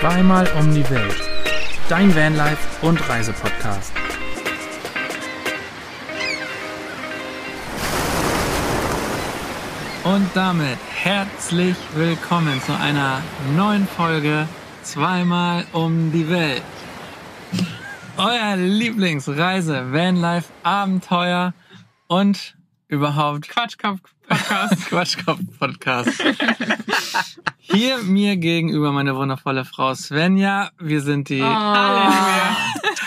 Zweimal 0.00 0.46
um 0.56 0.72
die 0.72 0.88
Welt. 0.90 1.16
Dein 1.88 2.14
Vanlife 2.14 2.86
und 2.86 3.08
Reisepodcast. 3.08 3.92
Und 10.04 10.30
damit 10.34 10.78
herzlich 10.94 11.74
willkommen 11.96 12.62
zu 12.62 12.78
einer 12.78 13.22
neuen 13.56 13.88
Folge 13.88 14.46
Zweimal 14.84 15.64
um 15.72 16.12
die 16.12 16.30
Welt. 16.30 16.62
Euer 18.18 18.54
Lieblingsreise, 18.56 19.92
Vanlife, 19.92 20.48
Abenteuer 20.62 21.54
und 22.06 22.56
überhaupt 22.88 23.48
Quatschkopf 23.48 24.00
Podcast. 24.26 24.86
Quatschkopf 24.88 25.40
Podcast. 25.58 26.24
Hier 27.58 27.98
mir 27.98 28.36
gegenüber 28.36 28.92
meine 28.92 29.14
wundervolle 29.14 29.64
Frau 29.64 29.94
Svenja. 29.94 30.70
Wir 30.78 31.02
sind 31.02 31.28
die. 31.28 31.42
Oh. 31.42 31.44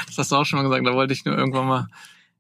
Das 0.07 0.17
hast 0.17 0.31
du 0.31 0.35
auch 0.35 0.45
schon 0.45 0.59
mal 0.59 0.63
gesagt, 0.63 0.85
da 0.85 0.93
wollte 0.93 1.13
ich 1.13 1.25
nur 1.25 1.37
irgendwann 1.37 1.67
mal 1.67 1.87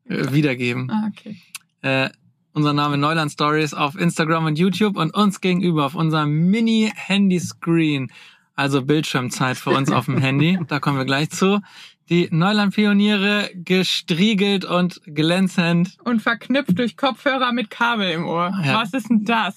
äh, 0.07 0.31
wiedergeben. 0.31 0.89
Ah, 0.91 1.09
okay. 1.09 1.41
Äh, 1.81 2.09
unser 2.53 2.73
Name 2.73 2.97
Neuland 2.97 3.31
Stories 3.31 3.73
auf 3.73 3.95
Instagram 3.95 4.45
und 4.45 4.59
YouTube 4.59 4.97
und 4.97 5.13
uns 5.13 5.41
gegenüber 5.41 5.85
auf 5.85 5.95
unserem 5.95 6.49
Mini-Handy-Screen. 6.49 8.11
Also 8.55 8.83
Bildschirmzeit 8.83 9.57
für 9.57 9.71
uns 9.71 9.91
auf 9.91 10.05
dem 10.05 10.17
Handy. 10.17 10.59
Da 10.67 10.79
kommen 10.79 10.97
wir 10.97 11.05
gleich 11.05 11.29
zu. 11.31 11.61
Die 12.09 12.27
Neuland-Pioniere 12.31 13.51
gestriegelt 13.53 14.65
und 14.65 15.01
glänzend. 15.05 15.97
Und 16.03 16.21
verknüpft 16.21 16.77
durch 16.77 16.97
Kopfhörer 16.97 17.53
mit 17.53 17.69
Kabel 17.69 18.11
im 18.11 18.27
Ohr. 18.27 18.51
Ja. 18.63 18.81
Was 18.81 18.93
ist 18.93 19.09
denn 19.09 19.23
das? 19.23 19.55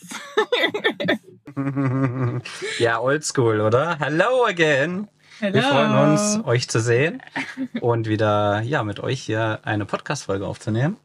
ja, 2.79 3.01
oldschool, 3.01 3.61
oder? 3.61 3.99
Hello 3.99 4.47
again. 4.47 5.09
Hello. 5.41 5.55
Wir 5.55 5.63
freuen 5.63 6.13
uns, 6.13 6.41
euch 6.45 6.69
zu 6.69 6.81
sehen 6.81 7.21
und 7.81 8.09
wieder 8.09 8.63
ja 8.63 8.85
mit 8.85 9.01
euch 9.01 9.21
hier 9.21 9.59
eine 9.65 9.85
Podcast-Folge 9.85 10.47
aufzunehmen. 10.47 10.97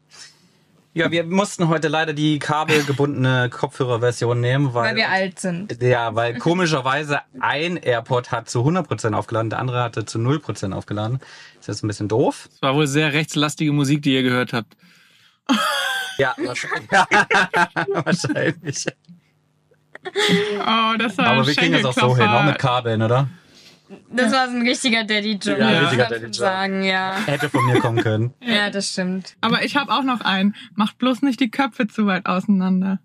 Ja, 0.92 1.08
wir 1.12 1.22
mussten 1.22 1.68
heute 1.68 1.86
leider 1.86 2.12
die 2.12 2.40
kabelgebundene 2.40 3.48
Kopfhörerversion 3.48 4.40
nehmen, 4.40 4.74
weil, 4.74 4.90
Weil 4.90 4.96
wir 4.96 5.08
alt 5.08 5.38
sind. 5.38 5.80
ja, 5.80 6.16
weil 6.16 6.36
komischerweise 6.38 7.20
ein 7.38 7.76
AirPod 7.76 8.32
hat 8.32 8.50
zu 8.50 8.60
100% 8.66 9.12
aufgeladen, 9.14 9.50
der 9.50 9.60
andere 9.60 9.84
hatte 9.84 10.04
zu 10.04 10.18
0% 10.18 10.72
aufgeladen. 10.72 11.20
Das 11.58 11.68
ist 11.68 11.84
ein 11.84 11.86
bisschen 11.86 12.08
doof. 12.08 12.48
Es 12.52 12.60
war 12.60 12.74
wohl 12.74 12.88
sehr 12.88 13.12
rechtslastige 13.12 13.72
Musik, 13.72 14.02
die 14.02 14.14
ihr 14.14 14.24
gehört 14.24 14.52
habt. 14.52 14.76
Ja, 16.18 16.34
wahrscheinlich. 16.38 16.90
wahrscheinlich. 18.04 18.86
Oh, 20.04 20.96
das 20.98 21.18
war 21.18 21.26
Aber 21.26 21.46
wir 21.46 21.54
kriegen 21.54 21.72
das 21.72 21.84
auch 21.84 21.92
so 21.94 22.16
hin, 22.16 22.26
auch 22.26 22.44
mit 22.44 22.58
Kabeln, 22.58 23.02
oder? 23.02 23.28
Das 24.10 24.32
war 24.32 24.48
so 24.48 24.56
ein 24.56 24.62
richtiger 24.62 25.02
Daddy-Joke. 25.04 25.58
Ja, 25.60 25.70
muss 25.70 25.82
richtiger 25.82 26.06
Daddy-Joke. 26.06 26.34
sagen, 26.34 26.82
ja. 26.84 27.16
Hätte 27.26 27.48
von 27.50 27.64
mir 27.66 27.80
kommen 27.80 28.02
können. 28.02 28.34
Ja, 28.40 28.70
das 28.70 28.90
stimmt. 28.90 29.36
Aber 29.40 29.64
ich 29.64 29.76
habe 29.76 29.92
auch 29.92 30.02
noch 30.04 30.20
einen. 30.20 30.54
Macht 30.74 30.98
bloß 30.98 31.22
nicht 31.22 31.40
die 31.40 31.50
Köpfe 31.50 31.88
zu 31.88 32.06
weit 32.06 32.26
auseinander. 32.26 33.00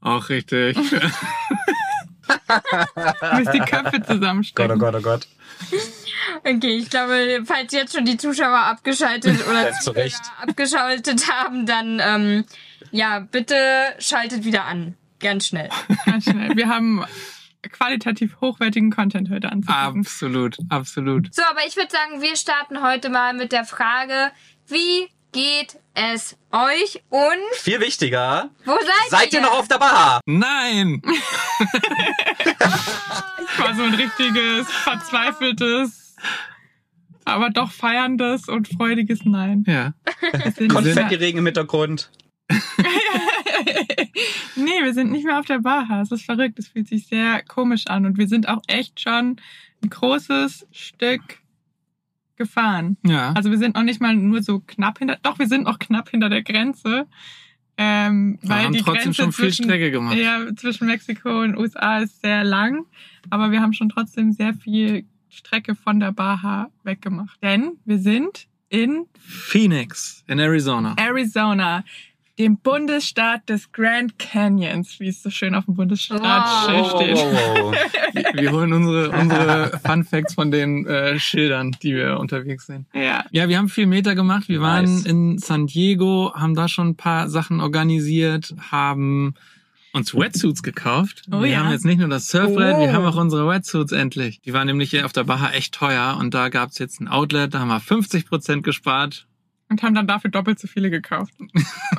Auch 0.00 0.28
richtig. 0.28 0.76
Müsst 3.36 3.52
die 3.54 3.58
Köpfe 3.60 3.98
Gott, 4.00 4.04
oh 4.08 4.12
zusammenstecken. 4.14 4.78
Gott, 4.78 4.94
oh 4.96 5.00
Gott. 5.00 5.26
Okay, 6.44 6.76
ich 6.78 6.90
glaube, 6.90 7.40
falls 7.44 7.72
jetzt 7.72 7.94
schon 7.94 8.04
die 8.04 8.16
Zuschauer 8.16 8.58
abgeschaltet 8.58 9.46
oder 9.48 9.68
Ja, 9.68 9.72
zu 9.72 9.84
Zuhörer 9.90 10.04
Recht. 10.04 10.20
abgeschaltet 10.40 11.28
haben, 11.30 11.66
dann 11.66 12.00
ähm, 12.04 12.44
ja, 12.90 13.20
bitte 13.20 13.56
schaltet 13.98 14.44
wieder 14.44 14.64
an. 14.66 14.94
Ganz 15.20 15.46
schnell. 15.48 15.68
Ganz 16.06 16.24
schnell. 16.24 16.54
Wir 16.56 16.68
haben 16.68 17.04
qualitativ 17.62 18.40
hochwertigen 18.40 18.90
Content 18.90 19.30
heute 19.30 19.50
anzubieten. 19.50 19.98
absolut, 19.98 20.56
absolut. 20.68 21.34
So, 21.34 21.42
aber 21.50 21.66
ich 21.66 21.76
würde 21.76 21.90
sagen, 21.90 22.22
wir 22.22 22.36
starten 22.36 22.82
heute 22.82 23.10
mal 23.10 23.34
mit 23.34 23.52
der 23.52 23.64
Frage, 23.64 24.30
wie 24.66 25.08
geht 25.32 25.78
es 25.94 26.36
euch 26.52 27.02
und 27.10 27.54
Viel 27.54 27.80
wichtiger, 27.80 28.50
wo 28.64 28.72
seid, 28.72 29.10
seid 29.10 29.32
ihr 29.32 29.40
noch 29.40 29.58
auf 29.58 29.68
der 29.68 29.78
Bar? 29.78 30.20
Nein! 30.26 31.02
war 33.58 33.74
so 33.74 33.82
ein 33.82 33.94
richtiges, 33.94 34.70
verzweifeltes, 34.70 36.16
aber 37.24 37.50
doch 37.50 37.72
feierndes 37.72 38.48
und 38.48 38.68
freudiges 38.68 39.24
Nein. 39.24 39.64
Ja. 39.66 39.92
Konfetti-Regen 40.68 41.38
im 41.38 41.46
Hintergrund. 41.46 42.10
nee, 44.56 44.82
wir 44.82 44.94
sind 44.94 45.10
nicht 45.10 45.24
mehr 45.24 45.38
auf 45.38 45.46
der 45.46 45.60
Baha. 45.60 46.00
Es 46.00 46.10
ist 46.12 46.24
verrückt. 46.24 46.58
Es 46.58 46.68
fühlt 46.68 46.88
sich 46.88 47.06
sehr 47.06 47.42
komisch 47.42 47.86
an. 47.86 48.06
Und 48.06 48.18
wir 48.18 48.28
sind 48.28 48.48
auch 48.48 48.62
echt 48.66 49.00
schon 49.00 49.36
ein 49.82 49.90
großes 49.90 50.66
Stück 50.72 51.22
gefahren. 52.36 52.96
Ja. 53.04 53.32
Also 53.32 53.50
wir 53.50 53.58
sind 53.58 53.74
noch 53.74 53.82
nicht 53.82 54.00
mal 54.00 54.14
nur 54.14 54.42
so 54.42 54.60
knapp 54.60 54.98
hinter, 54.98 55.18
doch, 55.22 55.38
wir 55.38 55.48
sind 55.48 55.64
noch 55.64 55.78
knapp 55.78 56.08
hinter 56.08 56.28
der 56.30 56.42
Grenze. 56.42 57.06
Ähm, 57.76 58.38
Wir 58.40 58.50
weil 58.50 58.64
haben 58.64 58.72
die 58.72 58.80
trotzdem 58.80 59.12
Grenze 59.12 59.22
schon 59.22 59.32
viel 59.32 59.44
zwischen, 59.46 59.64
Strecke 59.64 59.90
gemacht. 59.90 60.16
Ja, 60.16 60.40
zwischen 60.56 60.86
Mexiko 60.86 61.42
und 61.42 61.56
USA 61.56 61.98
ist 61.98 62.20
sehr 62.22 62.44
lang, 62.44 62.86
aber 63.30 63.50
wir 63.50 63.60
haben 63.60 63.72
schon 63.72 63.88
trotzdem 63.88 64.32
sehr 64.32 64.54
viel 64.54 65.04
Strecke 65.28 65.74
von 65.74 66.00
der 66.00 66.12
Baja 66.12 66.70
weggemacht. 66.82 67.40
Denn 67.42 67.72
wir 67.84 67.98
sind 67.98 68.48
in 68.68 69.06
Phoenix 69.18 70.24
in 70.26 70.38
Arizona. 70.38 70.94
Arizona, 70.98 71.84
dem 72.38 72.58
Bundesstaat 72.58 73.48
des 73.48 73.72
Grand 73.72 74.18
Canyons, 74.18 75.00
wie 75.00 75.08
es 75.08 75.22
so 75.22 75.30
schön 75.30 75.54
auf 75.54 75.64
dem 75.64 75.74
Bundesstaatschild 75.74 76.78
Wow. 76.84 77.00
steht. 77.02 77.16
wow. 77.16 77.76
Wir 78.34 78.52
holen 78.52 78.72
unsere, 78.72 79.10
unsere 79.10 79.80
Fun 79.84 80.04
Facts 80.04 80.34
von 80.34 80.50
den 80.50 80.86
äh, 80.86 81.18
Schildern, 81.18 81.76
die 81.82 81.94
wir 81.94 82.18
unterwegs 82.18 82.66
sehen. 82.66 82.86
Ja. 82.94 83.24
Ja, 83.30 83.48
wir 83.48 83.58
haben 83.58 83.68
viel 83.68 83.86
Meter 83.86 84.14
gemacht. 84.14 84.48
Wir 84.48 84.60
waren 84.60 84.84
Nice. 84.86 85.04
in 85.06 85.38
San 85.38 85.66
Diego, 85.66 86.32
haben 86.34 86.54
da 86.54 86.68
schon 86.68 86.88
ein 86.88 86.96
paar 86.96 87.28
Sachen 87.28 87.60
organisiert, 87.60 88.54
haben 88.70 89.34
uns 89.92 90.14
Wetsuits 90.14 90.62
gekauft. 90.62 91.24
Oh 91.32 91.40
wir 91.42 91.48
ja. 91.50 91.58
haben 91.64 91.70
jetzt 91.70 91.84
nicht 91.84 91.98
nur 91.98 92.08
das 92.08 92.28
Surfbrett, 92.28 92.76
Oh. 92.76 92.80
wir 92.80 92.92
haben 92.92 93.04
auch 93.04 93.16
unsere 93.16 93.48
Wetsuits 93.48 93.92
endlich. 93.92 94.40
Die 94.42 94.52
waren 94.52 94.66
nämlich 94.66 94.90
hier 94.90 95.04
auf 95.04 95.12
der 95.12 95.24
Baha 95.24 95.50
echt 95.50 95.74
teuer 95.74 96.16
und 96.20 96.34
da 96.34 96.48
gab's 96.48 96.78
jetzt 96.78 97.00
ein 97.00 97.08
Outlet, 97.08 97.54
da 97.54 97.60
haben 97.60 97.68
wir 97.68 97.80
50 97.80 98.26
Prozent 98.26 98.62
gespart. 98.64 99.26
Und 99.70 99.82
haben 99.82 99.94
dann 99.94 100.06
dafür 100.06 100.30
doppelt 100.30 100.58
so 100.58 100.66
viele 100.66 100.90
gekauft. 100.90 101.34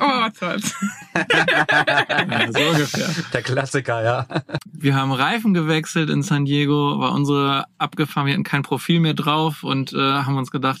was 0.00 0.38
soll's. 0.38 0.74
Ja, 1.14 2.52
so 2.52 2.60
ungefähr. 2.70 3.08
Der 3.32 3.42
Klassiker, 3.42 4.02
ja. 4.02 4.26
Wir 4.64 4.94
haben 4.94 5.12
Reifen 5.12 5.54
gewechselt 5.54 6.10
in 6.10 6.22
San 6.22 6.44
Diego, 6.44 6.98
war 6.98 7.12
unsere 7.12 7.66
abgefahren, 7.78 8.26
wir 8.26 8.34
hatten 8.34 8.44
kein 8.44 8.62
Profil 8.62 9.00
mehr 9.00 9.14
drauf 9.14 9.62
und 9.62 9.92
äh, 9.92 9.96
haben 9.98 10.36
uns 10.36 10.50
gedacht, 10.50 10.80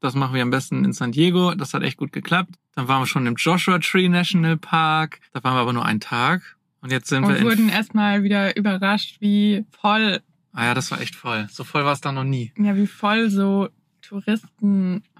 das 0.00 0.14
machen 0.14 0.34
wir 0.34 0.42
am 0.42 0.50
besten 0.50 0.84
in 0.84 0.92
San 0.92 1.10
Diego. 1.12 1.54
Das 1.54 1.74
hat 1.74 1.82
echt 1.82 1.96
gut 1.96 2.12
geklappt. 2.12 2.50
Dann 2.76 2.86
waren 2.86 3.02
wir 3.02 3.06
schon 3.06 3.26
im 3.26 3.34
Joshua 3.34 3.78
Tree 3.80 4.08
National 4.08 4.56
Park. 4.56 5.18
Da 5.32 5.42
waren 5.42 5.54
wir 5.56 5.60
aber 5.60 5.72
nur 5.72 5.84
einen 5.84 6.00
Tag. 6.00 6.42
Und 6.80 6.92
jetzt 6.92 7.08
sind 7.08 7.22
wir 7.22 7.30
Und 7.30 7.36
in... 7.36 7.44
wurden 7.44 7.68
erstmal 7.68 8.22
wieder 8.22 8.56
überrascht, 8.56 9.16
wie 9.20 9.64
voll, 9.80 10.20
Ah 10.52 10.66
ja, 10.66 10.74
das 10.74 10.90
war 10.92 11.00
echt 11.00 11.16
voll. 11.16 11.48
So 11.50 11.64
voll 11.64 11.84
war 11.84 11.92
es 11.92 12.00
da 12.00 12.12
noch 12.12 12.24
nie. 12.24 12.52
ja, 12.56 12.76
wie 12.76 12.86
voll 12.86 13.28
so 13.30 13.68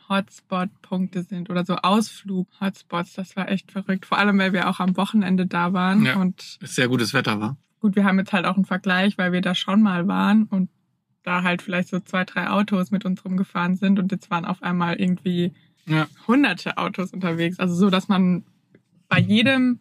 Touristen-Hotspot-Punkte 0.09 1.23
sind 1.23 1.51
oder 1.51 1.65
so 1.65 1.77
Ausflug-Hotspots. 1.77 3.15
Das 3.15 3.37
war 3.37 3.49
echt 3.51 3.71
verrückt. 3.73 4.07
Vor 4.07 4.19
allem, 4.19 4.39
weil 4.39 4.53
wir 4.53 4.69
auch 4.69 4.81
am 4.81 4.97
Wochenende 4.97 5.47
da 5.47 5.73
waren. 5.73 6.05
Ja. 6.05 6.17
Und 6.17 6.59
Sehr 6.63 6.89
gutes 6.89 7.15
Wetter 7.15 7.41
war. 7.41 7.57
gut, 7.81 7.97
wir 7.97 8.05
haben 8.05 8.19
jetzt 8.19 8.33
halt 8.33 8.45
auch 8.47 8.57
einen 8.57 8.65
Vergleich, 8.65 9.19
weil 9.19 9.33
wir 9.33 9.41
da 9.41 9.55
schon 9.55 9.83
mal 9.83 10.09
waren 10.09 10.45
und 10.45 10.71
da 11.23 11.43
halt 11.43 11.63
vielleicht 11.63 11.89
so 11.89 12.01
zwei, 12.01 12.25
drei 12.25 12.49
Autos 12.49 12.91
mit 12.91 13.05
uns 13.05 13.25
rumgefahren 13.25 13.77
sind 13.77 13.99
und 13.99 14.11
jetzt 14.13 14.31
waren 14.31 14.45
auf 14.45 14.63
einmal 14.63 14.97
irgendwie 14.97 15.53
Ja. 15.87 16.07
hunderte 16.27 16.79
Autos 16.79 17.13
unterwegs. 17.13 17.59
Also 17.59 17.75
so, 17.75 17.91
dass 17.91 18.09
man 18.09 18.45
bei 19.09 19.19
jedem 19.21 19.81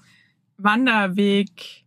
Wanderweg 0.57 1.85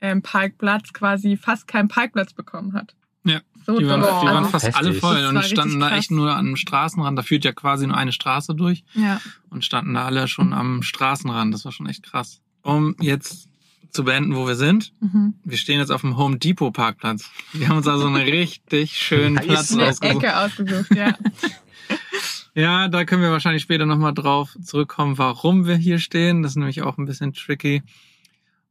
ähm, 0.00 0.22
Parkplatz 0.22 0.92
quasi 0.92 1.36
fast 1.36 1.66
keinen 1.66 1.88
Parkplatz 1.88 2.32
bekommen 2.34 2.72
hat. 2.74 2.94
Ja, 3.24 3.40
So 3.68 3.78
Die 3.78 3.86
waren, 3.86 4.00
die 4.00 4.06
waren 4.06 4.36
also, 4.38 4.48
fast 4.48 4.64
Heftig. 4.64 4.82
alle 4.82 4.94
voll 4.94 5.26
und 5.26 5.44
standen 5.44 5.78
da 5.78 5.94
echt 5.94 6.10
nur 6.10 6.34
am 6.34 6.56
Straßenrand. 6.56 7.18
Da 7.18 7.22
führt 7.22 7.44
ja 7.44 7.52
quasi 7.52 7.86
nur 7.86 7.98
eine 7.98 8.12
Straße 8.12 8.54
durch. 8.54 8.82
ja. 8.94 9.20
und 9.50 9.62
standen 9.62 9.92
da 9.92 10.06
alle 10.06 10.26
schon 10.26 10.54
am 10.54 10.82
Straßenrand. 10.82 11.52
Das 11.52 11.66
war 11.66 11.72
schon 11.72 11.86
echt 11.86 12.02
krass. 12.02 12.40
Um 12.62 12.96
jetzt 12.98 13.48
zu 13.90 14.04
beenden, 14.04 14.34
wo 14.36 14.46
wir 14.46 14.54
sind. 14.56 14.92
Mhm. 15.00 15.34
Wir 15.44 15.58
stehen 15.58 15.80
jetzt 15.80 15.90
auf 15.90 16.00
dem 16.00 16.16
Home 16.16 16.38
Depot 16.38 16.72
Parkplatz. 16.72 17.30
Wir 17.52 17.68
haben 17.68 17.76
uns 17.76 17.86
also 17.86 18.06
einen 18.06 18.16
richtig 18.26 18.96
schönen 18.96 19.34
Nice. 19.34 19.46
Platz 19.46 19.76
ausgesucht. 19.76 20.02
Ecke 20.24 20.36
ausgesucht, 20.38 20.94
ja. 20.96 21.14
Ja, 22.54 22.88
da 22.88 23.04
können 23.04 23.22
wir 23.22 23.30
wahrscheinlich 23.30 23.62
später 23.62 23.86
nochmal 23.86 24.12
drauf 24.14 24.56
zurückkommen, 24.64 25.16
warum 25.16 25.66
wir 25.66 25.76
hier 25.76 25.98
stehen. 26.00 26.42
Das 26.42 26.52
ist 26.52 26.56
nämlich 26.56 26.82
auch 26.82 26.98
ein 26.98 27.04
bisschen 27.04 27.32
tricky. 27.32 27.82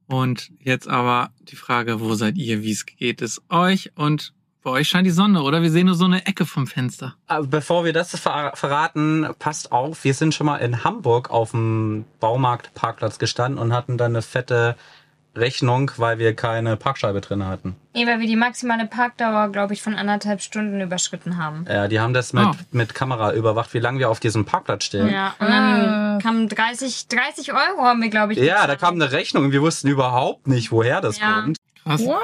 Und 0.07 0.51
jetzt 0.59 0.89
aber 0.89 1.31
die 1.41 1.55
Frage, 1.55 2.01
wo 2.01 2.13
seid 2.15 2.37
ihr? 2.37 2.63
Wie 2.63 2.77
geht 2.97 3.21
es 3.21 3.41
euch? 3.49 3.91
Und 3.95 4.33
bei 4.67 4.73
euch 4.81 4.89
scheint 4.89 5.07
die 5.07 5.11
Sonne, 5.11 5.41
oder? 5.43 5.61
Wir 5.61 5.71
sehen 5.71 5.85
nur 5.85 5.95
so 5.95 6.03
eine 6.05 6.25
Ecke 6.25 6.45
vom 6.45 6.67
Fenster. 6.67 7.15
Aber 7.27 7.47
bevor 7.47 7.85
wir 7.85 7.93
das 7.93 8.11
ver 8.19 8.51
verraten, 8.53 9.25
passt 9.39 9.71
auf, 9.71 10.03
wir 10.03 10.13
sind 10.13 10.33
schon 10.33 10.45
mal 10.45 10.57
in 10.57 10.83
Hamburg 10.83 11.29
auf 11.31 11.51
dem 11.51 12.03
Baumarktparkplatz 12.19 13.17
gestanden 13.17 13.59
und 13.61 13.71
hatten 13.73 13.97
dann 13.97 14.11
eine 14.11 14.21
fette 14.21 14.75
Rechnung, 15.37 15.91
weil 15.97 16.17
wir 16.19 16.35
keine 16.35 16.75
Parkscheibe 16.75 17.21
drin 17.21 17.45
hatten. 17.45 17.75
Nee, 17.93 18.05
weil 18.07 18.19
wir 18.19 18.27
die 18.27 18.35
maximale 18.35 18.87
Parkdauer, 18.87 19.49
glaube 19.53 19.73
ich, 19.73 19.81
von 19.81 19.93
anderthalb 19.93 20.41
Stunden 20.41 20.81
überschritten 20.81 21.37
haben. 21.37 21.65
Ja, 21.69 21.87
die 21.87 21.99
haben 21.99 22.13
das 22.13 22.33
mit, 22.33 22.43
Oh. 22.45 22.51
mit 22.71 22.93
Kamera 22.95 23.33
überwacht, 23.33 23.73
wie 23.73 23.79
lange 23.79 23.99
wir 23.99 24.09
auf 24.09 24.19
diesem 24.19 24.45
Parkplatz 24.45 24.83
stehen. 24.85 25.07
Ja, 25.09 25.33
und 25.39 25.47
dann 25.47 25.85
Ah. 25.85 26.19
kamen 26.21 26.49
30, 26.49 27.07
30 27.07 27.53
Euro 27.53 27.83
haben 27.83 28.01
wir, 28.01 28.09
glaube 28.09 28.33
ich. 28.33 28.39
Ja, 28.39 28.65
da 28.67 28.75
kam 28.75 28.95
eine 28.95 29.11
Rechnung 29.11 29.45
und 29.45 29.51
wir 29.53 29.61
wussten 29.61 29.87
überhaupt 29.87 30.47
nicht, 30.47 30.71
woher 30.71 30.99
das 31.01 31.19
Ja. 31.19 31.41
kommt. 31.41 31.57
Krass. 31.83 32.01
What? 32.03 32.17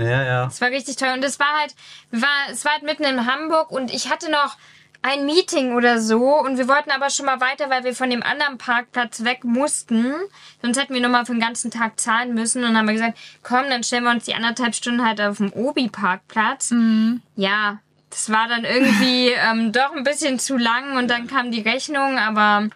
Ja, 0.00 0.24
ja. 0.24 0.46
Es 0.46 0.60
war 0.60 0.70
richtig 0.70 0.96
teuer 0.96 1.14
und 1.14 1.24
es 1.24 1.38
war 1.38 1.58
halt, 1.58 1.74
wir 2.10 2.22
war, 2.22 2.28
es 2.50 2.64
war 2.64 2.72
halt 2.72 2.82
mitten 2.82 3.04
in 3.04 3.26
Hamburg 3.26 3.70
und 3.70 3.92
ich 3.92 4.10
hatte 4.10 4.30
noch 4.30 4.56
ein 5.02 5.24
Meeting 5.24 5.74
oder 5.74 6.00
so 6.00 6.38
und 6.40 6.58
wir 6.58 6.68
wollten 6.68 6.90
aber 6.90 7.08
schon 7.08 7.26
mal 7.26 7.40
weiter, 7.40 7.70
weil 7.70 7.84
wir 7.84 7.94
von 7.94 8.10
dem 8.10 8.22
anderen 8.22 8.58
Parkplatz 8.58 9.24
weg 9.24 9.44
mussten. 9.44 10.14
Sonst 10.60 10.78
hätten 10.78 10.92
wir 10.92 11.00
nochmal 11.00 11.24
für 11.24 11.32
den 11.32 11.40
ganzen 11.40 11.70
Tag 11.70 11.98
zahlen 11.98 12.34
müssen 12.34 12.58
und 12.58 12.68
dann 12.68 12.78
haben 12.78 12.86
wir 12.86 12.94
gesagt, 12.94 13.18
komm, 13.42 13.70
dann 13.70 13.82
stellen 13.82 14.04
wir 14.04 14.10
uns 14.10 14.26
die 14.26 14.34
anderthalb 14.34 14.74
Stunden 14.74 15.04
halt 15.04 15.20
auf 15.20 15.38
dem 15.38 15.52
Obi-Parkplatz. 15.52 16.72
Mhm. 16.72 17.22
Ja, 17.36 17.78
das 18.10 18.30
war 18.30 18.48
dann 18.48 18.64
irgendwie 18.64 19.28
ähm, 19.50 19.72
doch 19.72 19.94
ein 19.94 20.04
bisschen 20.04 20.38
zu 20.38 20.58
lang 20.58 20.96
und 20.96 21.08
dann 21.08 21.26
kam 21.26 21.50
die 21.50 21.62
Rechnung, 21.62 22.18
aber 22.18 22.68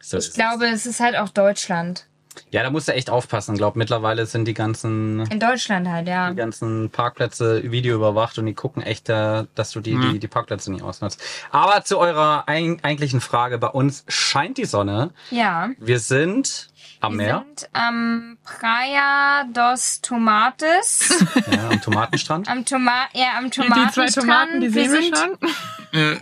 ich 0.00 0.32
glaube, 0.32 0.66
es 0.66 0.86
ist 0.86 1.00
halt 1.00 1.16
auch 1.16 1.28
Deutschland. 1.28 2.06
Ja, 2.50 2.62
da 2.62 2.70
musst 2.70 2.88
du 2.88 2.92
echt 2.92 3.10
aufpassen. 3.10 3.54
Ich 3.54 3.58
glaube, 3.58 3.78
mittlerweile 3.78 4.26
sind 4.26 4.46
die 4.46 4.54
ganzen, 4.54 5.20
In 5.30 5.40
Deutschland 5.40 5.88
halt, 5.88 6.08
ja. 6.08 6.30
die 6.30 6.36
ganzen 6.36 6.90
Parkplätze 6.90 7.70
Video 7.70 7.94
überwacht 7.94 8.38
und 8.38 8.46
die 8.46 8.54
gucken 8.54 8.82
echt, 8.82 9.08
dass 9.08 9.70
du 9.72 9.80
die, 9.80 9.92
Ja. 9.92 10.12
die, 10.12 10.18
die 10.18 10.28
Parkplätze 10.28 10.72
nicht 10.72 10.82
ausnutzt. 10.82 11.22
Aber 11.50 11.84
zu 11.84 11.98
eurer 11.98 12.44
ein, 12.46 12.82
eigentlichen 12.82 13.20
Frage. 13.20 13.58
Bei 13.58 13.68
uns 13.68 14.04
scheint 14.08 14.58
die 14.58 14.64
Sonne. 14.64 15.10
Ja. 15.30 15.70
Wir 15.78 15.98
sind 16.00 16.68
am 17.00 17.12
Wir 17.12 17.16
Meer, 17.26 17.44
sind 17.46 17.68
am 17.74 18.38
Praia 18.42 19.44
dos 19.52 20.00
Tomates. 20.00 21.24
ja, 21.52 21.68
am 21.68 21.80
Tomatenstrand. 21.80 22.48
am 22.48 22.64
Toma 22.64 23.06
ja, 23.12 23.38
am 23.38 23.44
Die 23.44 23.50
zwei 23.52 23.66
Tomatenstrand. 23.66 24.14
Tomaten, 24.14 24.60
die 24.60 24.68
sehen 24.68 24.92
wir 24.92 25.02
sind, 25.02 25.16
schon. 25.16 25.38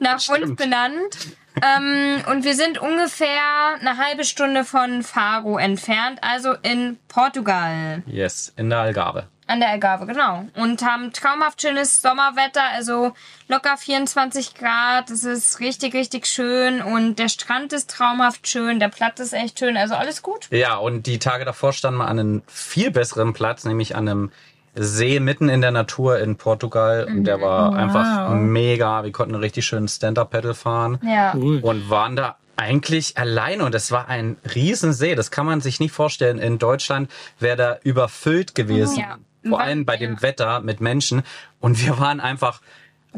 Nach 0.00 0.28
uns 0.28 0.56
benannt. 0.56 1.16
Ähm, 1.62 2.22
und 2.30 2.44
wir 2.44 2.54
sind 2.54 2.78
ungefähr 2.78 3.76
eine 3.80 3.96
halbe 3.96 4.24
Stunde 4.24 4.64
von 4.64 5.02
Faro 5.02 5.56
entfernt, 5.56 6.18
also 6.22 6.52
in 6.62 6.98
Portugal. 7.08 8.02
Yes, 8.06 8.52
in 8.56 8.68
der 8.68 8.80
Algarve. 8.80 9.26
An 9.48 9.60
der 9.60 9.70
Algarve, 9.70 10.06
genau. 10.06 10.44
Und 10.56 10.82
haben 10.82 11.12
traumhaft 11.12 11.62
schönes 11.62 12.02
Sommerwetter, 12.02 12.64
also 12.74 13.12
locker 13.46 13.76
24 13.76 14.54
Grad. 14.56 15.08
Es 15.08 15.22
ist 15.22 15.60
richtig, 15.60 15.94
richtig 15.94 16.26
schön. 16.26 16.82
Und 16.82 17.20
der 17.20 17.28
Strand 17.28 17.72
ist 17.72 17.88
traumhaft 17.88 18.48
schön, 18.48 18.80
der 18.80 18.88
Platz 18.88 19.20
ist 19.20 19.32
echt 19.32 19.60
schön, 19.60 19.76
also 19.76 19.94
alles 19.94 20.22
gut. 20.22 20.48
Ja, 20.50 20.76
und 20.76 21.06
die 21.06 21.20
Tage 21.20 21.44
davor 21.44 21.72
standen 21.72 21.98
wir 21.98 22.08
an 22.08 22.18
einem 22.18 22.42
viel 22.48 22.90
besseren 22.90 23.34
Platz, 23.34 23.64
nämlich 23.64 23.94
an 23.94 24.08
einem 24.08 24.32
See 24.76 25.20
mitten 25.20 25.48
in 25.48 25.60
der 25.62 25.70
Natur 25.70 26.18
in 26.18 26.36
Portugal. 26.36 27.04
Und 27.04 27.24
der 27.24 27.40
war 27.40 27.70
Wow. 27.70 27.76
einfach 27.76 28.34
mega. 28.34 29.02
Wir 29.04 29.12
konnten 29.12 29.34
einen 29.34 29.42
richtig 29.42 29.66
schönen 29.66 29.88
Stand-Up-Pedal 29.88 30.54
fahren. 30.54 30.98
Ja. 31.02 31.32
cool. 31.34 31.60
und 31.62 31.88
waren 31.90 32.14
da 32.16 32.36
eigentlich 32.56 33.18
alleine 33.18 33.64
und 33.64 33.74
es 33.74 33.90
war 33.92 34.08
ein 34.08 34.36
Riesensee. 34.54 35.14
Das 35.14 35.30
kann 35.30 35.44
man 35.46 35.60
sich 35.60 35.78
nicht 35.80 35.92
vorstellen. 35.92 36.38
In 36.38 36.58
Deutschland 36.58 37.10
wäre 37.38 37.56
da 37.56 37.76
überfüllt 37.84 38.54
gewesen. 38.54 38.98
Ja. 39.00 39.18
Vor 39.46 39.60
allem 39.60 39.84
bei 39.84 39.96
dem 39.96 40.22
Wetter 40.22 40.60
mit 40.60 40.80
Menschen. 40.80 41.22
Und 41.60 41.84
wir 41.84 41.98
waren 41.98 42.18
einfach 42.20 42.60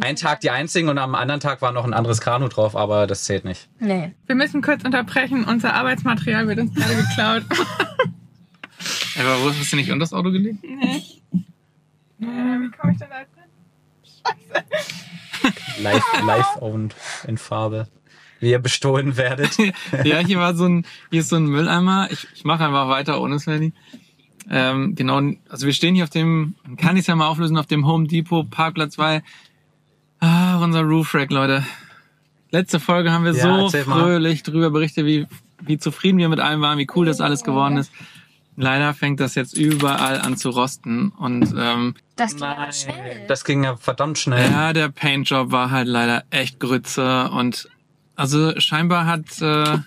einen 0.00 0.16
Tag 0.16 0.40
die 0.40 0.50
einzigen 0.50 0.88
und 0.88 0.98
am 0.98 1.14
anderen 1.14 1.40
Tag 1.40 1.62
war 1.62 1.72
noch 1.72 1.84
ein 1.84 1.94
anderes 1.94 2.20
Kanu 2.20 2.48
drauf, 2.48 2.76
aber 2.76 3.06
das 3.06 3.24
zählt 3.24 3.44
nicht. 3.44 3.68
Nee. 3.80 4.12
Wir 4.26 4.34
müssen 4.34 4.60
kurz 4.62 4.84
unterbrechen. 4.84 5.44
Unser 5.44 5.74
Arbeitsmaterial 5.74 6.46
wird 6.48 6.58
uns 6.60 6.74
gerade 6.74 6.94
geklaut. 6.96 7.42
Aber 9.18 9.42
wo 9.42 9.50
hast 9.50 9.72
du 9.72 9.76
nicht 9.76 9.90
unter 9.90 10.04
das 10.04 10.12
Auto 10.12 10.30
gelegt? 10.30 10.58
nee. 10.62 11.02
Äh, 12.20 12.24
wie 12.24 12.70
komme 12.70 12.92
ich 12.92 12.98
denn 12.98 13.08
da 13.10 13.18
drin? 13.18 14.64
Live, 15.82 16.04
live 16.24 16.56
und 16.56 16.94
in 17.26 17.38
Farbe. 17.38 17.88
Wie 18.40 18.50
ihr 18.50 18.58
bestohlen 18.58 19.16
werdet. 19.16 19.56
ja, 20.04 20.18
hier 20.18 20.38
war 20.38 20.54
so 20.54 20.66
ein, 20.66 20.86
hier 21.10 21.20
ist 21.20 21.28
so 21.28 21.36
ein 21.36 21.46
Mülleimer. 21.46 22.08
Ich, 22.10 22.26
ich 22.34 22.44
mache 22.44 22.64
einfach 22.64 22.88
weiter 22.88 23.20
ohne 23.20 23.38
Svenny. 23.38 23.72
Ähm, 24.50 24.94
genau, 24.94 25.20
also 25.48 25.66
wir 25.66 25.72
stehen 25.72 25.94
hier 25.94 26.04
auf 26.04 26.10
dem, 26.10 26.54
kann 26.78 26.96
ich 26.96 27.06
ja 27.06 27.16
mal 27.16 27.26
auflösen, 27.26 27.58
auf 27.58 27.66
dem 27.66 27.86
Home 27.86 28.06
Depot 28.06 28.48
Parkplatz, 28.48 28.96
weil 28.96 29.22
ah, 30.20 30.58
unser 30.62 30.82
Roof 30.82 31.14
Rack, 31.14 31.30
Leute. 31.30 31.64
Letzte 32.50 32.80
Folge 32.80 33.12
haben 33.12 33.24
wir 33.24 33.34
Ja, 33.34 33.42
so 33.42 33.64
erzähl 33.64 33.84
mal. 33.84 34.00
fröhlich 34.00 34.42
drüber 34.42 34.70
berichtet, 34.70 35.04
wie, 35.04 35.26
wie 35.60 35.76
zufrieden 35.78 36.18
wir 36.18 36.28
mit 36.30 36.40
allem 36.40 36.62
waren, 36.62 36.78
wie 36.78 36.86
cool 36.94 37.04
das 37.06 37.20
alles 37.20 37.44
geworden 37.44 37.76
ist. 37.76 37.92
Leider 38.60 38.92
fängt 38.92 39.20
das 39.20 39.36
jetzt 39.36 39.56
überall 39.56 40.20
an 40.20 40.36
zu 40.36 40.50
rosten 40.50 41.10
und 41.10 41.54
ähm, 41.56 41.94
Das 42.16 42.34
ging 42.34 42.42
aber 42.42 42.72
schnell. 42.72 43.24
Das 43.28 43.44
ging 43.44 43.62
ja 43.62 43.76
verdammt 43.76 44.18
schnell. 44.18 44.50
ja, 44.50 44.72
der 44.72 44.88
Paintjob 44.88 45.52
war 45.52 45.70
halt 45.70 45.86
leider 45.86 46.24
echt 46.30 46.58
Grütze 46.58 47.30
und 47.30 47.68
also 48.16 48.58
scheinbar 48.58 49.06
hat 49.06 49.40
äh, 49.40 49.78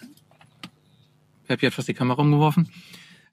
Peppi 1.47 1.65
hat 1.65 1.73
fast 1.73 1.89
die 1.89 1.94
Kamera 1.94 2.21
umgeworfen. 2.21 2.69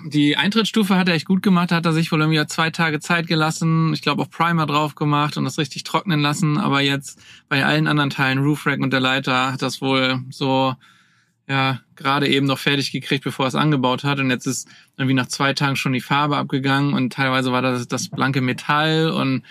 Die 0.07 0.37
Eintrittsstufe 0.37 0.97
hat 0.97 1.09
er 1.09 1.15
echt 1.15 1.27
gut 1.27 1.43
gemacht, 1.43 1.71
da 1.71 1.77
hat 1.77 1.87
er 1.87 1.93
sich 1.93 2.11
wohl 2.11 2.21
irgendwie 2.21 2.45
zwei 2.47 2.71
Tage 2.71 2.99
Zeit 2.99 3.29
gelassen, 3.29 3.93
ich 3.95 4.03
glaube 4.03 4.23
auch 4.23 4.31
Primer 4.31 4.67
drauf 4.67 4.97
gemacht 4.97 5.37
und 5.37 5.45
das 5.45 5.57
richtig 5.59 5.85
trocknen 5.85 6.21
lassen, 6.21 6.59
aber 6.59 6.81
jetzt 6.81 7.21
bei 7.49 7.65
allen 7.65 7.87
anderen 7.87 8.11
Teilen, 8.11 8.39
Roof 8.39 8.67
Rack 8.67 8.81
und 8.81 8.93
der 8.93 9.01
Leiter, 9.01 9.53
hat 9.53 9.63
das 9.63 9.81
wohl 9.81 10.21
so 10.31 10.75
ja 11.49 11.81
gerade 11.99 12.29
eben 12.29 12.47
noch 12.47 12.59
fertig 12.59 12.93
gekriegt, 12.93 13.25
bevor 13.25 13.45
er 13.45 13.49
es 13.49 13.55
angebaut 13.55 14.05
hat 14.05 14.21
und 14.21 14.31
jetzt 14.31 14.47
ist 14.47 14.69
irgendwie 14.97 15.15
nach 15.15 15.27
zwei 15.27 15.53
Tagen 15.53 15.77
schon 15.77 15.93
die 15.93 16.01
Farbe 16.01 16.37
abgegangen 16.37 16.95
und 16.95 17.13
teilweise 17.13 17.53
war 17.53 17.61
das 17.61 17.87
das 17.87 18.09
blanke 18.09 18.41
Metall 18.41 19.11
und 19.11 19.43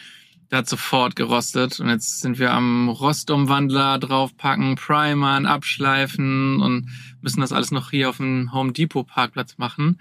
der 0.50 0.60
hat 0.60 0.70
sofort 0.70 1.16
gerostet 1.16 1.80
und 1.80 1.90
jetzt 1.90 2.22
sind 2.22 2.40
wir 2.40 2.52
am 2.52 2.90
Rostumwandler 2.90 4.00
draufpacken, 4.00 4.76
primern, 4.76 5.46
abschleifen 5.46 6.62
und 6.62 6.90
müssen 7.22 7.42
das 7.42 7.52
alles 7.52 7.72
noch 7.72 7.92
hier 7.92 8.10
auf 8.10 8.18
dem 8.18 8.54
Home 8.54 8.72
Depot 8.72 9.06
Parkplatz 9.06 9.58
machen. 9.58 10.00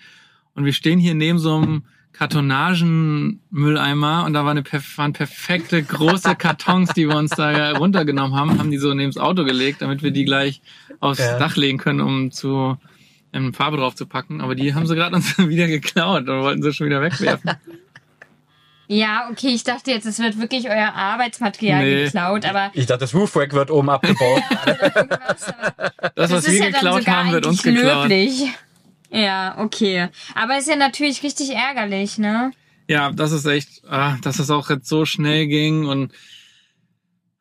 Und 0.54 0.64
wir 0.64 0.72
stehen 0.72 1.00
hier 1.00 1.14
neben 1.14 1.38
so 1.38 1.56
einem 1.56 1.84
Kartonagenmülleimer 2.18 4.24
und 4.24 4.32
da 4.32 4.44
war 4.44 4.52
eine, 4.52 4.62
waren 4.96 5.12
perfekte 5.12 5.82
große 5.82 6.34
Kartons, 6.36 6.92
die 6.94 7.08
wir 7.08 7.16
uns 7.16 7.30
da 7.30 7.72
runtergenommen 7.72 8.38
haben, 8.38 8.58
haben 8.58 8.70
die 8.70 8.78
so 8.78 8.94
neben 8.94 9.12
das 9.12 9.22
Auto 9.22 9.44
gelegt, 9.44 9.82
damit 9.82 10.02
wir 10.02 10.10
die 10.10 10.24
gleich 10.24 10.60
aufs 11.00 11.18
Ja. 11.18 11.38
Dach 11.38 11.56
legen 11.56 11.78
können, 11.78 12.00
um 12.00 12.30
zu 12.30 12.76
ähm, 13.32 13.52
Farbe 13.52 13.76
drauf 13.76 13.94
zu 13.94 14.06
packen. 14.06 14.40
Aber 14.40 14.54
die 14.54 14.74
haben 14.74 14.86
sie 14.86 14.94
gerade 14.94 15.16
uns 15.16 15.36
wieder 15.38 15.66
geklaut 15.66 16.28
und 16.28 16.42
wollten 16.42 16.62
sie 16.62 16.72
schon 16.72 16.86
wieder 16.86 17.02
wegwerfen. 17.02 17.50
Ja, 18.88 19.28
okay, 19.32 19.48
ich 19.48 19.64
dachte 19.64 19.90
jetzt, 19.90 20.06
es 20.06 20.20
wird 20.20 20.38
wirklich 20.38 20.70
euer 20.70 20.92
Arbeitsmaterial 20.94 21.84
Nee. 21.84 22.04
geklaut, 22.04 22.44
aber 22.46 22.70
Ich 22.72 22.86
dachte, 22.86 23.00
das 23.00 23.14
Roof 23.14 23.34
Rack 23.36 23.52
wird 23.52 23.70
oben 23.72 23.90
abgebaut. 23.90 24.42
irgendwas, 24.66 25.48
aber 25.48 26.12
Das, 26.14 26.30
was 26.30 26.46
wir 26.46 26.54
ja 26.56 26.66
geklaut 26.66 27.06
haben, 27.08 27.32
wird 27.32 27.46
uns 27.46 27.66
eigentlich 27.66 27.82
geklaut. 27.82 28.08
Ja, 29.10 29.58
okay. 29.58 30.08
Aber 30.34 30.58
ist 30.58 30.68
ja 30.68 30.76
natürlich 30.76 31.22
richtig 31.22 31.50
ärgerlich, 31.50 32.18
ne? 32.18 32.52
Ja, 32.88 33.10
das 33.10 33.32
ist 33.32 33.46
echt, 33.46 33.82
ah, 33.88 34.16
dass 34.22 34.38
es 34.38 34.50
auch 34.50 34.70
jetzt 34.70 34.88
so 34.88 35.04
schnell 35.04 35.46
ging 35.46 35.86
und 35.86 36.12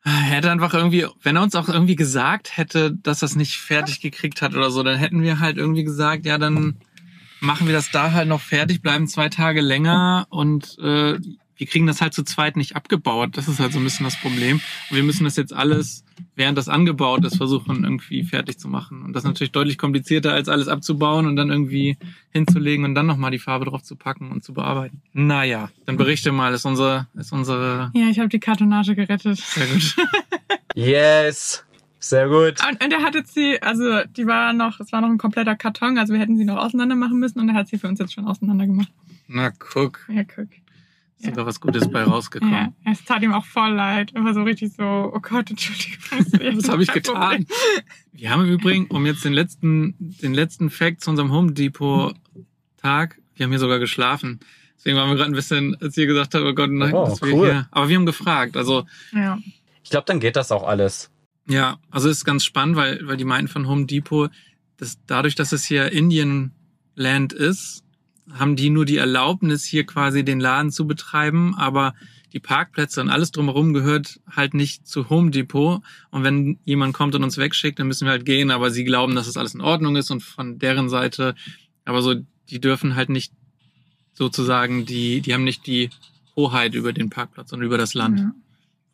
ah, 0.02 0.10
er 0.10 0.36
hätte 0.36 0.50
einfach 0.50 0.74
irgendwie, 0.74 1.06
wenn 1.22 1.36
er 1.36 1.42
uns 1.42 1.54
auch 1.54 1.68
irgendwie 1.68 1.96
gesagt 1.96 2.56
hätte, 2.56 2.92
dass 2.92 3.22
es 3.22 3.36
nicht 3.36 3.56
fertig 3.56 4.00
gekriegt 4.00 4.42
hat 4.42 4.54
oder 4.54 4.70
so, 4.70 4.82
dann 4.82 4.98
hätten 4.98 5.22
wir 5.22 5.38
halt 5.38 5.56
irgendwie 5.56 5.84
gesagt, 5.84 6.26
ja, 6.26 6.38
dann 6.38 6.78
machen 7.40 7.66
wir 7.66 7.74
das 7.74 7.90
da 7.90 8.12
halt 8.12 8.28
noch 8.28 8.40
fertig, 8.40 8.82
bleiben 8.82 9.06
zwei 9.06 9.28
Tage 9.28 9.60
länger 9.60 10.26
und 10.30 10.78
äh, 10.78 11.18
wir 11.58 11.66
kriegen 11.66 11.86
das 11.86 12.00
halt 12.00 12.12
zu 12.14 12.22
zweit 12.22 12.56
nicht 12.56 12.76
abgebaut. 12.76 13.36
Das 13.36 13.48
ist 13.48 13.60
halt 13.60 13.72
so 13.72 13.78
ein 13.78 13.84
bisschen 13.84 14.04
das 14.04 14.16
Problem. 14.20 14.60
Und 14.90 14.96
wir 14.96 15.02
müssen 15.02 15.24
das 15.24 15.36
jetzt 15.36 15.52
alles, 15.54 16.04
während 16.34 16.58
das 16.58 16.68
angebaut 16.68 17.24
ist, 17.24 17.36
versuchen 17.36 17.84
irgendwie 17.84 18.24
fertig 18.24 18.58
zu 18.58 18.68
machen. 18.68 19.02
Und 19.02 19.12
das 19.14 19.22
ist 19.24 19.28
natürlich 19.28 19.52
deutlich 19.52 19.78
komplizierter, 19.78 20.32
als 20.34 20.48
alles 20.48 20.68
abzubauen 20.68 21.26
und 21.26 21.36
dann 21.36 21.50
irgendwie 21.50 21.96
hinzulegen 22.30 22.84
und 22.84 22.94
dann 22.94 23.06
nochmal 23.06 23.30
die 23.30 23.38
Farbe 23.38 23.64
drauf 23.64 23.82
zu 23.82 23.96
packen 23.96 24.30
und 24.30 24.44
zu 24.44 24.52
bearbeiten. 24.52 25.00
Naja, 25.12 25.70
dann 25.86 25.96
berichte 25.96 26.30
mal, 26.32 26.52
ist 26.52 26.64
unsere, 26.66 27.06
ist 27.14 27.32
unsere, 27.32 27.90
Ja, 27.94 28.08
ich 28.08 28.18
habe 28.18 28.28
die 28.28 28.40
Kartonage 28.40 28.94
gerettet. 28.94 29.38
sehr 29.38 29.66
gut. 29.66 29.96
yes. 30.74 31.62
Sehr 31.98 32.28
gut. 32.28 32.60
Und, 32.68 32.84
und 32.84 32.92
er 32.92 33.02
hat 33.02 33.14
jetzt 33.16 33.34
die, 33.34 33.60
also 33.62 34.02
die 34.16 34.26
war 34.26 34.52
noch, 34.52 34.78
es 34.78 34.92
war 34.92 35.00
noch 35.00 35.08
ein 35.08 35.18
kompletter 35.18 35.56
Karton, 35.56 35.98
also 35.98 36.12
wir 36.12 36.20
hätten 36.20 36.36
sie 36.36 36.44
noch 36.44 36.58
auseinander 36.58 36.94
machen 36.94 37.18
müssen 37.18 37.40
und 37.40 37.48
er 37.48 37.54
hat 37.56 37.66
sie 37.68 37.78
für 37.78 37.88
uns 37.88 37.98
jetzt 37.98 38.12
schon 38.12 38.26
auseinander 38.26 38.66
gemacht. 38.66 38.92
Na, 39.26 39.50
guck, 39.50 40.06
Ja, 40.08 40.22
guck. 40.22 40.46
Ist 41.26 41.34
sogar 41.34 41.46
was 41.46 41.60
Gutes 41.60 41.90
bei 41.90 42.02
rausgekommen. 42.02 42.54
Ja, 42.54 42.72
es 42.92 43.04
tat 43.04 43.22
ihm 43.22 43.32
auch 43.32 43.44
voll 43.44 43.72
leid. 43.72 44.12
Er 44.14 44.24
war 44.24 44.34
so 44.34 44.42
richtig 44.42 44.72
so, 44.72 44.82
oh 45.14 45.20
Gott, 45.20 45.50
Entschuldigung. 45.50 46.56
Was 46.58 46.68
habe 46.68 46.82
ich 46.82 46.92
getan? 46.92 47.46
Wir 48.12 48.30
haben 48.30 48.44
im 48.44 48.50
Übrigen, 48.52 48.86
um 48.86 49.04
jetzt 49.06 49.24
den 49.24 49.32
letzten, 49.32 49.94
den 49.98 50.34
letzten 50.34 50.70
Fact 50.70 51.02
zu 51.02 51.10
unserem 51.10 51.32
Home 51.32 51.52
Depot 51.52 52.14
Tag, 52.78 53.18
wir 53.34 53.44
haben 53.44 53.50
hier 53.50 53.58
sogar 53.58 53.78
geschlafen. 53.78 54.40
Deswegen 54.76 54.96
waren 54.96 55.08
wir 55.08 55.16
gerade 55.16 55.30
ein 55.30 55.34
bisschen, 55.34 55.76
als 55.80 55.96
ihr 55.96 56.06
gesagt 56.06 56.34
habt, 56.34 56.44
oh 56.44 56.54
Gott, 56.54 56.70
nein, 56.70 56.92
Oh, 56.94 57.06
dass 57.06 57.20
wir 57.22 57.34
cool. 57.34 57.46
hier. 57.48 57.68
Aber 57.70 57.88
wir 57.88 57.96
haben 57.96 58.06
gefragt. 58.06 58.56
Also 58.56 58.84
Ja. 59.12 59.38
Ich 59.82 59.90
glaube, 59.90 60.04
dann 60.06 60.20
geht 60.20 60.36
das 60.36 60.50
auch 60.52 60.66
alles. 60.66 61.10
ja, 61.48 61.78
also 61.90 62.08
es 62.08 62.18
ist 62.18 62.24
ganz 62.24 62.44
spannend, 62.44 62.76
weil, 62.76 63.00
weil 63.06 63.16
die 63.16 63.24
meinten 63.24 63.48
von 63.48 63.68
Home 63.68 63.86
Depot, 63.86 64.30
dass 64.78 64.98
dadurch, 65.06 65.34
dass 65.34 65.52
es 65.52 65.64
hier 65.64 65.92
Indien 65.92 66.52
Land 66.96 67.32
ist, 67.32 67.82
haben 68.32 68.56
die 68.56 68.70
nur 68.70 68.84
die 68.84 68.96
Erlaubnis, 68.96 69.64
hier 69.64 69.84
quasi 69.84 70.24
den 70.24 70.40
Laden 70.40 70.70
zu 70.70 70.86
betreiben, 70.86 71.54
aber 71.54 71.94
die 72.32 72.40
Parkplätze 72.40 73.00
und 73.00 73.08
alles 73.08 73.30
drumherum 73.30 73.72
gehört 73.72 74.20
halt 74.30 74.52
nicht 74.52 74.86
zu 74.86 75.08
Home 75.08 75.30
Depot. 75.30 75.82
Und 76.10 76.24
wenn 76.24 76.58
jemand 76.64 76.92
kommt 76.92 77.14
und 77.14 77.22
uns 77.24 77.38
wegschickt, 77.38 77.78
dann 77.78 77.86
müssen 77.86 78.04
wir 78.04 78.10
halt 78.10 78.26
gehen. 78.26 78.50
Aber 78.50 78.70
sie 78.70 78.84
glauben, 78.84 79.14
dass 79.14 79.26
es 79.26 79.36
alles 79.36 79.54
in 79.54 79.60
Ordnung 79.60 79.96
ist 79.96 80.10
und 80.10 80.22
von 80.22 80.58
deren 80.58 80.88
Seite, 80.88 81.34
aber 81.84 82.02
so, 82.02 82.14
die 82.50 82.60
dürfen 82.60 82.96
halt 82.96 83.08
nicht 83.08 83.32
sozusagen, 84.12 84.86
die, 84.86 85.20
die 85.20 85.34
haben 85.34 85.44
nicht 85.44 85.66
die 85.66 85.90
Hoheit 86.34 86.74
über 86.74 86.92
den 86.92 87.10
Parkplatz 87.10 87.52
und 87.52 87.62
über 87.62 87.78
das 87.78 87.94
Land. 87.94 88.18
Ja. 88.18 88.34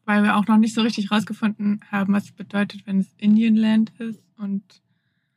Weil 0.05 0.23
wir 0.25 0.37
auch 0.37 0.47
noch 0.47 0.59
nicht 0.59 0.75
so 0.75 0.83
richtig 0.83 1.11
rausgefunden 1.11 1.81
haben, 1.91 2.13
was 2.13 2.25
es 2.25 2.33
bedeutet, 2.33 2.87
wenn 2.87 3.01
es 3.01 3.09
Indian 3.19 3.57
Land 3.57 3.93
ist 3.99 4.23
und 4.37 4.63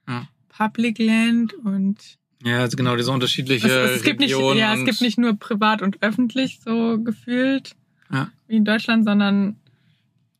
Ja. 0.07 0.27
Public 0.49 0.99
Land 0.99 1.53
und 1.53 2.17
Ja, 2.45 2.59
also 2.59 2.77
genau, 2.77 2.95
diese 2.95 3.11
unterschiedliche 3.11 3.67
es, 3.67 3.97
es 3.97 4.03
gibt 4.03 4.19
nicht, 4.19 4.29
ja, 4.31 4.73
es 4.75 4.85
gibt 4.85 5.01
nicht 5.01 5.17
nur 5.17 5.33
privat 5.37 5.81
und 5.81 6.01
öffentlich 6.03 6.59
so 6.63 6.99
gefühlt 6.99 7.75
Ja. 8.11 8.29
wie 8.47 8.57
in 8.57 8.65
Deutschland, 8.65 9.03
sondern 9.03 9.55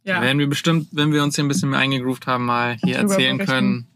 ja, 0.04 0.18
Da 0.18 0.22
werden 0.22 0.38
wir 0.38 0.48
bestimmt, 0.48 0.88
wenn 0.92 1.12
wir 1.12 1.24
uns 1.24 1.34
hier 1.36 1.44
ein 1.44 1.48
bisschen 1.48 1.72
mehr 1.72 1.80
eingegroovt 1.80 2.28
haben, 2.28 2.46
mal 2.46 2.78
hier 2.84 3.00
Drüber 3.00 3.12
erzählen 3.14 3.38
können, 3.40 3.88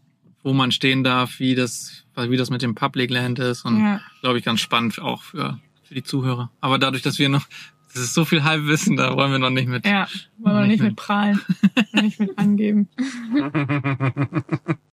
wo 0.42 0.52
man 0.52 0.72
stehen 0.72 1.04
darf, 1.04 1.38
wie 1.38 1.54
das, 1.54 2.04
wie 2.16 2.36
das 2.36 2.50
mit 2.50 2.62
dem 2.62 2.74
Public 2.74 3.10
Land 3.10 3.38
ist 3.38 3.64
und 3.64 3.78
ja. 3.80 4.00
glaube 4.20 4.38
ich 4.38 4.44
ganz 4.44 4.58
spannend 4.60 4.98
auch 4.98 5.22
für, 5.22 5.60
für 5.84 5.94
die 5.94 6.02
Zuhörer. 6.02 6.50
Aber 6.60 6.78
dadurch, 6.78 7.02
dass 7.04 7.20
wir 7.20 7.28
noch, 7.28 7.46
das 7.92 8.02
ist 8.02 8.14
so 8.14 8.24
viel 8.24 8.42
Halbwissen, 8.42 8.96
da 8.96 9.14
wollen 9.16 9.30
wir 9.30 9.38
noch 9.38 9.50
nicht 9.50 9.68
mit. 9.68 9.86
Ja, 9.86 10.08
wollen 10.38 10.56
wir 10.56 10.60
Nicht 10.62 10.70
nicht 10.70 10.80
mit- 10.80 10.88
mit 10.90 10.96
prahlen, 10.96 11.40
nicht 11.92 12.18
mit 12.18 12.36
angeben. 12.38 12.88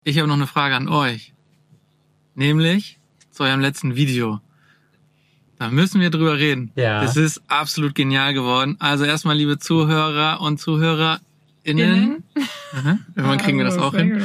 Ich 0.04 0.18
habe 0.18 0.28
noch 0.28 0.36
eine 0.36 0.48
Frage 0.48 0.76
an 0.76 0.90
euch. 0.90 1.32
Nämlich 2.36 3.00
zu 3.36 3.44
eurem 3.44 3.60
letzten 3.60 3.96
Video. 3.96 4.40
Da 5.60 5.70
müssen 5.70 6.02
wir 6.02 6.10
drüber 6.10 6.38
reden. 6.38 6.72
Ja. 6.76 7.02
Das 7.02 7.18
ist 7.18 7.42
absolut 7.48 7.94
genial 7.94 8.34
geworden. 8.34 8.78
Also 8.80 9.04
erstmal, 9.04 9.38
liebe 9.38 9.60
Zuhörer 9.60 10.42
und 10.42 10.60
ZuhörerInnen, 10.60 11.22
Innen. 11.64 12.24
Aha, 12.74 13.00
irgendwann 13.16 13.38
kriegen 13.40 13.58
wir 13.58 13.66
das 13.66 13.78
auch 13.78 13.94
hin. 13.94 14.22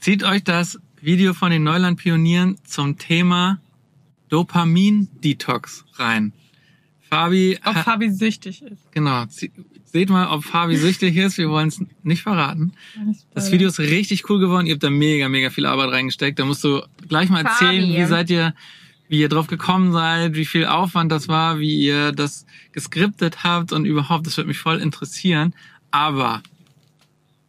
Zieht 0.00 0.24
euch 0.24 0.42
das 0.42 0.80
Video 1.00 1.34
von 1.34 1.50
den 1.50 1.62
Neuland-Pionieren 1.62 2.58
zum 2.64 2.98
Thema 2.98 3.60
Dopamin-Detox 4.30 5.84
rein. 5.94 6.32
Fabi, 7.12 7.58
Ob 7.64 7.76
Fabi 7.76 8.10
süchtig 8.10 8.62
ist. 8.62 8.90
genau, 8.90 9.24
seht 9.28 10.08
mal, 10.08 10.28
ob 10.28 10.44
Fabi 10.44 10.76
süchtig 10.76 11.14
ist. 11.18 11.36
Wir 11.36 11.50
wollen 11.50 11.68
es 11.68 11.82
nicht 12.02 12.22
verraten. 12.22 12.72
Das 13.34 13.52
Video 13.52 13.68
ist 13.68 13.78
richtig 13.78 14.30
cool 14.30 14.38
geworden. 14.40 14.66
Ihr 14.66 14.72
habt 14.72 14.82
da 14.82 14.88
mega, 14.88 15.28
mega 15.28 15.50
viel 15.50 15.66
Arbeit 15.66 15.90
reingesteckt. 15.90 16.38
Da 16.38 16.46
musst 16.46 16.64
du 16.64 16.80
gleich 17.08 17.28
mal 17.28 17.44
erzählen, 17.44 17.82
Fabi. 17.82 17.96
wie 17.98 18.06
seid 18.06 18.30
ihr, 18.30 18.54
wie 19.08 19.20
ihr 19.20 19.28
drauf 19.28 19.46
gekommen 19.46 19.92
seid, 19.92 20.36
wie 20.36 20.46
viel 20.46 20.64
Aufwand 20.64 21.12
das 21.12 21.28
war, 21.28 21.58
wie 21.58 21.84
ihr 21.84 22.12
das 22.12 22.46
geskriptet 22.72 23.44
habt 23.44 23.72
und 23.72 23.84
überhaupt, 23.84 24.26
das 24.26 24.38
würde 24.38 24.48
mich 24.48 24.58
voll 24.58 24.78
interessieren. 24.78 25.52
Aber 25.90 26.42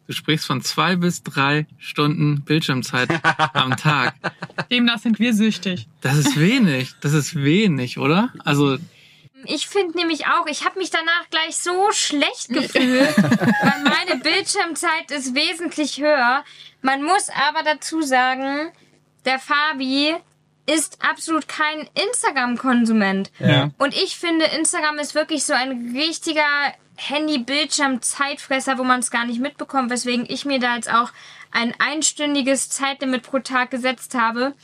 du 0.06 0.12
sprichst 0.12 0.44
von 0.46 0.60
zwei 0.60 0.96
bis 0.96 1.22
drei 1.22 1.66
Stunden 1.78 2.42
Bildschirmzeit 2.42 3.08
am 3.54 3.78
Tag. 3.78 4.14
Demnach 4.70 4.98
sind 4.98 5.18
wir 5.18 5.32
süchtig. 5.32 5.88
Das 6.02 6.18
ist 6.18 6.38
wenig. 6.38 6.92
Das 7.00 7.14
ist 7.14 7.34
wenig, 7.34 7.96
oder? 7.96 8.30
Also, 8.40 8.76
Ich 9.46 9.68
finde 9.68 9.96
nämlich 9.96 10.26
auch, 10.26 10.46
ich 10.46 10.64
habe 10.64 10.78
mich 10.78 10.90
danach 10.90 11.28
gleich 11.30 11.56
so 11.56 11.90
schlecht 11.92 12.48
gefühlt, 12.48 13.16
weil 13.18 13.82
meine 13.82 14.20
Bildschirmzeit 14.20 15.10
ist 15.10 15.34
wesentlich 15.34 16.00
höher. 16.00 16.44
Man 16.82 17.02
muss 17.02 17.28
aber 17.30 17.62
dazu 17.62 18.02
sagen, 18.02 18.72
der 19.24 19.38
Fabi 19.38 20.14
ist 20.66 20.98
absolut 21.02 21.48
kein 21.48 21.88
Instagram-Konsument. 21.94 23.30
Ja. 23.38 23.70
Und 23.78 23.94
ich 23.94 24.16
finde, 24.16 24.46
Instagram 24.46 24.98
ist 24.98 25.14
wirklich 25.14 25.44
so 25.44 25.52
ein 25.52 25.94
richtiger 25.96 26.42
Handy-Bildschirm-Zeitfresser, 26.96 28.78
wo 28.78 28.84
man 28.84 29.00
es 29.00 29.10
gar 29.10 29.26
nicht 29.26 29.40
mitbekommt, 29.40 29.90
weswegen 29.90 30.26
ich 30.28 30.44
mir 30.44 30.58
da 30.58 30.76
jetzt 30.76 30.92
auch 30.92 31.10
ein 31.50 31.74
einstündiges 31.78 32.68
Zeitlimit 32.68 33.22
pro 33.22 33.38
Tag 33.40 33.70
gesetzt 33.70 34.14
habe. 34.14 34.54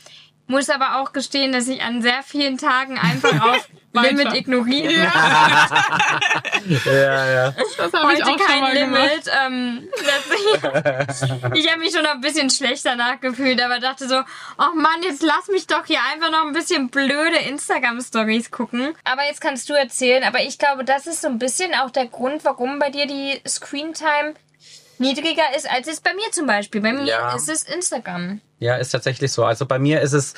Muss 0.51 0.69
aber 0.69 0.99
auch 0.99 1.13
gestehen, 1.13 1.53
dass 1.53 1.69
ich 1.69 1.81
an 1.81 2.01
sehr 2.01 2.23
vielen 2.23 2.57
Tagen 2.57 2.99
einfach 2.99 3.41
auf 3.53 3.69
Limit 3.93 4.33
ignoriere. 4.33 4.91
ja, 6.85 7.25
ja. 7.29 7.53
Das 7.77 7.93
habe 7.93 8.13
ich 8.13 8.19
Heute 8.19 8.25
auch 8.25 8.27
schon 8.27 8.37
kein 8.37 8.73
gemacht. 8.73 9.01
Limit. 9.01 9.31
Ähm, 9.45 9.89
ich 11.55 11.69
habe 11.69 11.79
mich 11.79 11.93
schon 11.93 12.03
noch 12.03 12.11
ein 12.11 12.21
bisschen 12.21 12.49
schlechter 12.49 12.97
nachgefühlt, 12.97 13.61
aber 13.61 13.79
dachte 13.79 14.09
so, 14.09 14.17
oh 14.57 14.75
Mann, 14.75 15.03
jetzt 15.03 15.23
lass 15.23 15.47
mich 15.47 15.67
doch 15.67 15.85
hier 15.85 15.99
einfach 16.11 16.31
noch 16.31 16.45
ein 16.45 16.51
bisschen 16.53 16.89
blöde 16.89 17.37
Instagram-Stories 17.47 18.51
gucken. 18.51 18.93
Aber 19.05 19.23
jetzt 19.25 19.39
kannst 19.39 19.69
du 19.69 19.73
erzählen, 19.73 20.25
aber 20.25 20.41
ich 20.41 20.57
glaube, 20.57 20.83
das 20.83 21.07
ist 21.07 21.21
so 21.21 21.29
ein 21.29 21.39
bisschen 21.39 21.73
auch 21.75 21.91
der 21.91 22.07
Grund, 22.07 22.43
warum 22.43 22.77
bei 22.77 22.89
dir 22.89 23.07
die 23.07 23.41
Screentime 23.47 24.33
niedriger 25.01 25.43
ist, 25.57 25.69
als 25.69 25.87
es 25.87 25.99
bei 25.99 26.13
mir 26.13 26.31
zum 26.31 26.47
Beispiel. 26.47 26.79
Bei 26.81 26.93
mir 26.93 27.03
Ja. 27.03 27.35
ist 27.35 27.49
es 27.49 27.63
Instagram. 27.63 28.39
Ja, 28.59 28.75
ist 28.77 28.91
tatsächlich 28.91 29.31
so. 29.31 29.43
Also 29.43 29.65
bei 29.65 29.79
mir 29.79 29.99
ist 30.01 30.13
es 30.13 30.33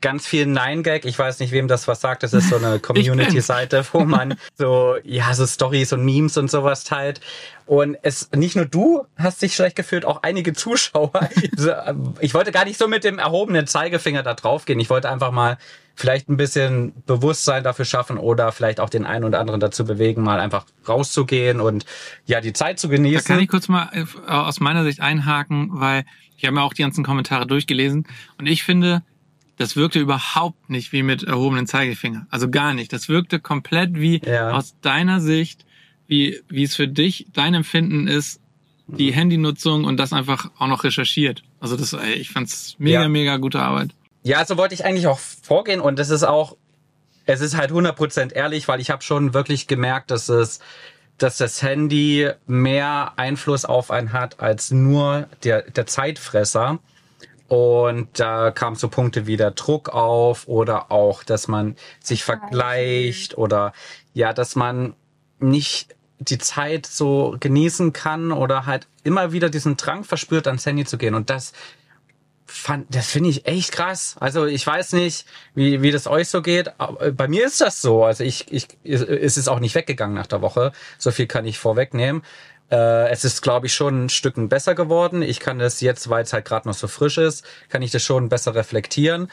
ganz 0.00 0.26
viel 0.26 0.46
Nein-Gag. 0.46 1.04
Ich 1.04 1.18
weiß 1.18 1.40
nicht, 1.40 1.52
wem 1.52 1.68
das 1.68 1.88
was 1.88 2.00
sagt. 2.00 2.22
Das 2.22 2.32
ist 2.32 2.48
so 2.50 2.56
eine 2.56 2.78
Community-Seite, 2.80 3.84
wo 3.92 4.04
man 4.04 4.34
so, 4.54 4.96
ja, 5.04 5.32
so 5.34 5.46
Stories 5.46 5.92
und 5.92 6.04
Memes 6.04 6.36
und 6.36 6.50
sowas 6.50 6.84
teilt. 6.84 7.20
Und 7.64 7.96
es, 8.02 8.30
nicht 8.32 8.54
nur 8.56 8.66
du 8.66 9.04
hast 9.16 9.42
dich 9.42 9.54
schlecht 9.54 9.74
gefühlt, 9.76 10.04
auch 10.04 10.22
einige 10.22 10.52
Zuschauer. 10.52 11.12
Also, 11.56 11.72
Ich 12.20 12.34
wollte 12.34 12.52
gar 12.52 12.64
nicht 12.64 12.78
so 12.78 12.88
mit 12.88 13.04
dem 13.04 13.18
erhobenen 13.18 13.66
Zeigefinger 13.66 14.22
da 14.22 14.34
drauf 14.34 14.64
gehen. 14.66 14.78
Ich 14.80 14.90
wollte 14.90 15.08
einfach 15.10 15.30
mal 15.32 15.56
vielleicht 15.94 16.28
ein 16.28 16.36
bisschen 16.36 16.92
Bewusstsein 17.06 17.64
dafür 17.64 17.86
schaffen 17.86 18.18
oder 18.18 18.52
vielleicht 18.52 18.80
auch 18.80 18.90
den 18.90 19.06
einen 19.06 19.24
oder 19.24 19.40
anderen 19.40 19.60
dazu 19.60 19.84
bewegen, 19.86 20.22
mal 20.22 20.38
einfach 20.40 20.66
rauszugehen 20.86 21.60
und 21.60 21.86
ja, 22.26 22.40
die 22.42 22.52
Zeit 22.52 22.78
zu 22.78 22.88
Da 22.88 22.96
genießen. 22.96 23.24
kann 23.24 23.40
ich 23.40 23.48
kurz 23.48 23.68
mal 23.68 23.88
äh, 23.94 24.30
aus 24.30 24.60
meiner 24.60 24.84
Sicht 24.84 25.00
einhaken, 25.00 25.70
weil 25.72 26.04
ich 26.36 26.44
habe 26.44 26.54
mir 26.54 26.62
auch 26.62 26.74
die 26.74 26.82
ganzen 26.82 27.02
Kommentare 27.02 27.46
durchgelesen 27.46 28.06
und 28.38 28.46
ich 28.46 28.62
finde, 28.62 29.02
das 29.56 29.76
wirkte 29.76 29.98
überhaupt 29.98 30.68
nicht 30.70 30.92
wie 30.92 31.02
mit 31.02 31.22
erhobenen 31.22 31.66
Zeigefinger. 31.66 32.26
Also 32.30 32.50
gar 32.50 32.74
nicht. 32.74 32.92
Das 32.92 33.08
wirkte 33.08 33.40
komplett 33.40 33.94
wie 33.94 34.20
Ja. 34.24 34.50
aus 34.52 34.74
deiner 34.82 35.20
Sicht, 35.20 35.64
wie, 36.06 36.40
wie 36.48 36.62
es 36.64 36.76
für 36.76 36.88
dich, 36.88 37.26
dein 37.32 37.54
Empfinden 37.54 38.06
ist, 38.06 38.40
die 38.86 39.12
Handynutzung 39.12 39.84
und 39.84 39.96
das 39.96 40.12
einfach 40.12 40.50
auch 40.58 40.68
noch 40.68 40.84
recherchiert. 40.84 41.42
Also 41.58 41.76
das, 41.76 41.92
ey, 41.92 42.12
ich 42.14 42.30
fand's 42.30 42.76
mega, 42.78 43.02
Ja. 43.02 43.08
mega 43.08 43.36
gute 43.38 43.60
Arbeit. 43.60 43.90
Ja, 44.22 44.44
so 44.44 44.56
wollte 44.56 44.74
ich 44.74 44.84
eigentlich 44.84 45.06
auch 45.08 45.18
vorgehen 45.18 45.80
und 45.80 45.98
es 45.98 46.10
ist 46.10 46.22
auch, 46.22 46.56
es 47.24 47.40
ist 47.40 47.56
halt 47.56 47.72
100% 47.72 48.32
ehrlich, 48.32 48.68
weil 48.68 48.80
ich 48.80 48.90
habe 48.90 49.02
schon 49.02 49.34
wirklich 49.34 49.66
gemerkt, 49.66 50.10
dass 50.12 50.28
es, 50.28 50.60
dass 51.18 51.38
das 51.38 51.62
Handy 51.62 52.28
mehr 52.46 53.14
Einfluss 53.16 53.64
auf 53.64 53.90
einen 53.90 54.12
hat 54.12 54.38
als 54.38 54.70
nur 54.70 55.28
der, 55.42 55.62
der 55.62 55.86
Zeitfresser. 55.86 56.78
Und 57.48 58.18
da 58.18 58.50
kamen 58.50 58.76
so 58.76 58.88
Punkte 58.88 59.26
wie 59.26 59.36
der 59.36 59.52
Druck 59.52 59.88
auf 59.88 60.48
oder 60.48 60.90
auch, 60.90 61.22
dass 61.22 61.46
man 61.46 61.76
sich 62.00 62.24
vergleicht 62.24 63.38
oder 63.38 63.72
ja, 64.14 64.32
dass 64.32 64.56
man 64.56 64.94
nicht 65.38 65.94
die 66.18 66.38
Zeit 66.38 66.86
so 66.86 67.36
genießen 67.38 67.92
kann 67.92 68.32
oder 68.32 68.66
halt 68.66 68.88
immer 69.04 69.32
wieder 69.32 69.50
diesen 69.50 69.76
Drang 69.76 70.02
verspürt, 70.02 70.46
ans 70.46 70.66
Handy 70.66 70.84
zu 70.84 70.98
gehen. 70.98 71.14
Und 71.14 71.30
das 71.30 71.52
fand, 72.46 72.94
das 72.94 73.06
finde 73.06 73.30
ich 73.30 73.46
echt 73.46 73.72
krass. 73.72 74.16
Also 74.18 74.46
ich 74.46 74.66
weiß 74.66 74.92
nicht, 74.92 75.26
wie, 75.54 75.82
wie 75.82 75.90
das 75.90 76.06
euch 76.06 76.28
so 76.28 76.42
geht. 76.42 76.80
Aber 76.80 77.12
bei 77.12 77.28
mir 77.28 77.44
ist 77.44 77.60
das 77.60 77.82
so. 77.82 78.04
Also 78.04 78.24
ich, 78.24 78.50
ich, 78.50 78.68
es 78.82 79.36
ist 79.36 79.48
auch 79.48 79.60
nicht 79.60 79.74
weggegangen 79.74 80.14
nach 80.14 80.26
der 80.26 80.42
Woche. 80.42 80.72
So 80.98 81.10
viel 81.10 81.26
kann 81.26 81.44
ich 81.44 81.58
vorwegnehmen. 81.58 82.22
Äh, 82.70 83.08
es 83.10 83.24
ist, 83.24 83.42
glaube 83.42 83.66
ich, 83.66 83.74
schon 83.74 84.06
ein 84.06 84.08
Stücken 84.08 84.48
besser 84.48 84.74
geworden. 84.74 85.22
Ich 85.22 85.40
kann 85.40 85.58
das 85.58 85.80
jetzt, 85.80 86.08
weil 86.10 86.24
es 86.24 86.32
halt 86.32 86.44
gerade 86.44 86.68
noch 86.68 86.74
so 86.74 86.88
frisch 86.88 87.18
ist, 87.18 87.44
kann 87.68 87.82
ich 87.82 87.90
das 87.90 88.02
schon 88.02 88.28
besser 88.28 88.54
reflektieren. 88.54 89.30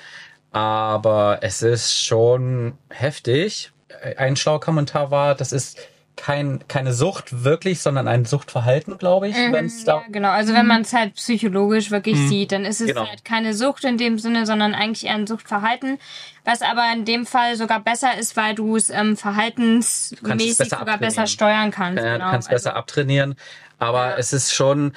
Aber 0.52 1.40
es 1.42 1.62
ist 1.62 1.98
schon 1.98 2.78
heftig. 2.90 3.72
Ein 4.18 4.36
schlauer 4.36 4.60
Kommentar 4.60 5.12
war, 5.12 5.36
das 5.36 5.52
ist 5.52 5.80
kein, 6.15 6.63
keine 6.67 6.93
Sucht 6.93 7.43
wirklich, 7.43 7.82
sondern 7.82 8.08
ein 8.08 8.25
Suchtverhalten, 8.25 8.98
glaube 8.98 9.27
ich. 9.29 9.36
wenn's 9.36 9.84
da 9.84 9.98
Ja, 9.98 10.03
genau. 10.12 10.29
Also 10.29 10.53
wenn 10.53 10.67
man 10.67 10.82
es 10.82 10.93
halt 10.93 11.15
psychologisch 11.15 11.91
wirklich 11.91 12.17
sieht, 12.29 12.51
dann 12.51 12.65
ist 12.65 12.82
es 12.82 12.88
Genau. 12.88 13.08
halt 13.08 13.25
keine 13.25 13.53
Sucht 13.53 13.84
in 13.84 13.98
dem 13.98 14.20
Sinne, 14.20 14.46
sondern 14.46 14.74
eigentlich 14.75 15.05
eher 15.05 15.15
ein 15.15 15.27
Suchtverhalten. 15.27 15.98
Was 16.46 16.62
aber 16.62 16.84
in 16.93 17.05
dem 17.05 17.25
Fall 17.25 17.55
sogar 17.55 17.79
besser 17.79 18.17
ist, 18.17 18.38
weil 18.38 18.53
du 18.53 18.75
es 18.75 18.89
ähm, 18.89 19.17
verhaltensmäßig 19.17 20.58
besser 20.58 20.79
sogar 20.79 20.98
besser 20.98 21.27
steuern 21.27 21.72
kannst. 21.72 22.03
Ja, 22.03 22.13
genau. 22.13 22.25
du 22.25 22.32
kannst 22.32 22.50
besser 22.50 22.72
also, 22.72 22.79
abtrainieren. 22.79 23.36
Aber 23.79 24.12
Ja. 24.12 24.17
es 24.17 24.34
ist 24.34 24.53
schon 24.53 24.93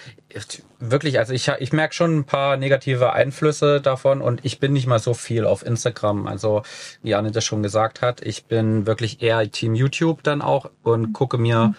wirklich, 0.78 1.18
also 1.18 1.32
ich, 1.32 1.48
ich 1.58 1.72
merke 1.72 1.94
schon 1.94 2.18
ein 2.18 2.24
paar 2.24 2.56
negative 2.56 3.12
Einflüsse 3.12 3.80
davon 3.80 4.20
und 4.20 4.44
ich 4.44 4.58
bin 4.60 4.72
nicht 4.72 4.86
mal 4.86 4.98
so 4.98 5.14
viel 5.14 5.44
auf 5.44 5.64
Instagram. 5.64 6.26
Also, 6.26 6.62
wie 7.02 7.14
Anne 7.14 7.30
das 7.30 7.44
schon 7.44 7.62
gesagt 7.62 8.02
hat, 8.02 8.20
ich 8.22 8.44
bin 8.44 8.86
wirklich 8.86 9.22
eher 9.22 9.50
Team 9.50 9.74
YouTube 9.74 10.22
dann 10.22 10.42
auch 10.42 10.70
und 10.82 11.12
gucke 11.12 11.38
mir 11.38 11.74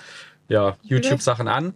ja 0.47 0.77
YouTube-Sachen 0.83 1.47
an. 1.47 1.73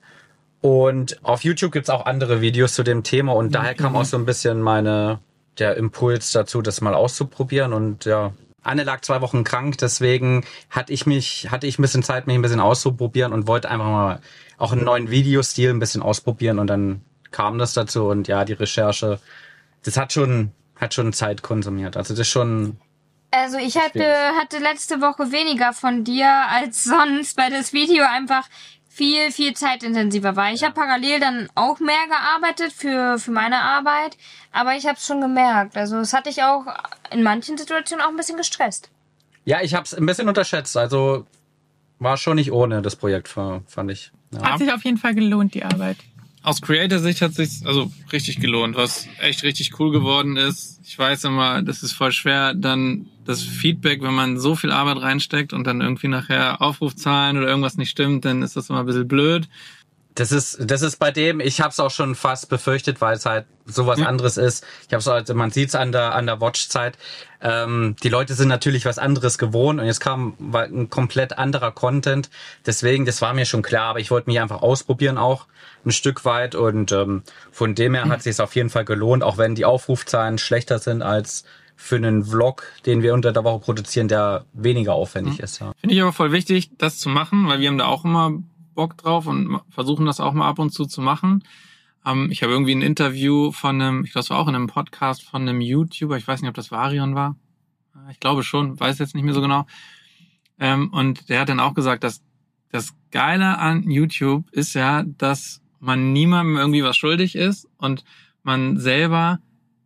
Und 0.62 1.24
auf 1.24 1.44
YouTube 1.44 1.72
gibt's 1.72 1.90
auch 1.90 2.06
andere 2.06 2.40
Videos 2.42 2.74
zu 2.74 2.84
dem 2.84 3.04
Thema 3.04 3.34
und 3.34 3.56
daher 3.56 3.74
kam 3.74 3.96
auch 3.96 4.06
so 4.06 4.18
ein 4.18 4.26
bisschen 4.26 4.62
meine 4.62 5.20
der 5.58 5.76
Impuls 5.78 6.32
dazu, 6.32 6.62
das 6.62 6.82
mal 6.82 6.94
auszuprobieren. 6.94 7.74
Und 7.74 8.06
ja, 8.06 8.34
Anne 8.64 8.84
lag 8.84 9.02
zwei 9.02 9.22
Wochen 9.22 9.44
krank, 9.44 9.78
deswegen 9.80 10.46
hatte 10.70 10.94
ich 10.94 11.06
mich, 11.06 11.50
hatte 11.50 11.68
ich 11.68 11.80
ein 11.80 11.82
bisschen 11.82 12.04
Zeit, 12.04 12.28
mich 12.28 12.36
ein 12.36 12.42
bisschen 12.42 12.60
auszuprobieren 12.60 13.34
und 13.34 13.48
wollte 13.48 13.70
einfach 13.70 13.86
mal 13.86 14.22
auch 14.62 14.72
einen 14.72 14.84
neuen 14.84 15.10
Videostil 15.10 15.70
ein 15.70 15.80
bisschen 15.80 16.02
ausprobieren 16.02 16.60
und 16.60 16.68
dann 16.68 17.02
kam 17.32 17.58
das 17.58 17.74
dazu 17.74 18.06
und 18.06 18.28
ja, 18.28 18.46
die 18.46 18.54
Recherche, 18.54 19.20
das 19.84 19.98
hat 19.98 20.14
schon, 20.14 20.52
hat 20.76 20.94
schon 20.94 21.14
Zeit 21.14 21.42
konsumiert. 21.42 21.98
Also 21.98 22.14
das 22.14 22.22
ist 22.22 22.30
schon, 22.30 22.78
Also 23.32 23.58
ich 23.58 23.78
hatte, 23.78 24.00
Schwierig. 24.00 24.40
hatte 24.40 24.58
letzte 24.60 25.02
Woche 25.02 25.32
weniger 25.32 25.74
von 25.74 26.04
dir 26.04 26.30
als 26.50 26.84
sonst, 26.94 27.38
weil 27.38 27.50
das 27.52 27.74
Video 27.74 28.04
einfach 28.06 28.48
viel, 28.90 29.32
viel 29.32 29.54
zeitintensiver 29.54 30.36
war. 30.36 30.52
Ich 30.52 30.64
habe 30.64 30.74
parallel 30.74 31.20
dann 31.22 31.50
auch 31.56 31.80
mehr 31.80 32.06
gearbeitet 32.10 32.74
für, 32.74 33.18
für 33.18 33.32
meine 33.32 33.62
Arbeit, 33.62 34.18
aber 34.52 34.76
ich 34.76 34.86
habe 34.86 34.98
es 34.98 35.06
schon 35.08 35.22
gemerkt. 35.22 35.78
Also 35.78 35.98
es 35.98 36.12
hatte 36.14 36.30
ich 36.30 36.44
auch 36.44 36.66
in 37.10 37.24
manchen 37.24 37.58
Situationen 37.58 38.04
auch 38.06 38.10
ein 38.10 38.18
bisschen 38.18 38.38
gestresst. 38.38 38.90
ja, 39.46 39.62
ich 39.62 39.74
habe 39.74 39.86
es 39.86 39.94
ein 39.96 40.06
bisschen 40.06 40.28
unterschätzt. 40.28 40.76
Also 40.78 41.26
war 42.00 42.18
schon 42.18 42.36
nicht 42.36 42.52
ohne 42.52 42.82
das 42.82 42.96
Projekt, 42.98 43.30
fand 43.30 43.90
ich. 43.92 44.12
Ja. 44.34 44.52
Hat 44.52 44.60
sich 44.60 44.72
auf 44.72 44.84
jeden 44.84 44.98
Fall 44.98 45.16
gelohnt, 45.16 45.54
die 45.54 45.64
Arbeit. 45.64 45.98
Aus 46.44 46.62
Creator-Sicht 46.62 47.22
hat 47.22 47.34
sich 47.34 47.66
also 47.66 47.92
richtig 48.12 48.40
gelohnt, 48.40 48.76
was 48.76 49.08
echt 49.20 49.44
richtig 49.44 49.80
cool 49.80 49.92
geworden 49.92 50.38
ist. 50.38 50.80
Ich 50.84 50.98
weiß 50.98 51.26
immer, 51.26 51.62
das 51.62 51.84
ist 51.84 51.94
voll 51.94 52.12
schwer, 52.12 52.56
dann 52.56 53.06
das 53.26 53.44
Feedback, 53.44 54.02
wenn 54.02 54.16
man 54.16 54.40
so 54.40 54.56
viel 54.56 54.72
Arbeit 54.72 55.02
reinsteckt 55.02 55.54
und 55.54 55.68
dann 55.68 55.82
irgendwie 55.82 56.08
nachher 56.08 56.60
Aufrufzahlen 56.62 57.38
oder 57.38 57.48
irgendwas 57.48 57.78
nicht 57.78 57.92
stimmt, 57.92 58.26
dann 58.26 58.42
ist 58.42 58.56
das 58.56 58.70
immer 58.70 58.80
ein 58.80 58.86
bisschen 58.88 59.08
blöd. 59.08 59.48
Das 60.16 60.32
ist, 60.34 60.58
das 60.60 60.82
ist 60.82 60.98
bei 60.98 61.12
dem, 61.12 61.40
ich 61.40 61.62
habe 61.62 61.70
es 61.70 61.80
auch 61.80 61.90
schon 61.92 62.16
fast 62.16 62.50
befürchtet, 62.50 63.00
weil 63.00 63.16
es 63.16 63.26
halt 63.26 63.46
sowas 63.66 64.00
Ja. 64.00 64.08
anderes 64.08 64.36
ist. 64.36 64.66
Ich 64.88 64.94
habe 64.94 65.12
also, 65.12 65.34
man 65.36 65.52
sieht 65.52 65.70
es 65.70 65.76
an 65.76 65.92
der 65.94 66.14
an 66.16 66.26
der 66.26 66.42
Watchzeit. 66.42 66.98
Ähm, 67.42 67.96
die 68.04 68.10
Leute 68.10 68.34
sind 68.34 68.50
natürlich 68.50 68.86
was 68.86 69.00
anderes 69.00 69.38
gewohnt 69.38 69.80
und 69.80 69.86
jetzt 69.86 70.02
kam 70.02 70.36
ein 70.54 70.90
komplett 70.90 71.38
anderer 71.38 71.72
Content. 71.72 72.30
Deswegen, 72.66 73.06
das 73.06 73.22
war 73.22 73.34
mir 73.34 73.46
schon 73.46 73.62
klar, 73.62 73.92
aber 73.92 74.00
ich 74.00 74.12
wollte 74.12 74.30
mich 74.30 74.40
einfach 74.42 74.62
ausprobieren 74.62 75.18
auch 75.18 75.48
ein 75.86 75.92
Stück 75.92 76.26
weit 76.26 76.56
und 76.56 76.92
ähm, 76.92 77.24
von 77.52 77.74
dem 77.74 77.94
her 77.96 78.06
hat 78.10 78.22
sich 78.22 78.40
auf 78.42 78.56
jeden 78.56 78.70
Fall 78.70 78.86
gelohnt, 78.86 79.24
auch 79.24 79.38
wenn 79.38 79.56
die 79.56 79.66
Aufrufzahlen 79.66 80.38
schlechter 80.38 80.80
sind 80.80 81.02
als 81.02 81.46
für 81.76 81.96
einen 81.96 82.24
Vlog, 82.26 82.64
den 82.86 83.02
wir 83.02 83.14
unter 83.16 83.32
der 83.32 83.44
Woche 83.44 83.60
produzieren, 83.60 84.08
der 84.08 84.46
weniger 84.54 84.94
aufwendig 84.94 85.40
ist. 85.40 85.62
Ja. 85.62 85.72
Finde 85.80 85.96
ich 85.96 86.02
aber 86.02 86.14
voll 86.14 86.32
wichtig, 86.32 86.70
das 86.78 87.00
zu 87.00 87.10
machen, 87.10 87.48
weil 87.48 87.60
wir 87.60 87.70
haben 87.70 87.80
da 87.80 87.86
auch 87.88 88.06
immer 88.06 88.34
Bock 88.74 88.98
drauf 88.98 89.28
und 89.28 89.60
versuchen 89.70 90.06
das 90.06 90.20
auch 90.20 90.34
mal 90.34 90.48
ab 90.48 90.60
und 90.60 90.72
zu 90.72 90.86
zu 90.86 91.02
machen. 91.02 91.44
Ähm, 92.06 92.30
ich 92.32 92.44
habe 92.44 92.54
irgendwie 92.54 92.76
ein 92.76 92.82
Interview 92.82 93.52
von 93.52 93.82
einem, 93.82 94.04
ich 94.04 94.12
glaube, 94.12 94.24
es 94.24 94.30
war 94.30 94.40
auch 94.40 94.48
in 94.48 94.56
einem 94.56 94.68
Podcast 94.68 95.24
von 95.24 95.42
einem 95.42 95.62
YouTuber, 95.62 96.18
ich 96.18 96.28
weiß 96.28 96.42
nicht, 96.42 96.50
ob 96.50 96.56
das 96.56 96.72
Varion 96.72 97.16
war. 97.16 97.36
Ich 98.10 98.20
glaube 98.20 98.44
schon, 98.44 98.80
weiß 98.80 99.00
jetzt 99.00 99.16
nicht 99.16 99.24
mehr 99.24 99.34
so 99.34 99.42
genau. 99.42 99.66
Ähm, 100.60 100.90
und 100.92 101.30
der 101.30 101.42
hat 101.42 101.50
dann 101.50 101.60
auch 101.60 101.74
gesagt, 101.74 102.04
dass 102.04 102.22
das 102.72 102.94
Geile 103.12 103.58
an 103.58 103.90
YouTube 103.90 104.50
ist 104.52 104.74
ja, 104.74 105.04
dass 105.04 105.62
man 105.80 106.14
niemandem 106.14 106.58
irgendwie 106.58 106.84
was 106.84 106.96
schuldig 106.96 107.36
ist 107.36 107.68
und 107.78 108.06
man 108.44 108.78
selber 108.78 109.40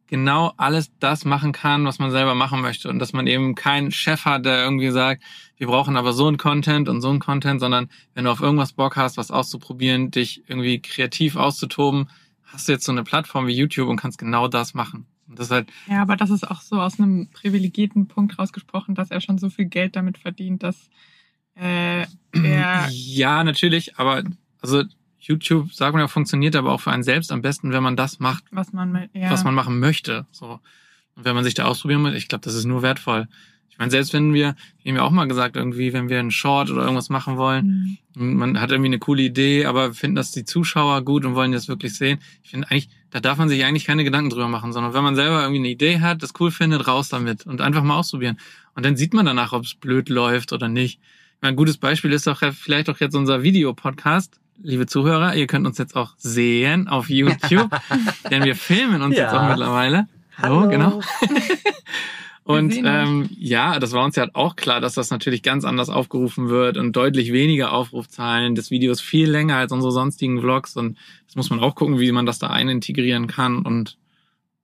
genau 0.07 0.53
alles 0.57 0.91
das 0.99 1.25
machen 1.25 1.51
kann, 1.51 1.85
was 1.85 1.99
man 1.99 2.11
selber 2.11 2.35
machen 2.35 2.61
möchte 2.61 2.89
und 2.89 2.99
dass 2.99 3.13
man 3.13 3.27
eben 3.27 3.55
keinen 3.55 3.91
Chef 3.91 4.25
hat, 4.25 4.45
der 4.45 4.63
irgendwie 4.63 4.91
sagt, 4.91 5.23
wir 5.57 5.67
brauchen 5.67 5.97
aber 5.97 6.13
so 6.13 6.27
ein 6.27 6.37
Content 6.37 6.89
und 6.89 7.01
so 7.01 7.09
ein 7.09 7.19
Content, 7.19 7.59
sondern 7.59 7.89
wenn 8.13 8.25
du 8.25 8.31
auf 8.31 8.41
irgendwas 8.41 8.73
Bock 8.73 8.97
hast, 8.97 9.17
was 9.17 9.31
auszuprobieren, 9.31 10.11
dich 10.11 10.43
irgendwie 10.47 10.81
kreativ 10.81 11.35
auszutoben, 11.35 12.09
hast 12.43 12.67
du 12.67 12.73
jetzt 12.73 12.85
so 12.85 12.91
eine 12.91 13.03
Plattform 13.03 13.47
wie 13.47 13.55
YouTube 13.55 13.89
und 13.89 13.97
kannst 13.97 14.17
genau 14.17 14.47
das 14.47 14.73
machen. 14.73 15.07
Und 15.27 15.39
das 15.39 15.47
ist 15.47 15.51
halt, 15.51 15.69
Ja, 15.87 16.01
aber 16.01 16.15
das 16.15 16.29
ist 16.29 16.49
auch 16.49 16.61
so 16.61 16.79
aus 16.79 16.99
einem 16.99 17.29
privilegierten 17.31 18.07
Punkt 18.07 18.37
rausgesprochen, 18.37 18.93
dass 18.93 19.11
er 19.11 19.21
schon 19.21 19.39
so 19.39 19.49
viel 19.49 19.65
Geld 19.65 19.95
damit 19.95 20.19
verdient, 20.19 20.61
dass 20.61 20.89
äh, 21.55 22.05
er 22.33 22.87
ja, 22.91 23.43
natürlich, 23.43 23.97
aber 23.97 24.23
also 24.61 24.83
YouTube, 25.27 25.73
sagen 25.73 25.97
wir 25.97 26.01
ja, 26.01 26.07
funktioniert 26.07 26.55
aber 26.55 26.71
auch 26.71 26.81
für 26.81 26.91
einen 26.91 27.03
selbst 27.03 27.31
am 27.31 27.41
besten, 27.41 27.71
wenn 27.71 27.83
man 27.83 27.95
das 27.95 28.19
macht, 28.19 28.43
was 28.51 28.73
man 28.73 29.09
ja, 29.13 29.31
was 29.31 29.43
man 29.43 29.53
machen 29.55 29.79
möchte. 29.79 30.25
So. 30.31 30.59
Und 31.15 31.25
wenn 31.25 31.35
man 31.35 31.43
sich 31.43 31.53
da 31.53 31.65
ausprobieren 31.65 32.03
will, 32.03 32.15
ich 32.15 32.27
glaube, 32.27 32.43
das 32.43 32.55
ist 32.55 32.65
nur 32.65 32.81
wertvoll. 32.81 33.27
Ich 33.69 33.79
meine, 33.79 33.91
selbst 33.91 34.13
wenn 34.13 34.33
wir, 34.33 34.55
wir 34.83 34.91
haben 34.91 34.97
ja 34.97 35.01
auch 35.03 35.11
mal 35.11 35.27
gesagt, 35.27 35.57
irgendwie, 35.57 35.91
wenn 35.91 36.07
wir 36.07 36.19
einen 36.19 36.31
Short 36.31 36.71
oder 36.71 36.83
irgendwas 36.83 37.09
machen 37.09 37.35
wollen, 37.35 37.99
Mhm. 38.15 38.21
und 38.21 38.35
man 38.35 38.61
hat 38.61 38.71
irgendwie 38.71 38.87
eine 38.87 38.99
coole 38.99 39.21
Idee, 39.23 39.65
aber 39.65 39.93
finden 39.93 40.15
das 40.15 40.31
die 40.31 40.45
Zuschauer 40.45 41.01
gut 41.03 41.25
und 41.25 41.35
wollen 41.35 41.51
das 41.51 41.67
wirklich 41.67 41.93
sehen. 41.95 42.19
Ich 42.43 42.51
finde 42.51 42.71
eigentlich, 42.71 42.87
da 43.09 43.19
darf 43.19 43.37
man 43.37 43.49
sich 43.49 43.65
eigentlich 43.65 43.83
keine 43.83 44.05
Gedanken 44.05 44.29
drüber 44.29 44.47
machen, 44.47 44.71
sondern 44.71 44.93
wenn 44.93 45.03
man 45.03 45.15
selber 45.15 45.41
irgendwie 45.41 45.59
eine 45.59 45.67
Idee 45.69 45.99
hat, 45.99 46.23
das 46.23 46.31
cool 46.39 46.51
findet, 46.51 46.87
raus 46.87 47.09
damit 47.09 47.45
und 47.45 47.59
einfach 47.59 47.83
mal 47.83 47.97
ausprobieren. 47.97 48.37
Und 48.75 48.85
dann 48.85 48.95
sieht 48.95 49.13
man 49.13 49.25
danach, 49.25 49.51
ob 49.51 49.63
es 49.65 49.75
blöd 49.75 50.07
läuft 50.07 50.53
oder 50.53 50.69
nicht. 50.69 50.99
Ich 51.01 51.41
meine, 51.41 51.53
ein 51.53 51.57
gutes 51.57 51.77
Beispiel 51.77 52.13
ist 52.13 52.27
doch 52.27 52.41
vielleicht 52.53 52.89
auch 52.89 52.99
jetzt 53.01 53.15
unser 53.15 53.43
Videopodcast. 53.43 54.39
Liebe 54.61 54.85
Zuhörer, 54.87 55.35
ihr 55.35 55.47
könnt 55.47 55.67
uns 55.67 55.77
jetzt 55.77 55.95
auch 55.95 56.13
sehen 56.17 56.87
auf 56.87 57.09
YouTube, 57.09 57.69
denn 58.31 58.43
wir 58.43 58.55
filmen 58.55 59.01
uns 59.01 59.15
Ja. 59.17 59.23
jetzt 59.25 59.33
auch 59.33 59.47
mittlerweile. 59.49 60.07
Hallo, 60.41 60.67
genau. 60.69 61.01
Und 62.43 62.75
ähm, 62.83 63.27
ja, 63.39 63.79
das 63.79 63.91
war 63.93 64.05
uns 64.05 64.15
ja 64.15 64.27
auch 64.33 64.55
klar, 64.55 64.79
dass 64.79 64.93
das 64.93 65.09
natürlich 65.09 65.41
ganz 65.41 65.65
anders 65.65 65.89
aufgerufen 65.89 66.47
wird 66.49 66.77
und 66.77 66.95
deutlich 66.95 67.33
weniger 67.33 67.71
Aufrufzahlen. 67.71 68.53
Das 68.53 68.69
Video 68.69 68.91
ist 68.91 69.01
viel 69.01 69.27
länger 69.27 69.55
als 69.57 69.71
unsere 69.71 69.91
sonstigen 69.91 70.39
Vlogs 70.39 70.77
und 70.77 70.95
das 71.25 71.35
muss 71.35 71.49
man 71.49 71.59
auch 71.59 71.73
gucken, 71.73 71.99
wie 71.99 72.11
man 72.11 72.27
das 72.27 72.37
da 72.37 72.47
einintegrieren 72.51 73.25
kann 73.25 73.63
und 73.63 73.97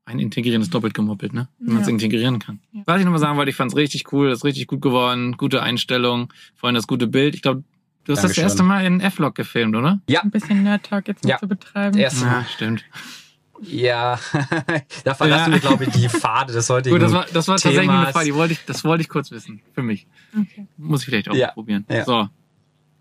einintegrieren 0.06 0.62
ist 0.62 0.71
doppelt 0.75 0.93
gemoppelt, 0.93 1.34
ne? 1.34 1.47
Wie 1.58 1.71
man 1.71 1.82
es 1.82 1.88
Ja. 1.88 1.93
integrieren 1.93 2.38
kann. 2.38 2.60
Ja. 2.71 2.84
Was 2.86 2.99
ich 2.99 3.06
nochmal 3.06 3.19
sagen 3.19 3.38
wollte, 3.38 3.49
ich 3.49 3.56
fand 3.56 3.71
es 3.71 3.77
richtig 3.77 4.13
cool, 4.13 4.30
das 4.30 4.39
ist 4.39 4.45
richtig 4.45 4.67
gut 4.67 4.82
geworden, 4.82 5.36
gute 5.38 5.63
Einstellung, 5.63 6.32
vor 6.56 6.67
allem 6.67 6.75
das 6.75 6.86
gute 6.86 7.08
Bild. 7.08 7.34
Ich 7.34 7.41
glaube, 7.41 7.63
du 8.06 8.14
hast 8.14 8.18
das 8.18 8.22
Dankeschön. 8.22 8.44
erste 8.44 8.64
Mal 8.64 8.86
in 8.86 9.00
F-Log 9.02 9.36
gefilmt, 9.36 9.76
oder? 9.76 10.00
Ja, 10.08 10.22
ein 10.22 10.32
bisschen 10.32 10.64
Nerd-Talk 10.64 11.08
jetzt 11.08 11.26
Ja. 11.26 11.36
noch 11.36 11.40
zu 11.42 11.48
betreiben. 11.48 11.98
erst 11.98 12.22
Ja, 12.22 12.46
stimmt. 12.54 12.84
Ja, 13.64 14.20
da 15.04 15.14
verlassen 15.14 15.52
Ja. 15.52 15.54
wir, 15.54 15.60
glaube 15.60 15.84
ich, 15.84 15.92
die 15.92 16.10
Pfade 16.10 16.52
des 16.52 16.68
heutigen 16.70 16.96
Gut, 16.96 17.04
das 17.04 17.12
war, 17.14 17.26
das 17.32 17.48
war 17.48 17.56
tatsächlich 17.58 17.82
eine 17.82 18.00
Themas. 18.00 18.12
Frage, 18.12 18.26
die 18.26 18.34
wollte 18.34 18.54
ich, 18.54 18.66
das 18.66 18.84
wollte 18.84 19.02
ich 19.04 19.10
kurz 19.10 19.30
wissen. 19.30 19.62
Für 19.76 19.84
mich. 19.84 20.08
Okay. 20.36 20.66
Muss 20.78 21.02
ich 21.02 21.06
vielleicht 21.06 21.30
auch 21.30 21.36
Ja. 21.36 21.48
mal 21.48 21.54
probieren. 21.54 21.86
Ja. 21.88 22.04
So. 22.06 22.28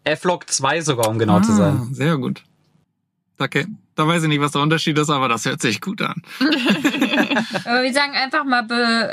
F-Log 0.04 0.48
2 0.50 0.80
sogar, 0.82 1.08
um 1.08 1.18
genau 1.18 1.40
zu 1.40 1.52
sein. 1.52 1.78
Ah, 1.80 1.86
Sehr 1.92 2.16
gut. 2.18 2.42
Da, 3.38 3.48
ke- 3.48 3.66
da 3.94 4.06
weiß 4.06 4.22
ich 4.24 4.28
nicht, 4.28 4.40
was 4.42 4.52
der 4.52 4.60
Unterschied 4.60 4.98
ist, 4.98 5.08
aber 5.08 5.28
das 5.30 5.46
hört 5.46 5.62
sich 5.62 5.80
gut 5.80 6.02
an. 6.02 6.20
Aber 7.64 7.82
wir 7.82 7.92
sagen 7.94 8.12
einfach 8.14 8.44
mal 8.44 8.62
be, 8.62 9.10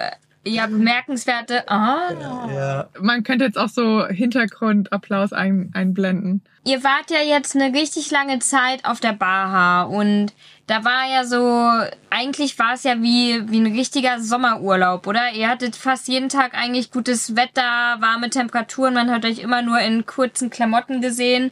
ja, 0.47 0.67
bemerkenswerte. 0.67 1.69
Ah. 1.69 2.49
Ja. 2.53 2.89
Man 2.99 3.23
könnte 3.23 3.45
jetzt 3.45 3.57
auch 3.57 3.69
so 3.69 4.05
Hintergrundapplaus 4.07 5.33
ein, 5.33 5.71
einblenden. 5.73 6.41
Ihr 6.63 6.83
wart 6.83 7.12
ja 7.12 7.21
jetzt 7.21 7.55
eine 7.55 7.73
richtig 7.73 8.12
lange 8.12 8.39
Zeit 8.39 8.83
auf 8.83 8.99
der 8.99 9.13
Baha 9.13 9.83
und 9.83 10.33
da 10.67 10.83
war 10.83 11.10
ja 11.10 11.23
so, 11.23 11.88
eigentlich 12.10 12.60
war 12.60 12.73
es 12.73 12.83
ja 12.83 13.01
wie, 13.01 13.49
wie 13.49 13.62
ein 13.62 13.73
richtiger 13.73 14.19
Sommerurlaub, 14.19 15.07
oder? 15.07 15.31
Ihr 15.33 15.47
hattet 15.47 15.77
fast 15.77 16.10
jeden 16.10 16.27
Tag 16.27 16.53
eigentlich 16.55 16.91
gutes 16.91 17.38
Wetter, 17.38 18.01
warme 18.01 18.29
Temperaturen, 18.29 18.93
man 18.93 19.12
hat 19.12 19.23
euch 19.23 19.39
immer 19.39 19.62
nur 19.62 19.79
in 19.79 20.05
kurzen 20.05 20.49
Klamotten 20.49 20.99
gesehen. 20.99 21.51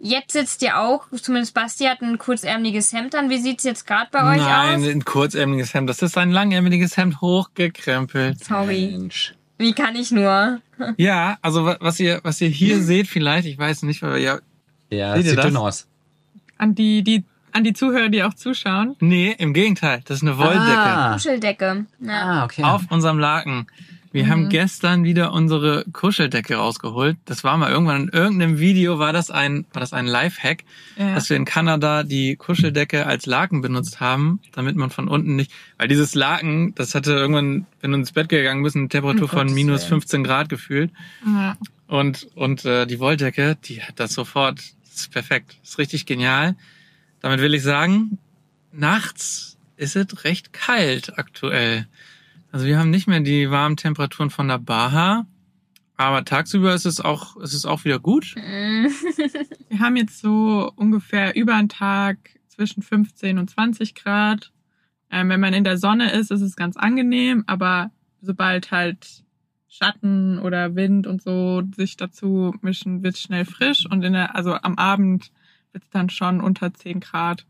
Jetzt 0.00 0.32
sitzt 0.32 0.62
ihr 0.62 0.78
auch, 0.78 1.06
zumindest 1.20 1.54
Basti 1.54 1.84
hat 1.84 2.02
ein 2.02 2.18
kurzärmeliges 2.18 2.92
Hemd 2.92 3.14
an. 3.16 3.30
Wie 3.30 3.38
sieht's 3.38 3.64
jetzt 3.64 3.84
gerade 3.86 4.08
bei 4.12 4.20
euch 4.34 4.40
Nein, 4.42 4.80
aus? 4.80 4.86
ein 4.88 5.04
kurzärmeliges 5.04 5.74
Hemd. 5.74 5.90
Das 5.90 6.02
ist 6.02 6.16
ein 6.16 6.30
langärmeliges 6.30 6.96
Hemd 6.96 7.20
hochgekrempelt. 7.20 8.44
Sorry. 8.44 8.90
Mensch. 8.92 9.34
Wie 9.58 9.72
kann 9.72 9.96
ich 9.96 10.10
nur? 10.12 10.60
Ja, 10.96 11.38
also 11.42 11.64
wa- 11.66 11.76
was 11.80 11.98
ihr, 11.98 12.20
was 12.22 12.40
ihr 12.40 12.48
hier 12.48 12.80
seht 12.80 13.08
vielleicht, 13.08 13.48
ich 13.48 13.58
weiß 13.58 13.82
nicht, 13.82 14.00
weil 14.02 14.18
ja, 14.22 14.38
Ja, 14.90 15.16
Seht 15.16 15.26
sieht 15.26 15.38
das? 15.38 15.46
dünn 15.46 15.56
aus. 15.56 15.88
An 16.56 16.76
die, 16.76 17.02
die, 17.02 17.24
an 17.50 17.64
die 17.64 17.72
Zuhörer, 17.72 18.08
die 18.10 18.22
auch 18.22 18.34
zuschauen. 18.34 18.94
nee, 19.00 19.34
im 19.36 19.52
Gegenteil, 19.54 20.02
das 20.04 20.18
ist 20.18 20.22
eine 20.22 20.38
Wolldecke. 20.38 20.60
Ah, 20.78 21.12
Kuscheldecke. 21.14 21.86
Ja. 21.98 22.12
ah 22.12 22.44
okay. 22.44 22.62
Auf 22.62 22.82
unserem 22.90 23.18
Laken. 23.18 23.66
Wir 24.10 24.24
Mhm. 24.24 24.30
haben 24.30 24.48
gestern 24.48 25.04
wieder 25.04 25.32
unsere 25.32 25.84
Kuscheldecke 25.92 26.56
rausgeholt. 26.56 27.16
Das 27.26 27.44
war 27.44 27.56
mal 27.58 27.70
irgendwann 27.70 28.04
in 28.04 28.08
irgendeinem 28.08 28.58
Video 28.58 28.98
war 28.98 29.12
das 29.12 29.30
ein, 29.30 29.66
war 29.72 29.80
das 29.80 29.92
ein 29.92 30.06
Lifehack, 30.06 30.64
Ja. 30.96 31.14
dass 31.14 31.28
wir 31.28 31.36
in 31.36 31.44
Kanada 31.44 32.04
die 32.04 32.36
Kuscheldecke 32.36 33.06
als 33.06 33.26
Laken 33.26 33.60
benutzt 33.60 34.00
haben, 34.00 34.40
damit 34.52 34.76
man 34.76 34.88
von 34.90 35.08
unten 35.08 35.36
nicht, 35.36 35.52
weil 35.76 35.88
dieses 35.88 36.14
Laken, 36.14 36.74
das 36.74 36.94
hatte 36.94 37.12
irgendwann, 37.12 37.66
wenn 37.80 37.92
du 37.92 37.98
ins 37.98 38.12
Bett 38.12 38.28
gegangen 38.30 38.62
bist, 38.62 38.76
eine 38.76 38.88
Temperatur 38.88 39.24
Um 39.24 39.28
von 39.28 39.52
minus 39.52 39.82
Willen. 39.82 39.88
15 40.00 40.24
Grad 40.24 40.48
gefühlt. 40.48 40.90
ja. 41.26 41.56
Und, 41.86 42.28
und 42.34 42.64
äh, 42.66 42.86
die 42.86 42.98
Wolldecke, 43.00 43.56
die 43.64 43.82
hat 43.82 43.98
das 43.98 44.12
sofort. 44.12 44.58
Das 44.58 45.00
ist 45.02 45.10
perfekt. 45.10 45.56
Das 45.62 45.70
ist 45.70 45.78
richtig 45.78 46.04
genial. 46.04 46.54
Damit 47.20 47.40
will 47.40 47.54
ich 47.54 47.62
sagen, 47.62 48.18
nachts 48.72 49.56
ist 49.76 49.96
es 49.96 50.24
recht 50.24 50.52
kalt 50.52 51.18
aktuell. 51.18 51.86
Also 52.50 52.66
wir 52.66 52.78
haben 52.78 52.90
nicht 52.90 53.06
mehr 53.06 53.20
die 53.20 53.50
warmen 53.50 53.76
Temperaturen 53.76 54.30
von 54.30 54.48
der 54.48 54.58
Baha, 54.58 55.26
aber 55.96 56.24
tagsüber 56.24 56.74
ist 56.74 56.86
es 56.86 57.00
auch, 57.00 57.36
ist 57.38 57.52
es 57.52 57.66
auch 57.66 57.84
wieder 57.84 57.98
gut. 57.98 58.34
Mm. 58.36 58.86
Wir 59.68 59.80
haben 59.80 59.96
jetzt 59.96 60.20
so 60.20 60.72
ungefähr 60.76 61.34
über 61.34 61.54
einen 61.54 61.68
Tag 61.68 62.18
zwischen 62.46 62.82
15 62.82 63.36
und 63.36 63.50
20 63.50 63.96
Grad. 63.96 64.52
Ähm, 65.10 65.28
wenn 65.28 65.40
man 65.40 65.54
in 65.54 65.64
der 65.64 65.76
Sonne 65.76 66.12
ist, 66.12 66.30
ist 66.30 66.40
es 66.40 66.54
ganz 66.54 66.76
angenehm, 66.76 67.42
aber 67.46 67.90
sobald 68.20 68.70
halt 68.70 69.24
Schatten 69.68 70.38
oder 70.38 70.76
Wind 70.76 71.06
und 71.06 71.20
so 71.20 71.62
sich 71.76 71.96
dazu 71.96 72.54
mischen, 72.62 73.02
wird 73.02 73.18
schnell 73.18 73.44
frisch 73.44 73.84
und 73.90 74.02
in 74.04 74.12
der, 74.12 74.36
also 74.36 74.54
am 74.54 74.76
Abend 74.76 75.32
wird 75.72 75.84
es 75.84 75.90
dann 75.90 76.10
schon 76.10 76.40
unter 76.40 76.72
10 76.72 77.00
Grad. 77.00 77.44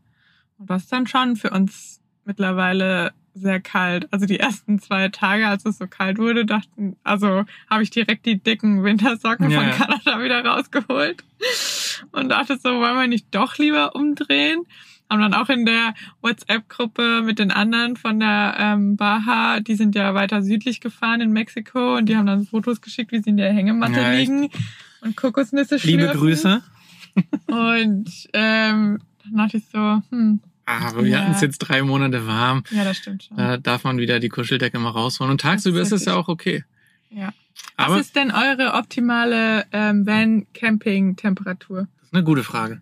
Und 0.57 0.69
das 0.69 0.83
ist 0.83 0.91
dann 0.91 1.07
schon 1.07 1.35
für 1.35 1.51
uns 1.51 2.01
mittlerweile 2.25 3.13
sehr 3.33 3.59
kalt. 3.59 4.07
Also 4.11 4.25
die 4.25 4.39
ersten 4.39 4.79
zwei 4.79 5.09
Tage, 5.09 5.47
als 5.47 5.65
es 5.65 5.77
so 5.77 5.87
kalt 5.87 6.17
wurde, 6.17 6.45
dachten, 6.45 6.95
also 7.03 7.45
habe 7.69 7.83
ich 7.83 7.89
direkt 7.89 8.25
die 8.25 8.39
dicken 8.41 8.83
Wintersocken 8.83 9.49
Ja, 9.49 9.61
von. 9.61 9.71
Kanada 9.71 10.23
wieder 10.23 10.43
rausgeholt 10.45 11.23
und 12.11 12.29
dachte 12.29 12.57
so, 12.61 12.69
wollen 12.69 12.97
wir 12.97 13.07
nicht 13.07 13.27
doch 13.31 13.57
lieber 13.57 13.95
umdrehen? 13.95 14.61
Haben 15.09 15.21
dann 15.21 15.33
auch 15.33 15.49
in 15.49 15.65
der 15.65 15.95
WhatsApp-Gruppe 16.21 17.23
mit 17.23 17.39
den 17.39 17.49
anderen 17.51 17.95
von 17.95 18.19
der 18.19 18.55
ähm, 18.59 18.95
Baja, 18.95 19.59
die 19.59 19.73
sind 19.73 19.95
ja 19.95 20.13
weiter 20.13 20.43
südlich 20.43 20.81
gefahren 20.81 21.21
in 21.21 21.31
Mexiko 21.31 21.97
und 21.97 22.07
die 22.07 22.15
haben 22.15 22.27
dann 22.27 22.45
Fotos 22.45 22.79
geschickt, 22.81 23.11
wie 23.11 23.19
sie 23.19 23.31
in 23.31 23.37
der 23.37 23.51
Hängematte 23.51 23.99
Ja, 23.99 24.11
liegen 24.11 24.49
und 25.01 25.15
Kokosnüsse 25.17 25.77
Liebe 25.77 26.01
schlürfen. 26.03 26.19
Grüße. 26.19 26.61
Und 27.47 28.27
ähm, 28.33 28.99
dann 29.23 29.35
dachte 29.35 29.57
ich 29.57 29.65
so, 29.71 30.01
hm, 30.11 30.41
Aber 30.69 31.03
wir 31.03 31.11
Ja. 31.11 31.19
hatten 31.21 31.31
es 31.31 31.41
jetzt 31.41 31.59
drei 31.59 31.81
Monate 31.81 32.27
warm. 32.27 32.63
ja, 32.71 32.83
das 32.83 32.97
stimmt 32.97 33.23
schon. 33.23 33.37
Da 33.37 33.57
darf 33.57 33.83
man 33.83 33.97
wieder 33.97 34.19
die 34.19 34.29
Kuscheldecke 34.29 34.77
mal 34.79 34.89
rausholen. 34.91 35.31
Und 35.31 35.41
tagsüber 35.41 35.81
ist 35.81 35.91
es 35.91 36.05
ja 36.05 36.15
auch 36.15 36.27
okay. 36.27 36.63
Ja. 37.09 37.33
Aber 37.75 37.95
Was 37.95 38.01
ist 38.01 38.15
denn 38.15 38.31
eure 38.31 38.73
optimale 38.75 39.65
ähm, 39.71 40.05
Van-Camping-Temperatur? 40.05 41.87
das 41.97 42.07
ist 42.07 42.13
eine 42.13 42.23
gute 42.23 42.43
Frage. 42.43 42.81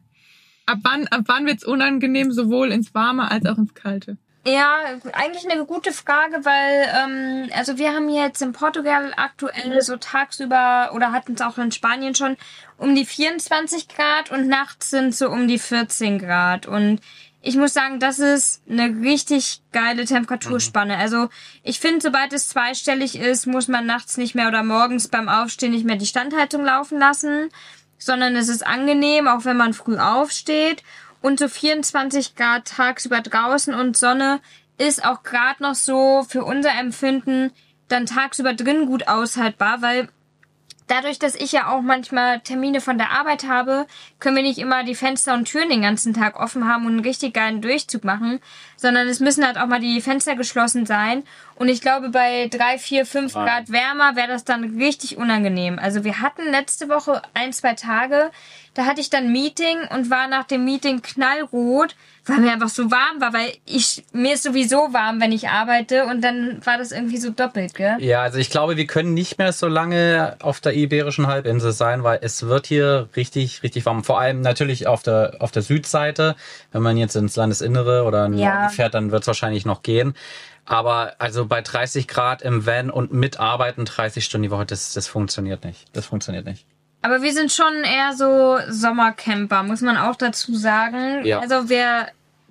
Ab 0.65 0.79
wann, 0.83 1.07
ab 1.07 1.21
wann 1.27 1.45
wird's 1.45 1.63
unangenehm, 1.65 2.31
sowohl 2.31 2.71
ins 2.71 2.93
Warme 2.93 3.29
als 3.31 3.45
auch 3.45 3.57
ins 3.57 3.73
Kalte? 3.73 4.17
Ja, 4.45 4.77
eigentlich 5.13 5.49
eine 5.49 5.65
gute 5.65 5.91
Frage, 5.91 6.37
weil 6.43 6.87
ähm, 6.95 7.49
also 7.53 7.77
wir 7.77 7.91
haben 7.91 8.07
jetzt 8.07 8.41
in 8.41 8.53
Portugal 8.53 9.13
aktuell 9.17 9.81
so 9.81 9.97
tagsüber 9.97 10.91
oder 10.93 11.11
hatten 11.11 11.33
es 11.33 11.41
auch 11.41 11.57
in 11.57 11.71
Spanien 11.73 12.15
schon 12.15 12.37
um 12.77 12.95
die 12.95 13.05
24 13.05 13.89
Grad 13.89 14.31
und 14.31 14.47
nachts 14.47 14.89
sind 14.89 15.13
so 15.13 15.29
um 15.29 15.49
die 15.49 15.59
14 15.59 16.17
Grad 16.19 16.65
und 16.65 17.01
ich 17.41 17.55
muss 17.55 17.73
sagen, 17.73 17.99
das 17.99 18.19
ist 18.19 18.61
eine 18.69 19.01
richtig 19.01 19.61
geile 19.71 20.05
Temperaturspanne. 20.05 20.97
Also 20.97 21.29
ich 21.63 21.79
finde, 21.79 22.01
sobald 22.01 22.33
es 22.33 22.49
zweistellig 22.49 23.17
ist, 23.17 23.45
muss 23.45 23.67
man 23.67 23.85
nachts 23.85 24.17
nicht 24.17 24.35
mehr 24.35 24.47
oder 24.47 24.63
morgens 24.63 25.07
beim 25.07 25.29
Aufstehen 25.29 25.71
nicht 25.71 25.85
mehr 25.85 25.95
die 25.95 26.05
Standheizung 26.07 26.65
laufen 26.65 26.97
lassen, 26.97 27.49
sondern 27.97 28.35
es 28.35 28.49
ist 28.49 28.65
angenehm, 28.65 29.27
auch 29.27 29.45
wenn 29.45 29.57
man 29.57 29.73
früh 29.73 29.97
aufsteht. 29.97 30.83
Und 31.21 31.39
so 31.39 31.47
24 31.47 32.35
Grad 32.35 32.65
tagsüber 32.65 33.21
draußen 33.21 33.73
und 33.73 33.97
Sonne 33.97 34.39
ist 34.77 35.03
auch 35.05 35.23
gerade 35.23 35.63
noch 35.63 35.75
so 35.75 36.25
für 36.27 36.43
unser 36.43 36.71
Empfinden 36.71 37.51
dann 37.87 38.05
tagsüber 38.05 38.53
drin 38.53 38.85
gut 38.85 39.07
aushaltbar, 39.07 39.81
weil 39.81 40.09
dadurch, 40.87 41.19
dass 41.19 41.35
ich 41.35 41.51
ja 41.51 41.69
auch 41.69 41.81
manchmal 41.81 42.39
Termine 42.39 42.81
von 42.81 42.97
der 42.97 43.11
Arbeit 43.11 43.47
habe, 43.47 43.85
können 44.19 44.35
wir 44.35 44.43
nicht 44.43 44.57
immer 44.57 44.83
die 44.83 44.95
Fenster 44.95 45.33
und 45.33 45.45
Türen 45.45 45.69
den 45.69 45.81
ganzen 45.81 46.13
Tag 46.13 46.39
offen 46.39 46.67
haben 46.67 46.85
und 46.85 46.93
einen 46.93 47.01
richtig 47.01 47.33
geilen 47.33 47.61
Durchzug 47.61 48.03
machen, 48.03 48.39
sondern 48.75 49.07
es 49.07 49.19
müssen 49.19 49.45
halt 49.45 49.57
auch 49.57 49.67
mal 49.67 49.79
die 49.79 50.01
Fenster 50.01 50.35
geschlossen 50.35 50.85
sein. 50.85 51.23
Und 51.55 51.69
ich 51.69 51.81
glaube, 51.81 52.09
bei 52.09 52.47
drei, 52.47 52.77
vier, 52.77 53.05
fünf 53.05 53.33
Grad 53.33 53.71
wärmer 53.71 54.15
wäre 54.15 54.27
das 54.27 54.43
dann 54.43 54.77
richtig 54.77 55.17
unangenehm. 55.17 55.79
Also 55.79 56.03
wir 56.03 56.21
hatten 56.21 56.49
letzte 56.51 56.87
Woche 56.87 57.21
ein, 57.33 57.51
zwei 57.51 57.73
Tage, 57.73 58.31
da 58.73 58.85
hatte 58.85 59.01
ich 59.01 59.09
dann 59.09 59.31
Meeting 59.31 59.79
und 59.89 60.09
war 60.09 60.27
nach 60.27 60.43
dem 60.43 60.63
Meeting 60.63 61.01
knallrot, 61.01 61.95
weil 62.27 62.39
mir 62.39 62.51
einfach 62.51 62.69
so 62.69 62.89
warm 62.91 63.19
war, 63.19 63.33
weil 63.33 63.53
ich, 63.65 64.03
mir 64.13 64.33
ist 64.33 64.43
sowieso 64.43 64.93
warm, 64.93 65.21
wenn 65.21 65.31
ich 65.31 65.49
arbeite 65.49 66.05
und 66.05 66.21
dann 66.21 66.59
war 66.65 66.77
das 66.77 66.91
irgendwie 66.91 67.17
so 67.17 67.29
doppelt, 67.29 67.73
gell? 67.75 67.95
Ja, 67.99 68.21
also 68.21 68.37
ich 68.37 68.49
glaube, 68.49 68.77
wir 68.77 68.87
können 68.87 69.13
nicht 69.13 69.37
mehr 69.37 69.53
so 69.53 69.67
lange 69.67 70.35
auf 70.41 70.59
der 70.59 70.75
Iberischen 70.75 71.27
Halbinsel 71.27 71.71
sein, 71.71 72.03
weil 72.03 72.19
es 72.21 72.43
wird 72.47 72.67
hier 72.67 73.09
richtig, 73.15 73.63
richtig 73.63 73.85
warm. 73.85 74.03
Vor 74.03 74.19
allem 74.19 74.41
natürlich 74.41 74.87
auf 74.87 75.03
der, 75.03 75.37
auf 75.39 75.51
der 75.51 75.61
Südseite. 75.61 76.35
Wenn 76.71 76.81
man 76.81 76.97
jetzt 76.97 77.15
ins 77.15 77.35
Landesinnere 77.35 78.03
oder 78.03 78.25
in 78.25 78.33
Ja. 78.37 78.53
Norden 78.61 78.69
fährt, 78.73 78.93
dann 78.93 79.11
wird 79.11 79.23
es 79.23 79.27
wahrscheinlich 79.27 79.65
noch 79.65 79.83
gehen. 79.83 80.13
Aber 80.65 81.13
also 81.19 81.45
bei 81.45 81.61
30 81.61 82.07
Grad 82.07 82.41
im 82.41 82.65
Van 82.65 82.89
und 82.89 83.13
mit 83.13 83.39
Arbeiten 83.39 83.85
30 83.85 84.25
Stunden 84.25 84.43
die 84.43 84.51
Woche, 84.51 84.65
das, 84.65 84.93
das 84.93 85.07
funktioniert 85.07 85.63
nicht. 85.63 85.85
Das 85.93 86.05
funktioniert 86.07 86.45
nicht. 86.45 86.65
Aber 87.03 87.21
wir 87.21 87.31
sind 87.31 87.51
schon 87.53 87.83
eher 87.85 88.13
so 88.13 88.57
Sommercamper, 88.69 89.63
muss 89.63 89.81
man 89.81 89.95
auch 89.97 90.15
dazu 90.15 90.55
sagen. 90.55 91.25
Ja. 91.25 91.39
Also 91.39 91.69
wir, 91.69 92.07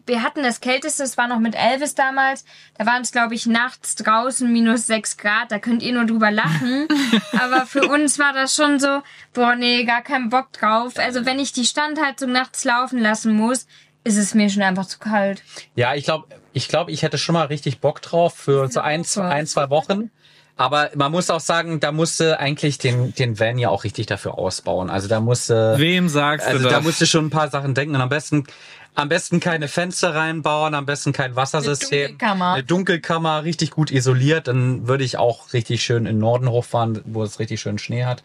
wir 0.06 0.22
hatten 0.22 0.42
das 0.42 0.60
Kälteste, 0.60 1.02
das 1.02 1.18
war 1.18 1.28
noch 1.28 1.40
mit 1.40 1.54
Elvis 1.54 1.94
damals. 1.94 2.44
Da 2.78 2.86
waren 2.86 3.02
es, 3.02 3.12
glaube 3.12 3.34
ich, 3.34 3.46
nachts 3.46 3.96
draußen 3.96 4.50
minus 4.50 4.86
sechs 4.86 5.16
Grad. 5.16 5.50
Da 5.50 5.58
könnt 5.58 5.82
ihr 5.82 5.92
nur 5.92 6.06
drüber 6.06 6.30
lachen. 6.30 6.88
Aber 7.32 7.66
für 7.66 7.86
uns 7.88 8.18
war 8.18 8.32
das 8.32 8.54
schon 8.54 8.78
so, 8.78 9.02
boah, 9.34 9.56
nee, 9.56 9.84
gar 9.84 10.02
keinen 10.02 10.30
Bock 10.30 10.52
drauf. 10.52 10.94
Also 10.96 11.26
wenn 11.26 11.38
ich 11.38 11.52
die 11.52 11.64
Standheizung 11.64 12.32
nachts 12.32 12.64
laufen 12.64 12.98
lassen 12.98 13.34
muss, 13.34 13.66
ist 14.04 14.16
es 14.16 14.34
mir 14.34 14.48
schon 14.48 14.62
einfach 14.62 14.86
zu 14.86 14.98
kalt. 14.98 15.42
Ja, 15.74 15.94
ich 15.94 16.04
glaube, 16.04 16.28
ich 16.52 16.68
glaube, 16.68 16.92
ich 16.92 17.02
hätte 17.02 17.18
schon 17.18 17.34
mal 17.34 17.46
richtig 17.46 17.80
Bock 17.80 18.00
drauf 18.00 18.34
für 18.34 18.68
so 18.68 18.80
ein, 18.80 19.04
zwei, 19.04 19.28
ein, 19.28 19.46
zwei 19.46 19.68
Wochen. 19.70 20.10
Aber 20.58 20.88
man 20.94 21.12
muss 21.12 21.28
auch 21.28 21.40
sagen, 21.40 21.80
da 21.80 21.92
musste 21.92 22.40
eigentlich 22.40 22.78
den, 22.78 23.14
den 23.14 23.38
Van 23.38 23.58
ja 23.58 23.68
auch 23.68 23.84
richtig 23.84 24.06
dafür 24.06 24.38
ausbauen. 24.38 24.88
Also 24.88 25.06
da 25.06 25.20
musste, 25.20 25.74
Wem 25.76 26.08
sagst 26.08 26.46
also 26.46 26.62
du 26.62 26.64
da 26.64 26.76
das? 26.76 26.84
musste 26.84 27.06
schon 27.06 27.26
ein 27.26 27.30
paar 27.30 27.50
Sachen 27.50 27.74
denken 27.74 27.94
und 27.94 28.00
am 28.00 28.08
besten, 28.08 28.44
am 28.96 29.08
besten 29.08 29.40
keine 29.40 29.68
Fenster 29.68 30.14
reinbauen, 30.14 30.74
am 30.74 30.86
besten 30.86 31.12
kein 31.12 31.36
Wassersystem. 31.36 32.08
Dunkelkammer. 32.08 32.52
Eine 32.54 32.64
Dunkelkammer, 32.64 33.44
richtig 33.44 33.70
gut 33.70 33.90
isoliert. 33.90 34.48
Dann 34.48 34.88
würde 34.88 35.04
ich 35.04 35.18
auch 35.18 35.52
richtig 35.52 35.82
schön 35.82 36.06
in 36.06 36.16
den 36.16 36.18
Norden 36.18 36.48
hochfahren, 36.48 37.02
wo 37.04 37.22
es 37.22 37.38
richtig 37.38 37.60
schön 37.60 37.78
Schnee 37.78 38.04
hat. 38.04 38.22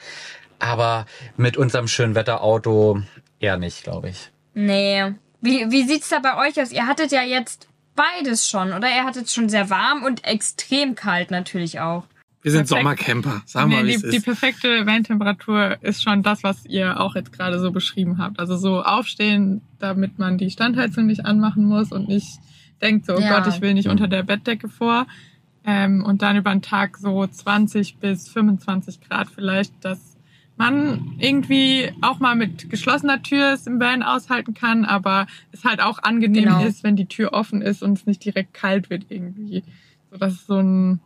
Aber 0.60 1.06
mit 1.38 1.58
unserem 1.58 1.88
schönen 1.88 2.16
Wetterauto 2.16 3.02
eher 3.40 3.58
nicht, 3.58 3.84
glaube 3.84 4.10
ich. 4.10 4.32
Nee. 4.54 5.14
Wie, 5.42 5.70
wie 5.72 5.84
sieht's 5.84 6.10
da 6.10 6.20
bei 6.20 6.38
euch 6.38 6.62
aus? 6.62 6.72
Ihr 6.72 6.88
hattet 6.88 7.12
ja 7.12 7.24
jetzt 7.24 7.68
beides 7.96 8.50
schon, 8.50 8.74
oder? 8.74 8.88
Ihr 8.88 9.04
hattet 9.04 9.30
schon 9.30 9.50
sehr 9.50 9.70
warm 9.70 10.04
und 10.04 10.24
extrem 10.24 10.96
kalt 10.96 11.32
natürlich 11.32 11.80
auch. 11.80 12.04
Wir 12.44 12.52
sind 12.52 12.68
Perfekt. 12.68 12.80
Sommercamper. 13.00 13.42
Sag 13.46 13.68
mal, 13.68 13.84
wie 13.84 13.88
nee, 13.90 13.94
es 13.96 14.02
die, 14.02 14.10
die 14.12 14.18
ist. 14.18 14.26
perfekte 14.26 14.86
Van-Temperatur 14.86 15.78
ist 15.82 16.02
schon 16.02 16.24
das, 16.24 16.44
was 16.44 16.66
ihr 16.66 17.00
auch 17.00 17.16
jetzt 17.16 17.32
gerade 17.34 17.60
so 17.60 17.72
beschrieben 17.72 18.18
habt. 18.18 18.40
Also 18.40 18.56
so 18.58 18.82
aufstehen, 18.84 19.62
damit 19.80 20.18
man 20.18 20.38
die 20.38 20.50
Standheizung 20.50 21.06
nicht 21.06 21.26
anmachen 21.26 21.64
muss 21.66 21.92
und 21.92 22.08
nicht 22.08 22.40
denkt 22.82 23.06
so, 23.06 23.16
oh 23.16 23.20
Ja. 23.20 23.40
Gott, 23.40 23.54
ich 23.54 23.62
will 23.62 23.74
nicht 23.76 23.90
unter 23.90 24.08
der 24.08 24.24
Bettdecke 24.24 24.70
vor. 24.70 25.06
Ähm, 25.64 26.04
und 26.04 26.24
dann 26.24 26.36
über 26.38 26.50
den 26.52 26.64
Tag 26.64 26.98
so 26.98 27.28
20 27.28 27.98
bis 27.98 28.28
25 28.30 29.00
Grad 29.02 29.28
vielleicht, 29.30 29.74
dass 29.86 30.18
man 30.58 31.14
irgendwie 31.20 31.92
auch 32.02 32.20
mal 32.20 32.36
mit 32.36 32.70
geschlossener 32.72 33.22
Tür 33.22 33.54
es 33.54 33.68
im 33.68 33.80
Van 33.80 34.02
aushalten 34.02 34.56
kann, 34.56 34.86
aber 34.86 35.28
es 35.52 35.64
halt 35.64 35.82
auch 35.82 36.00
angenehm 36.02 36.46
Genau. 36.46 36.64
ist, 36.64 36.84
wenn 36.84 36.96
die 36.96 37.06
Tür 37.06 37.34
offen 37.34 37.62
ist 37.62 37.84
und 37.84 37.94
es 37.94 38.06
nicht 38.08 38.26
direkt 38.26 38.56
kalt 38.56 38.90
wird 38.90 39.06
irgendwie. 39.10 39.64
So, 40.10 40.18
das 40.18 40.34
ist 40.34 40.48
so 40.48 40.58
ein 40.60 41.00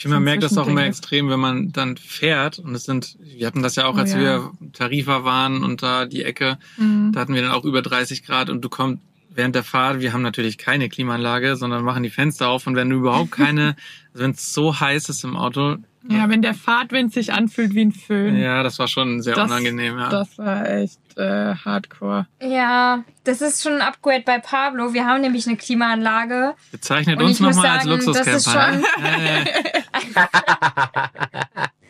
Ich 0.00 0.04
finde, 0.04 0.16
man 0.16 0.24
merkt 0.24 0.42
das 0.42 0.56
auch 0.56 0.66
immer 0.66 0.86
extrem, 0.86 1.28
wenn 1.28 1.40
man 1.40 1.72
dann 1.72 1.98
fährt. 1.98 2.58
Und 2.58 2.74
es 2.74 2.84
sind, 2.84 3.18
wir 3.20 3.46
hatten 3.46 3.62
das 3.62 3.76
ja 3.76 3.84
auch, 3.84 3.96
Oh 3.96 3.98
als 3.98 4.14
ja. 4.14 4.18
wir 4.18 4.50
Tarifa 4.72 5.24
waren 5.24 5.62
und 5.62 5.82
da 5.82 6.06
die 6.06 6.24
Ecke, 6.24 6.56
Mhm. 6.78 7.12
da 7.12 7.20
hatten 7.20 7.34
wir 7.34 7.42
dann 7.42 7.50
auch 7.50 7.66
über 7.66 7.82
30 7.82 8.24
Grad 8.24 8.48
und 8.48 8.62
du 8.64 8.70
kommst 8.70 9.02
während 9.28 9.54
der 9.54 9.62
Fahrt, 9.62 10.00
wir 10.00 10.14
haben 10.14 10.22
natürlich 10.22 10.56
keine 10.56 10.88
Klimaanlage, 10.88 11.54
sondern 11.56 11.84
machen 11.84 12.02
die 12.02 12.08
Fenster 12.08 12.48
auf 12.48 12.66
und 12.66 12.76
wenn 12.76 12.88
du 12.88 12.96
überhaupt 12.96 13.32
keine, 13.32 13.76
also 14.14 14.24
wenn 14.24 14.30
es 14.30 14.54
so 14.54 14.80
heiß 14.80 15.10
ist 15.10 15.22
im 15.22 15.36
Auto, 15.36 15.76
Ja, 16.08 16.28
wenn 16.30 16.40
der 16.42 16.54
Fahrtwind 16.54 17.12
sich 17.12 17.32
anfühlt 17.32 17.74
wie 17.74 17.82
ein 17.82 17.92
Föhn. 17.92 18.36
ja, 18.36 18.62
das 18.62 18.78
war 18.78 18.88
schon 18.88 19.20
sehr 19.22 19.34
Das- 19.34 19.50
unangenehm, 19.50 19.98
ja. 19.98 20.08
Das 20.08 20.38
war 20.38 20.68
echt 20.68 20.98
äh, 21.16 21.54
hardcore. 21.54 22.26
Ja, 22.40 23.04
das 23.24 23.42
ist 23.42 23.62
schon 23.62 23.74
ein 23.74 23.82
Upgrade 23.82 24.22
bei 24.24 24.38
Pablo. 24.38 24.94
Wir 24.94 25.04
haben 25.06 25.20
nämlich 25.20 25.46
eine 25.46 25.56
Klimaanlage. 25.56 26.54
Bezeichnet 26.72 27.20
uns 27.20 27.40
nochmal 27.40 27.66
als 27.66 27.84
sagen, 27.84 28.06
das 28.06 28.06
ist 28.06 28.26
Luxuscamper. 28.46 28.88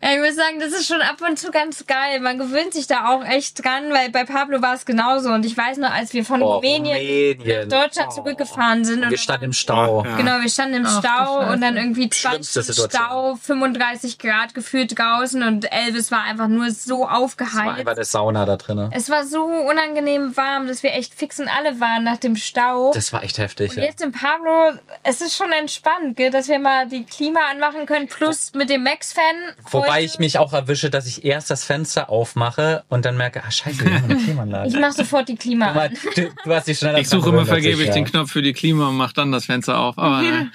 Ja, 0.00 0.12
Ich 0.12 0.20
muss 0.20 0.36
sagen, 0.36 0.60
das 0.60 0.68
ist 0.72 0.86
schon 0.86 1.02
ab 1.02 1.16
und 1.26 1.38
zu 1.38 1.50
ganz 1.50 1.84
geil. 1.86 2.20
Man 2.20 2.38
gewöhnt 2.38 2.72
sich 2.72 2.86
da 2.86 3.08
auch 3.08 3.24
echt 3.24 3.64
dran, 3.64 3.90
weil 3.90 4.10
bei 4.10 4.24
Pablo 4.24 4.62
war 4.62 4.74
es 4.74 4.86
genauso. 4.86 5.30
Und 5.30 5.44
ich 5.44 5.56
weiß 5.56 5.78
noch, 5.78 5.90
als 5.92 6.12
wir 6.12 6.24
von 6.24 6.40
Oh, 6.40 6.54
Rumänien 6.56 6.96
Rumänien. 6.96 7.68
nach 7.68 7.82
Deutschland 7.82 8.10
Oh. 8.12 8.14
zurückgefahren 8.14 8.84
sind. 8.84 9.00
Wir 9.02 9.08
und 9.08 9.18
standen 9.18 9.46
im 9.46 9.52
Stau. 9.52 10.04
Ja. 10.04 10.16
Genau, 10.16 10.40
wir 10.40 10.48
standen 10.48 10.74
im 10.74 10.86
Ach, 10.86 10.98
Stau 11.00 11.52
und 11.52 11.60
dann 11.60 11.76
irgendwie 11.76 12.08
20 12.08 12.18
Schlimmste 12.30 12.62
Situation. 12.62 13.06
Stau, 13.08 13.34
35 13.42 14.18
Grad 14.18 14.54
gefühlt 14.54 14.96
draußen 14.96 15.42
und 15.42 15.70
Elvis 15.72 16.12
war 16.12 16.22
einfach 16.22 16.46
nur 16.48 16.70
so 16.70 17.02
Es 17.04 17.08
war 17.10 17.18
aufgeheizt. 17.18 17.78
einfach 17.78 17.92
eine 17.96 18.04
Sauna 18.04 18.44
da 18.46 18.56
drinne. 18.56 18.90
Es 18.92 19.10
war 19.10 19.24
so 19.26 19.44
unangenehm 19.44 20.36
warm, 20.36 20.68
dass 20.68 20.82
wir 20.84 20.92
echt 20.94 21.14
fix 21.14 21.40
und 21.40 21.48
alle 21.48 21.80
waren 21.80 22.04
nach 22.04 22.18
dem 22.18 22.36
Stau. 22.36 22.92
Das 22.94 23.12
war 23.12 23.24
echt 23.24 23.38
heftig. 23.38 23.72
Und 23.72 23.78
Ja. 23.78 23.84
jetzt 23.84 24.00
in 24.00 24.12
Pablo, 24.12 24.78
es 25.02 25.20
ist 25.20 25.36
schon 25.36 25.50
entspannt, 25.50 26.16
gell, 26.16 26.30
dass 26.30 26.46
wir 26.48 26.60
mal 26.60 26.86
die 26.88 27.04
Klima 27.04 27.40
anmachen 27.50 27.84
können, 27.86 28.06
plus 28.06 28.52
mit 28.54 28.70
dem 28.70 28.84
Max-Fan. 28.84 29.54
Wobei 29.70 29.87
Wobei 29.88 30.04
ich 30.04 30.18
mich 30.18 30.38
auch 30.38 30.52
erwische, 30.52 30.90
dass 30.90 31.06
ich 31.06 31.24
erst 31.24 31.50
das 31.50 31.64
Fenster 31.64 32.10
aufmache 32.10 32.84
und 32.88 33.04
dann 33.04 33.16
merke, 33.16 33.42
ah 33.44 33.50
scheiße, 33.50 33.84
wir 33.84 33.94
haben 33.94 34.04
eine 34.10 34.16
Klimaanlage. 34.22 34.68
Ich 34.68 34.76
mach 34.78 34.92
sofort 34.92 35.28
die 35.28 35.36
Klima 35.36 35.72
an. 35.72 35.90
du, 36.14 36.28
du 36.44 36.54
hast 36.54 36.68
dich 36.68 36.78
schneller 36.78 36.98
Ich 36.98 37.08
suche 37.08 37.30
immer 37.30 37.46
vergeblich 37.46 37.88
ich, 37.88 37.94
den 37.94 38.04
Knopf 38.04 38.30
für 38.30 38.42
die 38.42 38.52
Klima 38.52 38.88
und 38.88 38.96
mach 38.96 39.12
dann 39.12 39.32
das 39.32 39.46
Fenster 39.46 39.78
auf. 39.78 39.98
Aber 39.98 40.22
ja. 40.22 40.46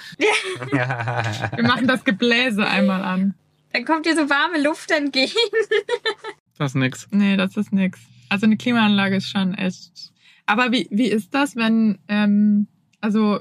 Wir 1.56 1.64
machen 1.64 1.88
das 1.88 2.04
Gebläse 2.04 2.66
einmal 2.66 3.02
an. 3.04 3.34
Dann 3.72 3.86
kommt 3.86 4.06
dir 4.06 4.16
so 4.16 4.30
warme 4.30 4.62
Luft 4.62 4.92
entgegen. 4.92 5.32
das 6.58 6.72
ist 6.72 6.76
nix. 6.76 7.08
Nee, 7.12 7.38
das 7.38 7.58
ist 7.58 7.74
nix. 7.74 8.00
Also 8.30 8.46
eine 8.46 8.58
Klimaanlage 8.58 9.16
ist 9.18 9.30
schon 9.30 9.54
echt. 9.56 10.12
Aber 10.46 10.72
wie, 10.72 10.88
wie 10.92 11.08
ist 11.08 11.34
das, 11.34 11.56
wenn, 11.56 12.00
ähm, 12.08 12.68
also 13.02 13.40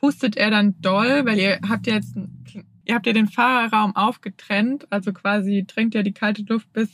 pustet 0.00 0.36
er 0.36 0.50
dann 0.50 0.74
doll, 0.80 1.24
weil 1.24 1.38
ihr 1.38 1.60
habt 1.68 1.86
ja 1.86 1.94
jetzt, 1.94 2.14
ein- 2.16 2.44
ihr 2.84 2.94
habt 2.94 3.06
ja 3.06 3.12
den 3.12 3.28
Fahrerraum 3.28 3.96
aufgetrennt, 3.96 4.86
also 4.90 5.12
quasi 5.12 5.64
drängt 5.66 5.94
ja 5.94 6.02
die 6.02 6.12
kalte 6.12 6.42
Luft 6.42 6.72
bis 6.72 6.88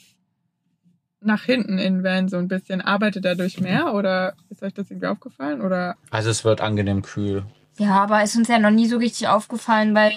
nach 1.21 1.43
hinten 1.43 1.79
in 1.79 1.97
den 1.97 2.05
Van 2.05 2.29
so 2.29 2.39
ein 2.39 2.49
bisschen. 2.49 2.81
Arbeitet 2.81 3.25
er 3.25 3.37
durch 3.37 3.61
mehr 3.61 3.95
oder 3.95 4.35
ist 4.49 4.63
euch 4.63 4.73
das 4.73 4.91
irgendwie 4.91 5.09
aufgefallen 5.09 5.61
oder? 5.61 5.97
Also 6.11 6.31
es 6.31 6.45
wird 6.45 6.61
angenehm 6.61 7.03
kühl. 7.03 7.45
Ja, 7.79 8.03
aber 8.03 8.23
ist 8.23 8.37
uns 8.37 8.49
ja 8.49 8.59
noch 8.59 8.71
nie 8.71 8.87
so 8.87 8.99
richtig 8.99 9.29
aufgefallen, 9.29 9.95
weil, 9.95 10.13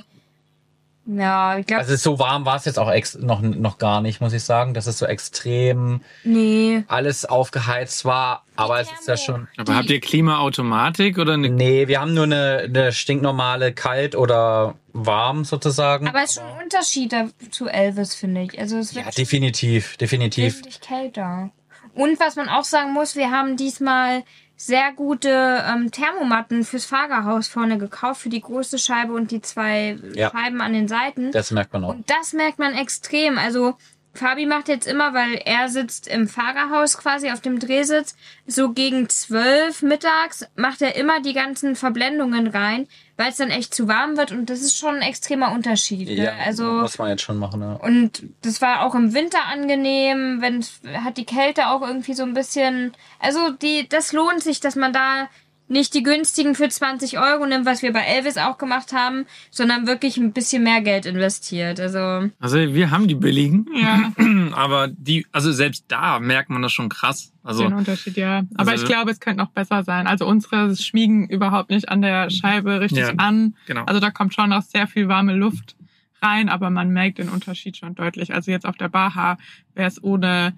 ja, 1.05 1.57
ich 1.57 1.65
glaube, 1.65 1.81
Also 1.81 1.95
so 1.97 2.17
warm 2.17 2.45
war 2.45 2.55
es 2.55 2.65
jetzt 2.65 2.79
auch 2.79 2.89
ex 2.89 3.15
noch, 3.15 3.41
noch 3.41 3.77
gar 3.77 4.01
nicht, 4.01 4.21
muss 4.21 4.31
ich 4.31 4.43
sagen, 4.43 4.73
dass 4.73 4.87
es 4.87 4.97
so 4.97 5.05
extrem 5.05 6.01
nee. 6.23 6.83
alles 6.87 7.25
aufgeheizt 7.25 8.05
war. 8.05 8.45
Aber 8.55 8.79
es 8.79 8.89
ist 8.91 9.07
ja 9.07 9.17
schon. 9.17 9.47
Aber 9.57 9.75
habt 9.75 9.89
ihr 9.89 9.99
Klimaautomatik 9.99 11.17
oder 11.17 11.33
eine 11.33 11.49
Nee, 11.49 11.87
wir 11.87 11.99
haben 11.99 12.13
nur 12.13 12.23
eine, 12.23 12.63
eine 12.65 12.91
stinknormale 12.93 13.73
kalt 13.73 14.15
oder 14.15 14.75
warm 14.93 15.43
sozusagen. 15.43 16.07
Aber 16.07 16.23
es 16.23 16.31
ist 16.31 16.35
schon 16.35 16.45
ein 16.45 16.63
Unterschied 16.63 17.15
zu 17.51 17.67
Elvis, 17.67 18.15
finde 18.15 18.43
ich. 18.43 18.59
Also 18.59 18.77
es 18.77 18.95
wird 18.95 19.05
ja, 19.05 19.11
definitiv, 19.11 19.97
definitiv. 19.97 20.53
wesentlich 20.53 20.79
kälter. 20.79 21.51
Und 21.95 22.19
was 22.19 22.35
man 22.35 22.47
auch 22.49 22.63
sagen 22.63 22.93
muss, 22.93 23.15
wir 23.15 23.29
haben 23.29 23.57
diesmal 23.57 24.23
sehr 24.65 24.93
gute 24.93 25.29
ähm, 25.67 25.91
Thermomatten 25.91 26.63
fürs 26.63 26.85
Fahrerhaus 26.85 27.47
vorne 27.47 27.77
gekauft, 27.77 28.21
für 28.21 28.29
die 28.29 28.41
große 28.41 28.77
Scheibe 28.77 29.13
und 29.13 29.31
die 29.31 29.41
zwei 29.41 29.97
Ja. 30.13 30.31
Scheiben 30.31 30.61
an 30.61 30.73
den 30.73 30.87
Seiten. 30.87 31.31
Das 31.31 31.51
merkt 31.51 31.73
man 31.73 31.83
auch. 31.83 31.89
Und 31.89 32.09
das 32.09 32.33
merkt 32.33 32.59
man 32.59 32.73
extrem. 32.73 33.37
Also 33.37 33.75
Fabi 34.13 34.45
macht 34.45 34.67
jetzt 34.67 34.87
immer, 34.87 35.13
weil 35.13 35.41
er 35.43 35.69
sitzt 35.69 36.07
im 36.07 36.27
Fahrerhaus 36.27 36.97
quasi 36.97 37.31
auf 37.31 37.41
dem 37.41 37.59
Drehsitz, 37.59 38.15
so 38.45 38.71
gegen 38.71 39.09
zwölf 39.09 39.81
mittags 39.81 40.45
macht 40.55 40.83
er 40.83 40.95
immer 40.95 41.19
die 41.21 41.33
ganzen 41.33 41.75
Verblendungen 41.75 42.45
rein, 42.47 42.87
weil 43.17 43.29
es 43.29 43.37
dann 43.37 43.49
echt 43.49 43.73
zu 43.73 43.87
warm 43.87 44.15
wird 44.15 44.31
und 44.31 44.51
das 44.51 44.61
ist 44.61 44.77
schon 44.77 44.95
ein 44.95 45.01
extremer 45.01 45.51
Unterschied. 45.51 46.07
Ne? 46.07 46.25
Ja, 46.25 46.33
also 46.45 46.63
muss 46.63 46.99
man 46.99 47.09
jetzt 47.09 47.23
schon 47.23 47.37
machen. 47.37 47.59
Ne? 47.59 47.79
und 47.81 48.23
das 48.43 48.61
war 48.61 48.85
auch 48.85 48.93
im 48.93 49.15
Winter 49.15 49.45
angenehm, 49.45 50.41
wenn 50.41 50.63
hat 51.03 51.17
die 51.17 51.25
Kälte 51.25 51.67
auch 51.67 51.81
irgendwie 51.81 52.13
so 52.13 52.23
ein 52.23 52.35
bisschen. 52.35 52.93
Also 53.19 53.49
die, 53.49 53.87
das 53.89 54.13
lohnt 54.13 54.43
sich, 54.43 54.59
dass 54.59 54.75
man 54.75 54.93
da 54.93 55.27
nicht 55.69 55.93
die 55.93 56.03
günstigen 56.03 56.55
für 56.55 56.67
20 56.69 57.17
Euro 57.19 57.45
nimmt, 57.45 57.65
was 57.65 57.81
wir 57.81 57.93
bei 57.93 58.01
Elvis 58.01 58.37
auch 58.37 58.57
gemacht 58.57 58.93
haben, 58.93 59.25
sondern 59.49 59.87
wirklich 59.87 60.17
ein 60.17 60.33
bisschen 60.33 60.63
mehr 60.63 60.81
Geld 60.81 61.05
investiert. 61.05 61.79
Also 61.79 62.29
Also 62.39 62.57
wir 62.57 62.91
haben 62.91 63.07
die 63.07 63.15
billigen, 63.15 63.65
Ja, 63.73 64.11
aber 64.53 64.87
die, 64.89 65.25
also 65.31 65.51
selbst 65.51 65.85
da 65.87 66.19
merkt 66.19 66.49
man 66.49 66.61
das 66.61 66.71
schon 66.73 66.89
krass. 66.89 67.31
Also 67.43 67.63
den 67.63 67.73
Unterschied, 67.73 68.17
ja. 68.17 68.43
Aber 68.55 68.71
Also- 68.71 68.83
ich 68.83 68.89
glaube, 68.89 69.11
es 69.11 69.19
könnte 69.19 69.41
noch 69.41 69.51
besser 69.51 69.83
sein. 69.83 70.05
Also 70.05 70.27
unsere 70.27 70.75
schmiegen 70.75 71.27
überhaupt 71.29 71.69
nicht 71.71 71.89
an 71.89 72.01
der 72.01 72.29
Scheibe 72.29 72.79
richtig 72.81 72.99
Ja. 72.99 73.13
an. 73.17 73.55
genau. 73.65 73.83
Also 73.85 73.99
da 73.99 74.11
kommt 74.11 74.33
schon 74.33 74.49
noch 74.49 74.61
sehr 74.63 74.87
viel 74.87 75.07
warme 75.07 75.33
Luft 75.33 75.75
rein, 76.21 76.49
aber 76.49 76.69
man 76.69 76.89
merkt 76.89 77.17
den 77.17 77.29
Unterschied 77.29 77.77
schon 77.77 77.95
deutlich. 77.95 78.33
Also 78.33 78.51
jetzt 78.51 78.65
auf 78.65 78.77
der 78.77 78.89
Baha 78.89 79.37
wäre 79.75 79.87
es 79.87 80.01
ohne 80.03 80.53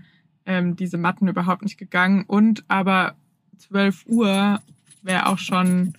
ähm, 0.46 0.76
diese 0.76 0.98
Matten 0.98 1.28
überhaupt 1.28 1.64
nicht 1.64 1.78
gegangen. 1.78 2.24
Und 2.28 2.64
aber 2.68 3.16
12 3.58 4.06
Uhr 4.08 4.60
wäre 5.06 5.28
auch 5.28 5.38
schon 5.38 5.94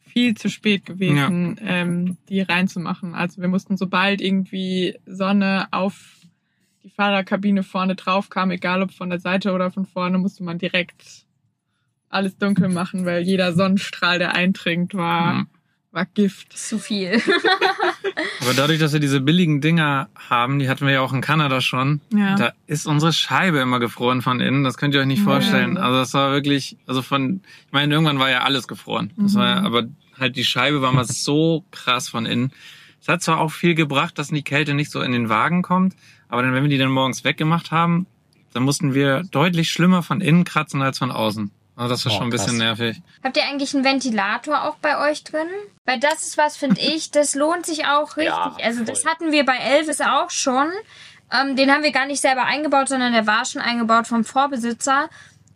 viel 0.00 0.36
zu 0.36 0.48
spät 0.50 0.84
gewesen, 0.86 1.56
ähm, 1.62 2.16
die 2.28 2.40
reinzumachen. 2.42 3.14
Also 3.14 3.40
wir 3.40 3.48
mussten, 3.48 3.76
sobald 3.76 4.20
irgendwie 4.20 4.96
Sonne 5.06 5.68
auf 5.70 6.20
die 6.82 6.90
Fahrerkabine 6.90 7.62
vorne 7.62 7.94
drauf 7.94 8.28
kam, 8.28 8.50
egal 8.50 8.82
ob 8.82 8.92
von 8.92 9.10
der 9.10 9.20
Seite 9.20 9.52
oder 9.52 9.70
von 9.70 9.86
vorne, 9.86 10.18
musste 10.18 10.42
man 10.44 10.58
direkt 10.58 11.26
alles 12.08 12.36
dunkel 12.36 12.68
machen, 12.68 13.06
weil 13.06 13.22
jeder 13.22 13.52
Sonnenstrahl, 13.54 14.18
der 14.18 14.34
eindringt, 14.34 14.94
war, 14.94 15.34
Mhm. 15.34 15.46
War 15.92 16.06
Gift. 16.06 16.56
zu 16.56 16.78
viel. 16.78 17.20
Aber 18.40 18.54
dadurch, 18.54 18.78
dass 18.78 18.92
wir 18.92 19.00
diese 19.00 19.20
billigen 19.20 19.60
Dinger 19.60 20.08
haben, 20.28 20.58
die 20.58 20.68
hatten 20.68 20.86
wir 20.86 20.92
ja 20.94 21.00
auch 21.00 21.12
in 21.12 21.20
Kanada 21.20 21.60
schon, 21.60 22.00
Ja. 22.12 22.34
da 22.36 22.52
ist 22.66 22.86
unsere 22.86 23.12
Scheibe 23.12 23.58
immer 23.58 23.78
gefroren 23.78 24.22
von 24.22 24.40
innen. 24.40 24.64
Das 24.64 24.76
könnt 24.78 24.94
ihr 24.94 25.00
euch 25.00 25.06
nicht 25.06 25.18
Ja. 25.20 25.24
vorstellen. 25.24 25.76
Also 25.76 25.98
das 25.98 26.14
war 26.14 26.32
wirklich, 26.32 26.76
also 26.86 27.02
von, 27.02 27.42
ich 27.66 27.72
meine, 27.72 27.92
irgendwann 27.94 28.18
war 28.18 28.30
ja 28.30 28.40
alles 28.42 28.66
gefroren. 28.68 29.12
Das 29.16 29.34
Mhm. 29.34 29.38
war 29.38 29.48
ja, 29.48 29.62
aber 29.62 29.84
halt 30.18 30.36
die 30.36 30.44
Scheibe 30.44 30.82
war 30.82 30.92
mal 30.92 31.04
so 31.04 31.64
krass 31.70 32.08
von 32.08 32.26
innen. 32.26 32.52
Es 33.00 33.08
hat 33.08 33.22
zwar 33.22 33.38
auch 33.40 33.50
viel 33.52 33.74
gebracht, 33.74 34.18
dass 34.18 34.28
die 34.28 34.42
Kälte 34.42 34.74
nicht 34.74 34.90
so 34.90 35.00
in 35.02 35.12
den 35.12 35.28
Wagen 35.28 35.62
kommt, 35.62 35.94
aber 36.28 36.42
dann, 36.42 36.54
wenn 36.54 36.62
wir 36.62 36.70
die 36.70 36.78
dann 36.78 36.90
morgens 36.90 37.24
weggemacht 37.24 37.70
haben, 37.70 38.06
dann 38.52 38.62
mussten 38.62 38.94
wir 38.94 39.22
deutlich 39.30 39.70
schlimmer 39.70 40.02
von 40.02 40.20
innen 40.20 40.44
kratzen 40.44 40.82
als 40.82 40.98
von 40.98 41.10
außen. 41.10 41.50
Also 41.82 41.94
das 41.94 42.04
war 42.06 42.12
Oh, 42.12 42.16
schon 42.16 42.26
ein 42.28 42.30
bisschen 42.30 42.58
krass. 42.58 42.78
nervig. 42.78 43.02
Habt 43.22 43.36
ihr 43.36 43.44
eigentlich 43.44 43.74
einen 43.74 43.84
Ventilator 43.84 44.64
auch 44.64 44.76
bei 44.76 44.98
euch 45.10 45.24
drin? 45.24 45.48
Weil 45.84 45.98
das 46.00 46.22
ist 46.22 46.38
was, 46.38 46.56
finde 46.56 46.80
ich, 46.80 47.10
das 47.10 47.34
lohnt 47.34 47.66
sich 47.66 47.86
auch 47.86 48.16
richtig. 48.16 48.34
Ja, 48.34 48.56
also 48.62 48.84
das 48.84 49.04
hatten 49.04 49.32
wir 49.32 49.44
bei 49.44 49.56
Elvis 49.56 50.00
auch 50.00 50.30
schon. 50.30 50.70
Ähm, 51.32 51.56
den 51.56 51.72
haben 51.72 51.82
wir 51.82 51.92
gar 51.92 52.06
nicht 52.06 52.20
selber 52.20 52.44
eingebaut, 52.44 52.88
sondern 52.88 53.12
der 53.12 53.26
war 53.26 53.44
schon 53.44 53.62
eingebaut 53.62 54.06
vom 54.06 54.24
Vorbesitzer. 54.24 55.08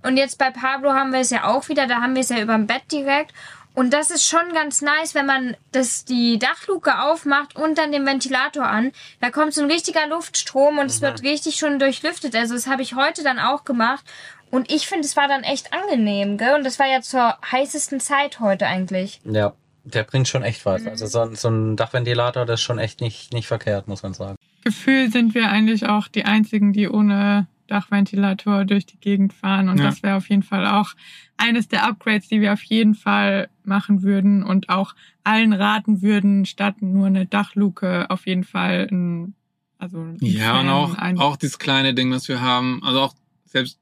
Und 0.03 0.17
jetzt 0.17 0.39
bei 0.39 0.51
Pablo 0.51 0.93
haben 0.93 1.12
wir 1.12 1.21
es 1.21 1.31
ja 1.31 1.45
auch 1.45 1.69
wieder, 1.69 1.87
da 1.87 1.97
haben 2.01 2.15
wir 2.15 2.23
es 2.23 2.29
ja 2.29 2.39
über 2.41 2.55
dem 2.55 2.67
Bett 2.67 2.91
direkt. 2.93 3.33
Und 3.75 3.93
das 3.93 4.11
ist 4.11 4.27
schon 4.27 4.55
ganz 4.55 4.81
nice, 4.81 5.15
wenn 5.15 5.27
man 5.27 5.55
das, 5.73 6.07
die 6.07 6.39
Dachluke 6.39 6.99
aufmacht 7.03 7.57
und 7.57 7.77
dann 7.77 7.93
den 7.93 8.07
Ventilator 8.07 8.65
an. 8.65 8.91
Da 9.21 9.31
kommt 9.31 9.53
so 9.53 9.61
ein 9.62 9.71
richtiger 9.71 10.07
Luftstrom 10.07 10.79
und 10.79 10.87
es 10.87 11.03
wird 11.03 11.23
richtig 11.23 11.57
schon 11.57 11.79
durchlüftet. 11.79 12.35
Also 12.35 12.55
das 12.55 12.69
habe 12.69 12.81
ich 12.81 12.95
heute 12.95 13.23
dann 13.23 13.39
auch 13.39 13.65
gemacht. 13.65 14.03
Und 14.51 14.71
ich 14.71 14.87
finde, 14.87 15.05
es 15.07 15.17
war 15.17 15.29
dann 15.29 15.43
echt 15.43 15.73
angenehm, 15.73 16.39
gell? 16.39 16.55
Und 16.57 16.65
das 16.65 16.79
war 16.79 16.87
ja 16.87 17.01
zur 17.01 17.37
heißesten 17.51 18.01
Zeit 18.01 18.41
heute 18.41 18.67
eigentlich. 18.67 19.21
Ja, 19.25 19.55
der 19.85 20.05
bringt 20.05 20.29
schon 20.29 20.43
echt 20.43 20.65
was. 20.65 20.83
Mhm. 20.83 20.89
Also 20.89 21.07
so, 21.07 21.21
ein- 21.21 21.35
so 21.35 21.49
ein 21.49 21.77
Dachventilator, 21.77 22.47
das 22.47 22.61
ist 22.61 22.65
schon 22.65 22.79
echt 22.79 23.01
nicht, 23.01 23.33
nicht 23.33 23.47
verkehrt, 23.49 23.89
muss 23.89 24.03
man 24.03 24.15
sagen. 24.15 24.37
Gefühl 24.65 25.11
sind 25.11 25.35
wir 25.35 25.49
eigentlich 25.51 25.87
auch 25.89 26.09
die 26.09 26.25
einzigen, 26.25 26.73
die 26.73 26.89
ohne 26.89 27.47
Dachventilator 27.69 28.65
durch 28.65 28.87
die 28.87 28.99
Gegend 28.99 29.33
fahren. 29.33 29.69
Und 29.69 29.79
Ja. 29.79 29.87
das 29.87 30.03
wäre 30.03 30.17
auf 30.17 30.29
jeden 30.29 30.43
Fall 30.43 30.67
auch 30.67 30.93
eines 31.37 31.69
der 31.69 31.85
Upgrades, 31.85 32.29
die 32.29 32.41
wir 32.41 32.53
auf 32.53 32.63
jeden 32.63 32.95
Fall 32.95 33.49
machen 33.65 34.03
würden 34.03 34.43
und 34.45 34.69
auch 34.69 34.95
allen 35.25 35.53
raten 35.53 36.03
würden, 36.03 36.47
statt 36.47 36.77
nur 36.81 37.07
eine 37.09 37.27
Dachluke 37.27 38.07
auf 38.11 38.27
jeden 38.27 38.45
Fall 38.45 38.89
ein, 38.91 39.35
also 39.79 39.99
ein 39.99 40.19
Ja, 40.21 40.61
und 40.61 40.69
auch, 40.69 40.97
auch 41.21 41.37
dieses 41.37 41.59
kleine 41.59 41.95
Ding, 41.95 42.13
was 42.13 42.29
wir 42.29 42.41
haben, 42.41 42.81
also 42.85 43.01
auch 43.01 43.15
selbst, 43.45 43.79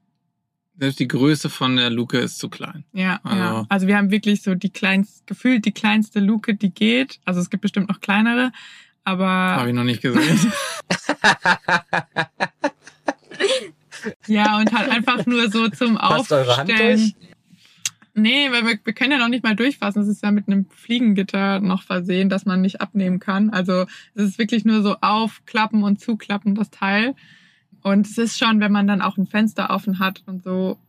selbst 0.77 0.99
die 0.99 1.07
Größe 1.07 1.49
von 1.49 1.75
der 1.77 1.89
Luke 1.89 2.17
ist 2.17 2.37
zu 2.39 2.49
klein. 2.49 2.83
Ja, 2.93 3.19
Also- 3.23 3.37
ja. 3.37 3.65
Also 3.69 3.87
wir 3.87 3.97
haben 3.97 4.11
wirklich 4.11 4.41
so 4.43 4.55
die 4.55 4.69
kleinst, 4.69 5.25
gefühlt 5.27 5.65
die 5.65 5.71
kleinste 5.71 6.19
Luke, 6.19 6.53
die 6.55 6.69
geht. 6.71 7.19
Also 7.25 7.39
es 7.39 7.49
gibt 7.49 7.61
bestimmt 7.61 7.87
noch 7.89 8.01
kleinere, 8.01 8.51
aber 9.03 9.25
Habe 9.27 9.69
ich 9.69 9.75
noch 9.75 9.83
nicht 9.85 10.01
gesehen. 10.01 10.39
ja, 14.27 14.57
und 14.59 14.71
halt 14.73 14.89
einfach 14.91 15.25
nur 15.25 15.49
so 15.49 15.67
zum 15.69 15.95
Passt 15.95 16.31
eure 16.31 16.57
Hand 16.57 16.69
Aufstellen. 16.71 16.97
durch? 16.99 17.15
Nee, 18.17 18.49
weil 18.51 18.65
wir, 18.65 18.79
wir 18.83 18.93
können 18.93 19.11
ja 19.11 19.17
noch 19.17 19.27
nicht 19.27 19.43
mal 19.43 19.55
durchfassen. 19.57 20.01
Es 20.01 20.07
ist 20.07 20.23
ja 20.23 20.31
mit 20.31 20.47
einem 20.47 20.67
Fliegengitter 20.69 21.59
noch 21.59 21.83
versehen, 21.83 22.29
dass 22.29 22.45
man 22.45 22.61
nicht 22.61 22.79
abnehmen 22.79 23.19
kann. 23.19 23.49
Also 23.49 23.87
es 24.13 24.23
ist 24.23 24.39
wirklich 24.39 24.63
nur 24.63 24.81
so 24.83 24.95
aufklappen 25.01 25.83
und 25.83 25.99
zuklappen, 25.99 26.55
das 26.55 26.69
Teil. 26.69 27.13
Und 27.85 28.07
es 28.07 28.17
ist 28.17 28.39
schon, 28.39 28.59
wenn 28.61 28.71
man 28.71 28.87
dann 28.87 29.03
auch 29.03 29.15
ein 29.17 29.27
Fenster 29.27 29.69
offen 29.69 29.99
hat 29.99 30.23
und 30.25 30.41
so, 30.43 30.79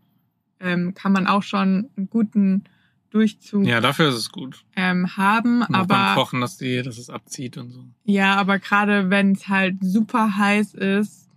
ähm, 0.61 0.95
kann 0.95 1.13
man 1.13 1.27
auch 1.27 1.43
schon 1.43 1.91
einen 1.95 2.09
guten 2.09 2.65
Durchzug 3.11 3.67
ja, 3.67 3.83
dafür 3.83 4.09
ist 4.09 4.15
es 4.15 4.31
gut. 4.33 4.65
ähm, 4.77 5.15
haben. 5.15 5.61
Und 5.61 5.75
auch 5.75 5.87
beim 5.87 6.01
aber 6.01 6.15
Kochen, 6.15 6.41
dass, 6.41 6.57
die, 6.57 6.81
dass 6.83 6.97
es 6.97 7.11
abzieht 7.11 7.59
und 7.59 7.71
so. 7.71 7.85
ja, 8.05 8.37
aber 8.37 8.59
gerade 8.59 9.11
wenn 9.11 9.33
es 9.33 9.47
halt 9.47 9.77
super 9.83 10.39
heiß 10.39 10.73
ist 10.73 11.29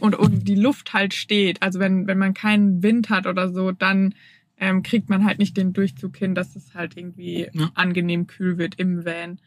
und, 0.00 0.14
und 0.14 0.46
die 0.46 0.54
Luft 0.54 0.92
halt 0.92 1.12
steht, 1.12 1.60
also 1.60 1.80
wenn, 1.80 2.06
wenn 2.06 2.18
man 2.18 2.32
keinen 2.32 2.80
Wind 2.80 3.10
hat 3.10 3.26
oder 3.26 3.52
so, 3.52 3.72
dann 3.72 4.14
ähm, 4.58 4.84
kriegt 4.84 5.08
man 5.08 5.24
halt 5.24 5.40
nicht 5.40 5.56
den 5.56 5.72
Durchzug 5.72 6.16
hin, 6.16 6.36
dass 6.36 6.54
es 6.54 6.74
halt 6.74 6.96
irgendwie 6.96 7.48
Ja. 7.52 7.70
angenehm 7.74 8.28
kühl 8.28 8.58
wird 8.58 8.76
im 8.76 9.04
Van. 9.04 9.40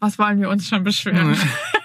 Was 0.00 0.18
wollen 0.18 0.40
wir 0.40 0.48
uns 0.48 0.66
schon 0.66 0.82
beschweren? 0.82 1.36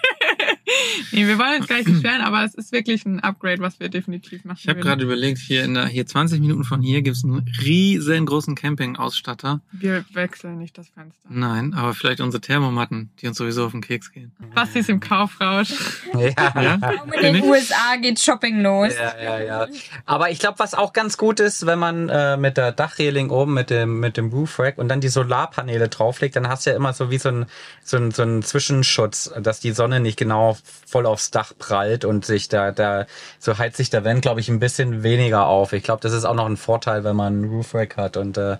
Nee, 1.13 1.28
wir 1.28 1.38
wollen 1.38 1.60
uns 1.60 1.67
gar 1.67 1.78
nicht 1.78 1.86
beschweren, 1.86 2.21
aber 2.21 2.43
es 2.43 2.56
ist 2.56 2.71
wirklich 2.71 3.06
ein 3.06 3.19
Upgrade, 3.19 3.62
was 3.62 3.80
wir 3.80 3.89
definitiv 3.89 4.43
machen 4.45 4.60
Ich 4.62 4.67
habe 4.67 4.80
gerade 4.80 5.04
überlegt, 5.04 5.38
hier 5.38 5.63
in 5.63 5.76
der, 5.76 5.88
hier 5.88 6.06
20 6.06 6.39
Minuten 6.39 6.63
von 6.63 6.82
hier 6.82 7.02
gibt's 7.02 7.23
einen 7.23 7.45
riesengroßen 7.62 8.56
Campingausstatter. 8.56 9.62
Wir 9.71 10.06
wechseln 10.13 10.58
nicht 10.58 10.78
das 10.78 10.89
Fenster. 10.89 11.30
Nein, 11.30 11.73
aber 11.73 11.93
vielleicht 11.93 12.19
unsere 12.19 12.41
Thermomatten, 12.41 13.12
die 13.21 13.28
uns 13.28 13.38
sowieso 13.38 13.65
auf 13.65 13.71
den 13.71 13.82
Keks 13.82 14.12
gehen. 14.12 14.32
Basti 14.56 14.80
ist 14.80 14.89
im 14.89 14.99
Kaufrausch. 14.99 15.73
Ja. 16.13 16.62
Ja? 16.62 16.91
In 17.21 17.34
den? 17.34 17.43
USA 17.43 17.95
geht 18.02 18.19
Shopping 18.19 18.62
los. 18.62 18.93
Ja, 18.95 19.21
ja, 19.21 19.39
ja. 19.43 19.67
Aber 20.06 20.32
ich 20.32 20.39
glaube, 20.39 20.60
was 20.60 20.73
auch 20.73 20.93
ganz 20.93 21.17
gut 21.17 21.39
ist, 21.39 21.65
wenn 21.65 21.80
man 21.80 22.10
äh, 22.10 22.38
mit 22.38 22.58
der 22.58 22.71
Dachreling 22.71 23.30
oben 23.30 23.54
mit 23.54 23.69
dem 23.69 23.99
mit 23.99 24.17
dem 24.17 24.30
Roof 24.30 24.60
Rack 24.60 24.78
und 24.78 24.88
dann 24.88 25.02
die 25.02 25.10
Solarpaneele 25.10 25.89
drauflegt, 25.89 26.36
dann 26.36 26.47
hast 26.47 26.65
du 26.65 26.71
ja 26.71 26.76
immer 26.76 26.93
so 26.93 27.12
wie 27.12 27.17
so 27.17 27.30
ein 27.30 27.45
so 27.84 27.97
ein, 27.97 28.12
so 28.12 28.23
ein 28.23 28.43
Zwischenschutz, 28.43 29.32
dass 29.41 29.60
die 29.60 29.71
Sonne 29.71 29.99
nicht 29.99 30.17
genau 30.17 30.58
voll 30.86 31.02
aufs 31.05 31.31
Dach 31.31 31.53
prallt 31.57 32.05
und 32.05 32.25
sich 32.25 32.49
da 32.49 32.71
da 32.71 33.05
so 33.39 33.57
heizt 33.57 33.77
sich 33.77 33.89
der 33.89 34.03
Vent, 34.03 34.21
glaube 34.21 34.39
ich, 34.39 34.49
ein 34.49 34.59
bisschen 34.59 35.03
weniger 35.03 35.47
auf. 35.47 35.73
Ich 35.73 35.83
glaube, 35.83 36.01
das 36.01 36.13
ist 36.13 36.25
auch 36.25 36.35
noch 36.35 36.45
ein 36.45 36.57
Vorteil, 36.57 37.03
wenn 37.03 37.15
man 37.15 37.33
einen 37.33 37.49
Roof 37.49 37.73
Rack 37.73 37.97
hat 37.97 38.17
und 38.17 38.37
äh, 38.37 38.57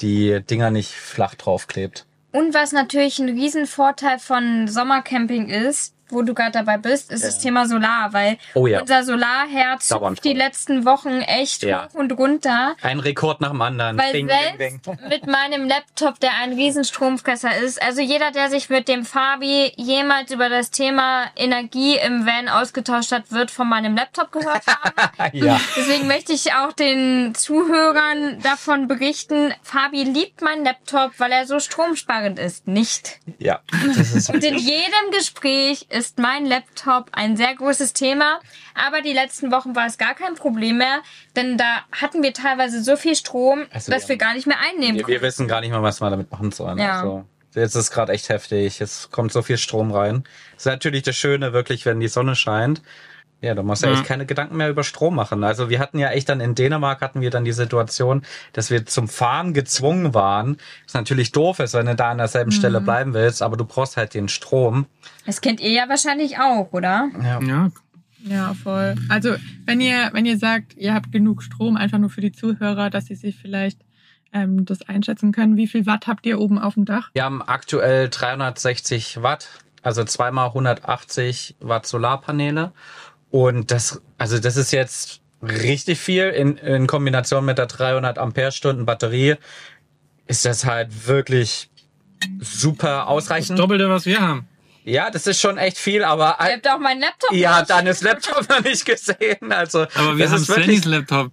die 0.00 0.42
Dinger 0.42 0.70
nicht 0.70 0.92
flach 0.92 1.34
draufklebt. 1.34 2.06
Und 2.32 2.54
was 2.54 2.72
natürlich 2.72 3.18
ein 3.18 3.28
Riesenvorteil 3.28 4.18
von 4.18 4.66
Sommercamping 4.66 5.48
ist, 5.48 5.94
wo 6.12 6.22
du 6.22 6.34
gerade 6.34 6.52
dabei 6.52 6.78
bist, 6.78 7.10
ist 7.10 7.24
das 7.24 7.38
Thema 7.38 7.66
Solar, 7.66 8.12
weil 8.12 8.38
Oh 8.54 8.66
ja. 8.66 8.80
unser 8.80 9.02
Solarherz 9.04 9.88
zupft 9.88 10.24
die 10.24 10.32
letzten 10.34 10.84
Wochen 10.84 11.20
echt 11.22 11.62
Ja. 11.62 11.88
hoch 11.88 11.94
und 11.94 12.12
runter. 12.12 12.74
Ein 12.82 13.00
Rekord 13.00 13.40
nach 13.40 13.50
dem 13.50 13.62
anderen. 13.62 13.98
Weil 13.98 14.12
Bing, 14.12 14.28
selbst 14.28 14.58
bing, 14.58 14.80
bing. 14.80 14.98
mit 15.08 15.26
meinem 15.26 15.68
Laptop, 15.68 16.20
der 16.20 16.30
ein 16.42 16.52
Riesenstromfresser 16.52 17.56
ist, 17.56 17.82
also 17.82 18.00
jeder, 18.00 18.30
der 18.30 18.50
sich 18.50 18.68
mit 18.68 18.88
dem 18.88 19.04
Fabi 19.04 19.72
jemals 19.76 20.30
über 20.30 20.48
das 20.48 20.70
Thema 20.70 21.24
Energie 21.36 21.96
im 21.96 22.26
Van 22.26 22.48
ausgetauscht 22.48 23.12
hat, 23.12 23.30
wird 23.32 23.50
von 23.50 23.68
meinem 23.68 23.96
Laptop 23.96 24.32
gehört 24.32 24.66
haben. 24.66 25.10
ja. 25.32 25.60
Deswegen 25.76 26.06
möchte 26.06 26.32
ich 26.32 26.52
auch 26.54 26.72
den 26.72 27.34
Zuhörern 27.34 28.40
davon 28.42 28.88
berichten, 28.88 29.54
Fabi 29.62 30.02
liebt 30.04 30.42
meinen 30.42 30.64
Laptop, 30.64 31.12
weil 31.18 31.32
er 31.32 31.46
so 31.46 31.58
stromsparend 31.60 32.38
ist. 32.38 32.66
Nicht. 32.66 33.18
Ja. 33.38 33.60
Das 33.96 34.12
ist 34.14 34.30
Und 34.30 34.42
in 34.44 34.58
jedem 34.58 35.10
Gespräch 35.12 35.86
ist 35.88 36.01
mein 36.18 36.46
Laptop 36.46 37.08
ein 37.12 37.36
sehr 37.36 37.54
großes 37.54 37.92
Thema. 37.92 38.40
Aber 38.74 39.00
die 39.02 39.12
letzten 39.12 39.50
Wochen 39.50 39.74
war 39.76 39.86
es 39.86 39.98
gar 39.98 40.14
kein 40.14 40.34
Problem 40.34 40.78
mehr, 40.78 41.02
denn 41.36 41.56
da 41.58 41.82
hatten 41.92 42.22
wir 42.22 42.32
teilweise 42.32 42.82
so 42.82 42.96
viel 42.96 43.14
Strom, 43.16 43.66
Also 43.72 43.90
dass 43.92 44.04
wir 44.04 44.10
wir 44.10 44.16
gar 44.18 44.34
nicht 44.34 44.46
mehr 44.46 44.58
einnehmen 44.60 44.96
Wir, 44.96 45.02
konnten. 45.02 45.20
wir 45.20 45.22
wissen 45.22 45.48
gar 45.48 45.60
nicht 45.60 45.70
mal, 45.70 45.82
was 45.82 46.00
wir 46.00 46.10
damit 46.10 46.30
machen 46.30 46.50
sollen. 46.52 46.78
Ja. 46.78 47.00
Also, 47.00 47.24
jetzt 47.54 47.74
ist 47.74 47.90
gerade 47.90 48.12
echt 48.12 48.28
heftig. 48.28 48.80
Es 48.80 49.10
kommt 49.10 49.32
so 49.32 49.42
viel 49.42 49.58
Strom 49.58 49.90
rein. 49.92 50.24
ist 50.56 50.66
natürlich 50.66 51.02
das 51.02 51.16
Schöne, 51.16 51.52
wirklich, 51.52 51.84
wenn 51.86 52.00
die 52.00 52.08
Sonne 52.08 52.34
scheint. 52.36 52.82
Ja, 53.42 53.54
da 53.54 53.62
musst 53.62 53.82
du 53.82 53.88
Ja. 53.88 53.94
echt 53.94 54.04
keine 54.04 54.24
Gedanken 54.24 54.56
mehr 54.56 54.70
über 54.70 54.84
Strom 54.84 55.16
machen. 55.16 55.42
Also 55.44 55.68
wir 55.68 55.80
hatten 55.80 55.98
ja 55.98 56.10
echt 56.10 56.28
dann 56.28 56.40
in 56.40 56.54
Dänemark 56.54 57.00
hatten 57.02 57.20
wir 57.20 57.30
dann 57.30 57.44
die 57.44 57.52
Situation, 57.52 58.22
dass 58.52 58.70
wir 58.70 58.86
zum 58.86 59.08
Fahren 59.08 59.52
gezwungen 59.52 60.14
waren. 60.14 60.56
Was 60.84 60.94
natürlich 60.94 61.32
doof 61.32 61.58
ist, 61.58 61.74
wenn 61.74 61.86
du 61.86 61.94
da 61.96 62.10
an 62.12 62.18
derselben 62.18 62.52
Stelle 62.52 62.80
bleiben 62.80 63.12
willst, 63.14 63.42
aber 63.42 63.56
du 63.56 63.64
brauchst 63.64 63.96
halt 63.96 64.14
den 64.14 64.28
Strom. 64.28 64.86
Das 65.26 65.40
kennt 65.40 65.60
ihr 65.60 65.72
ja 65.72 65.88
wahrscheinlich 65.88 66.38
auch, 66.38 66.72
oder? 66.72 67.10
Ja. 67.22 67.40
Ja, 67.42 67.70
Ja, 68.24 68.54
voll. 68.54 68.94
Also, 69.08 69.34
wenn 69.66 69.80
ihr, 69.80 70.10
wenn 70.12 70.24
ihr 70.24 70.38
sagt, 70.38 70.76
ihr 70.76 70.94
habt 70.94 71.10
genug 71.10 71.42
Strom, 71.42 71.76
einfach 71.76 71.98
nur 71.98 72.10
für 72.10 72.20
die 72.20 72.30
Zuhörer, 72.30 72.88
dass 72.88 73.06
sie 73.06 73.16
sich 73.16 73.34
vielleicht 73.36 73.80
ähm, 74.32 74.64
das 74.64 74.82
einschätzen 74.82 75.32
können, 75.32 75.56
wie 75.56 75.66
viel 75.66 75.84
Watt 75.86 76.06
habt 76.06 76.24
ihr 76.26 76.38
oben 76.38 76.60
auf 76.60 76.74
dem 76.74 76.84
Dach? 76.84 77.10
Wir 77.14 77.24
haben 77.24 77.42
aktuell 77.42 78.08
360 78.08 79.22
Watt, 79.22 79.48
also 79.82 80.04
zweimal 80.04 80.46
180 80.48 81.56
Watt 81.58 81.86
Solarpaneele. 81.86 82.70
Und 83.32 83.70
das, 83.70 84.00
also 84.18 84.38
das 84.38 84.56
ist 84.56 84.72
jetzt 84.72 85.22
richtig 85.42 85.98
viel 85.98 86.28
in, 86.28 86.58
in 86.58 86.86
Kombination 86.86 87.44
mit 87.46 87.56
der 87.56 87.64
300 87.66 88.18
Ampere-Stunden 88.18 88.84
Batterie. 88.84 89.36
Ist 90.26 90.44
das 90.44 90.66
halt 90.66 91.08
wirklich 91.08 91.70
super 92.40 92.98
das 92.98 93.06
ausreichend. 93.08 93.58
Doppelte, 93.58 93.88
was 93.88 94.04
wir 94.04 94.20
haben. 94.20 94.46
Ja, 94.84 95.10
das 95.10 95.26
ist 95.26 95.40
schon 95.40 95.56
echt 95.56 95.78
viel, 95.78 96.04
aber 96.04 96.36
Ihr 96.40 96.52
habt 96.54 96.68
auch 96.68 96.78
meinen 96.78 97.00
Laptop. 97.00 97.32
ihr 97.32 97.48
habt 97.48 97.60
nicht. 97.60 97.70
deines 97.70 98.02
Laptop 98.02 98.48
noch 98.50 98.62
nicht 98.62 98.84
gesehen. 98.84 99.50
Also, 99.50 99.86
Aber 99.94 100.18
wir 100.18 100.26
das 100.26 100.34
haben 100.34 100.44
Svennys 100.44 100.84
Laptop. 100.84 101.32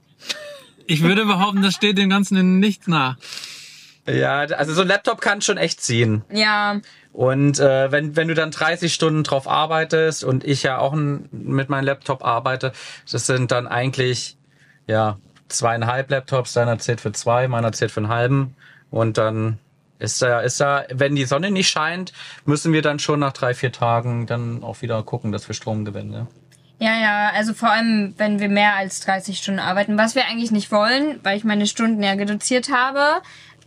Ich 0.88 1.04
würde 1.04 1.26
behaupten, 1.26 1.62
das 1.62 1.74
steht 1.76 1.98
dem 1.98 2.10
Ganzen 2.10 2.38
in 2.38 2.60
nichts 2.60 2.88
nach. 2.88 3.18
Ja, 4.18 4.40
also 4.40 4.74
so 4.74 4.82
ein 4.82 4.88
Laptop 4.88 5.22
kann 5.22 5.42
schon 5.42 5.58
echt 5.58 5.82
ziehen. 5.82 6.24
Ja, 6.32 6.80
Und 7.12 7.60
äh, 7.60 7.92
wenn, 7.92 8.16
wenn 8.16 8.28
du 8.28 8.34
dann 8.34 8.52
30 8.52 8.94
Stunden 8.94 9.24
drauf 9.24 9.48
arbeitest 9.48 10.24
und 10.24 10.44
ich 10.44 10.64
ja 10.64 10.78
auch 10.78 10.94
mit 10.94 11.70
meinem 11.70 11.86
Laptop 11.86 12.24
arbeite, 12.24 12.72
das 13.12 13.26
sind 13.26 13.52
dann 13.52 13.68
eigentlich 13.68 14.38
ja 14.88 15.18
zweieinhalb 15.48 16.10
Laptops, 16.10 16.54
deiner 16.54 16.80
zählt 16.80 17.02
für 17.02 17.12
zwei, 17.12 17.48
meiner 17.48 17.72
zählt 17.72 17.92
für 17.92 18.02
einen 18.02 18.10
halben. 18.10 18.56
Und 18.92 19.18
dann 19.18 19.60
ist 20.00 20.22
da, 20.22 20.40
ist 20.40 20.62
da, 20.62 20.86
wenn 20.92 21.16
die 21.16 21.26
Sonne 21.26 21.52
nicht 21.52 21.70
scheint, 21.70 22.14
müssen 22.46 22.72
wir 22.74 22.82
dann 22.82 23.00
schon 23.00 23.20
nach 23.20 23.34
drei, 23.34 23.54
vier 23.54 23.72
Tagen 23.72 24.26
dann 24.26 24.64
auch 24.64 24.82
wieder 24.82 25.04
gucken, 25.04 25.32
dass 25.32 25.48
wir 25.48 25.56
Strom 25.56 25.86
gewinnen. 25.86 26.12
Ne? 26.12 26.28
ja, 26.80 26.98
ja. 26.98 27.32
Also 27.34 27.54
vor 27.54 27.70
allem, 27.70 28.14
wenn 28.18 28.40
wir 28.40 28.50
mehr 28.50 28.76
als 28.76 29.02
30 29.02 29.38
Stunden 29.38 29.60
arbeiten, 29.60 29.98
was 29.98 30.16
wir 30.16 30.26
eigentlich 30.26 30.52
nicht 30.52 30.72
wollen, 30.72 31.20
weil 31.24 31.38
ich 31.38 31.44
meine 31.44 31.68
Stunden 31.68 32.02
ja 32.02 32.12
reduziert 32.14 32.72
habe. 32.72 33.22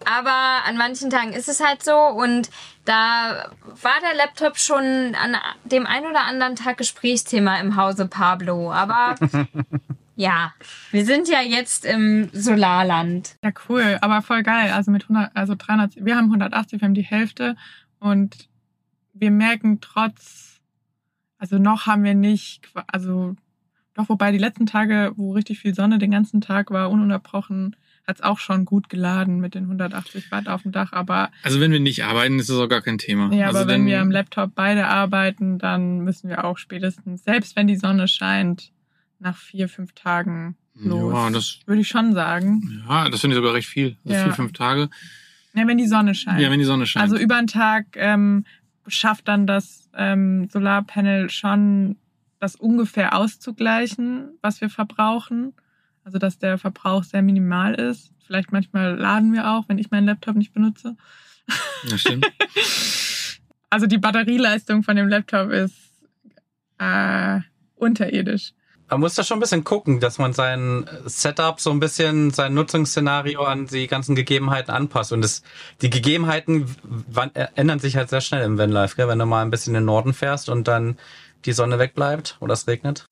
Aber 0.06 0.64
an 0.66 0.76
manchen 0.76 1.10
Tagen 1.10 1.32
ist 1.32 1.48
es 1.48 1.64
halt 1.64 1.82
so 1.82 1.96
und 1.96 2.50
da 2.84 3.50
war 3.64 4.00
der 4.02 4.16
Laptop 4.16 4.58
schon 4.58 5.14
an 5.14 5.36
dem 5.64 5.86
ein 5.86 6.04
oder 6.04 6.24
anderen 6.24 6.56
Tag 6.56 6.78
Gesprächsthema 6.78 7.58
im 7.60 7.76
Hause 7.76 8.06
Pablo. 8.06 8.72
Aber 8.72 9.14
ja, 10.16 10.52
wir 10.90 11.04
sind 11.04 11.28
ja 11.28 11.40
jetzt 11.40 11.84
im 11.84 12.28
Solarland. 12.32 13.36
Ja, 13.42 13.50
cool, 13.68 13.98
aber 14.00 14.22
voll 14.22 14.42
geil. 14.42 14.72
Also 14.72 14.90
mit 14.90 15.04
100, 15.04 15.30
also 15.34 15.54
300, 15.56 16.04
wir 16.04 16.16
haben 16.16 16.26
180, 16.26 16.80
wir 16.80 16.86
haben 16.86 16.94
die 16.94 17.02
Hälfte 17.02 17.56
und 17.98 18.48
wir 19.12 19.30
merken 19.30 19.80
trotz, 19.80 20.60
also 21.38 21.58
noch 21.58 21.86
haben 21.86 22.04
wir 22.04 22.14
nicht, 22.14 22.68
also 22.86 23.36
doch, 23.94 24.08
wobei 24.08 24.32
die 24.32 24.38
letzten 24.38 24.66
Tage, 24.66 25.12
wo 25.16 25.32
richtig 25.32 25.58
viel 25.60 25.74
Sonne 25.74 25.98
den 25.98 26.10
ganzen 26.10 26.40
Tag 26.40 26.70
war, 26.70 26.90
ununterbrochen, 26.90 27.76
hat 28.06 28.16
es 28.16 28.22
auch 28.22 28.38
schon 28.38 28.64
gut 28.64 28.88
geladen 28.88 29.38
mit 29.40 29.54
den 29.54 29.64
180 29.64 30.30
Watt 30.32 30.48
auf 30.48 30.62
dem 30.62 30.72
Dach. 30.72 30.92
Aber 30.92 31.30
Also 31.42 31.60
wenn 31.60 31.70
wir 31.70 31.80
nicht 31.80 32.04
arbeiten, 32.04 32.38
ist 32.38 32.48
das 32.50 32.56
auch 32.58 32.68
gar 32.68 32.80
kein 32.82 32.98
Thema. 32.98 33.32
ja, 33.32 33.46
also 33.46 33.60
aber 33.60 33.68
wenn 33.68 33.86
wir 33.86 34.00
am 34.00 34.10
Laptop 34.10 34.54
beide 34.54 34.86
arbeiten, 34.88 35.58
dann 35.58 36.00
müssen 36.00 36.28
wir 36.28 36.44
auch 36.44 36.58
spätestens, 36.58 37.22
selbst 37.24 37.54
wenn 37.56 37.66
die 37.68 37.76
Sonne 37.76 38.08
scheint, 38.08 38.72
nach 39.20 39.36
vier, 39.36 39.68
fünf 39.68 39.92
Tagen 39.92 40.56
los. 40.74 41.12
Ja, 41.14 41.30
das, 41.30 41.60
Würde 41.66 41.80
ich 41.82 41.88
schon 41.88 42.12
sagen. 42.12 42.82
ja, 42.88 43.08
das 43.08 43.20
finde 43.20 43.36
ich 43.36 43.38
sogar 43.38 43.54
recht 43.54 43.68
viel. 43.68 43.96
Also 44.04 44.16
Ja. 44.18 44.24
vier, 44.24 44.32
fünf 44.32 44.52
Tage. 44.52 44.88
Ja, 45.54 45.66
wenn 45.68 45.78
die 45.78 45.86
Sonne 45.86 46.14
scheint. 46.14 46.40
Ja, 46.40 46.50
wenn 46.50 46.58
die 46.58 46.64
Sonne 46.64 46.86
scheint. 46.86 47.02
Also 47.04 47.16
über 47.18 47.36
den 47.36 47.46
Tag 47.46 47.86
ähm, 47.94 48.44
schafft 48.88 49.28
dann 49.28 49.46
das 49.46 49.88
ähm, 49.94 50.48
Solarpanel 50.50 51.30
schon, 51.30 51.96
das 52.40 52.56
ungefähr 52.56 53.14
auszugleichen, 53.14 54.30
was 54.40 54.60
wir 54.60 54.70
verbrauchen. 54.70 55.52
Also 56.04 56.18
dass 56.18 56.38
der 56.38 56.58
Verbrauch 56.58 57.04
sehr 57.04 57.22
minimal 57.22 57.74
ist. 57.74 58.10
Vielleicht 58.26 58.52
manchmal 58.52 58.96
laden 58.96 59.32
wir 59.32 59.50
auch, 59.50 59.68
wenn 59.68 59.78
ich 59.78 59.90
meinen 59.90 60.06
Laptop 60.06 60.36
nicht 60.36 60.52
benutze. 60.52 60.96
das 61.88 62.00
stimmt. 62.00 62.26
Also 63.72 63.86
die 63.86 63.96
Batterieleistung 63.96 64.82
von 64.82 64.96
dem 64.96 65.08
Laptop 65.08 65.50
ist 65.50 65.74
äh, 66.76 67.40
unterirdisch. 67.74 68.52
Man 68.90 69.00
muss 69.00 69.14
da 69.14 69.24
schon 69.24 69.38
ein 69.38 69.40
bisschen 69.40 69.64
gucken, 69.64 69.98
dass 69.98 70.18
man 70.18 70.34
sein 70.34 70.84
Setup 71.06 71.58
so 71.58 71.70
ein 71.70 71.80
bisschen, 71.80 72.30
sein 72.32 72.52
Nutzungsszenario 72.52 73.42
an 73.42 73.66
die 73.68 73.86
ganzen 73.86 74.14
Gegebenheiten 74.14 74.70
anpasst. 74.70 75.12
Und 75.12 75.22
das, 75.22 75.42
die 75.80 75.88
Gegebenheiten 75.88 76.66
wann, 76.82 77.30
ändern 77.34 77.78
sich 77.78 77.96
halt 77.96 78.10
sehr 78.10 78.20
schnell 78.20 78.44
im 78.44 78.58
Vanlife, 78.58 78.96
gell? 78.96 79.08
wenn 79.08 79.18
du 79.18 79.24
mal 79.24 79.40
ein 79.40 79.50
bisschen 79.50 79.70
in 79.70 79.80
den 79.80 79.86
Norden 79.86 80.12
fährst 80.12 80.50
und 80.50 80.68
dann 80.68 80.98
die 81.46 81.54
Sonne 81.54 81.78
wegbleibt 81.78 82.36
oder 82.40 82.52
es 82.52 82.68
regnet. 82.68 83.08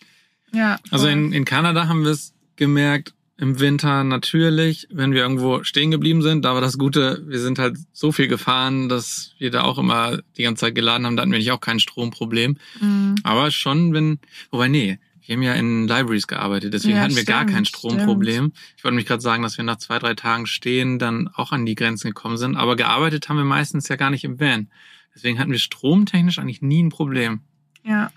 Ja. 0.52 0.76
Also 0.90 1.06
in, 1.06 1.32
in 1.32 1.46
Kanada 1.46 1.88
haben 1.88 2.04
wir 2.04 2.10
es 2.10 2.34
gemerkt, 2.60 3.14
im 3.36 3.58
Winter 3.58 4.04
natürlich, 4.04 4.86
wenn 4.92 5.12
wir 5.12 5.22
irgendwo 5.22 5.64
stehen 5.64 5.90
geblieben 5.90 6.20
sind. 6.22 6.44
Da 6.44 6.52
war 6.54 6.60
das 6.60 6.76
Gute, 6.78 7.24
wir 7.26 7.40
sind 7.40 7.58
halt 7.58 7.78
so 7.92 8.12
viel 8.12 8.28
gefahren, 8.28 8.88
dass 8.90 9.32
wir 9.38 9.50
da 9.50 9.62
auch 9.62 9.78
immer 9.78 10.18
die 10.36 10.42
ganze 10.42 10.60
Zeit 10.66 10.74
geladen 10.74 11.06
haben. 11.06 11.16
Da 11.16 11.22
hatten 11.22 11.32
wir 11.32 11.38
nicht 11.38 11.50
auch 11.50 11.60
kein 11.60 11.80
Stromproblem. 11.80 12.58
Mhm. 12.80 13.14
Aber 13.24 13.50
schon, 13.50 13.94
wenn, 13.94 14.18
wobei, 14.50 14.68
nee, 14.68 14.98
wir 15.26 15.36
haben 15.36 15.42
ja 15.42 15.54
in 15.54 15.88
Libraries 15.88 16.26
gearbeitet, 16.26 16.74
deswegen 16.74 16.96
Ja, 16.96 17.02
hatten 17.02 17.16
wir 17.16 17.24
gar 17.24 17.40
stimmt, 17.42 17.54
kein 17.54 17.64
Stromproblem. 17.64 18.52
Ich 18.76 18.84
wollte 18.84 18.96
mich 18.96 19.06
gerade 19.06 19.22
sagen, 19.22 19.42
dass 19.42 19.56
wir 19.56 19.64
nach 19.64 19.76
zwei, 19.78 19.98
drei 19.98 20.12
Tagen 20.14 20.44
stehen 20.46 20.98
dann 20.98 21.28
auch 21.28 21.50
an 21.52 21.64
die 21.64 21.76
Grenzen 21.76 22.08
gekommen 22.08 22.36
sind. 22.36 22.56
Aber 22.56 22.76
gearbeitet 22.76 23.28
haben 23.30 23.38
wir 23.38 23.44
meistens 23.44 23.88
ja 23.88 23.96
gar 23.96 24.10
nicht 24.10 24.24
im 24.24 24.38
Van. 24.38 24.68
Deswegen 25.14 25.38
hatten 25.38 25.50
wir 25.52 25.58
stromtechnisch 25.58 26.38
eigentlich 26.38 26.60
nie 26.60 26.82
ein 26.82 26.90
Problem. 26.90 27.40
Ja. 27.84 28.10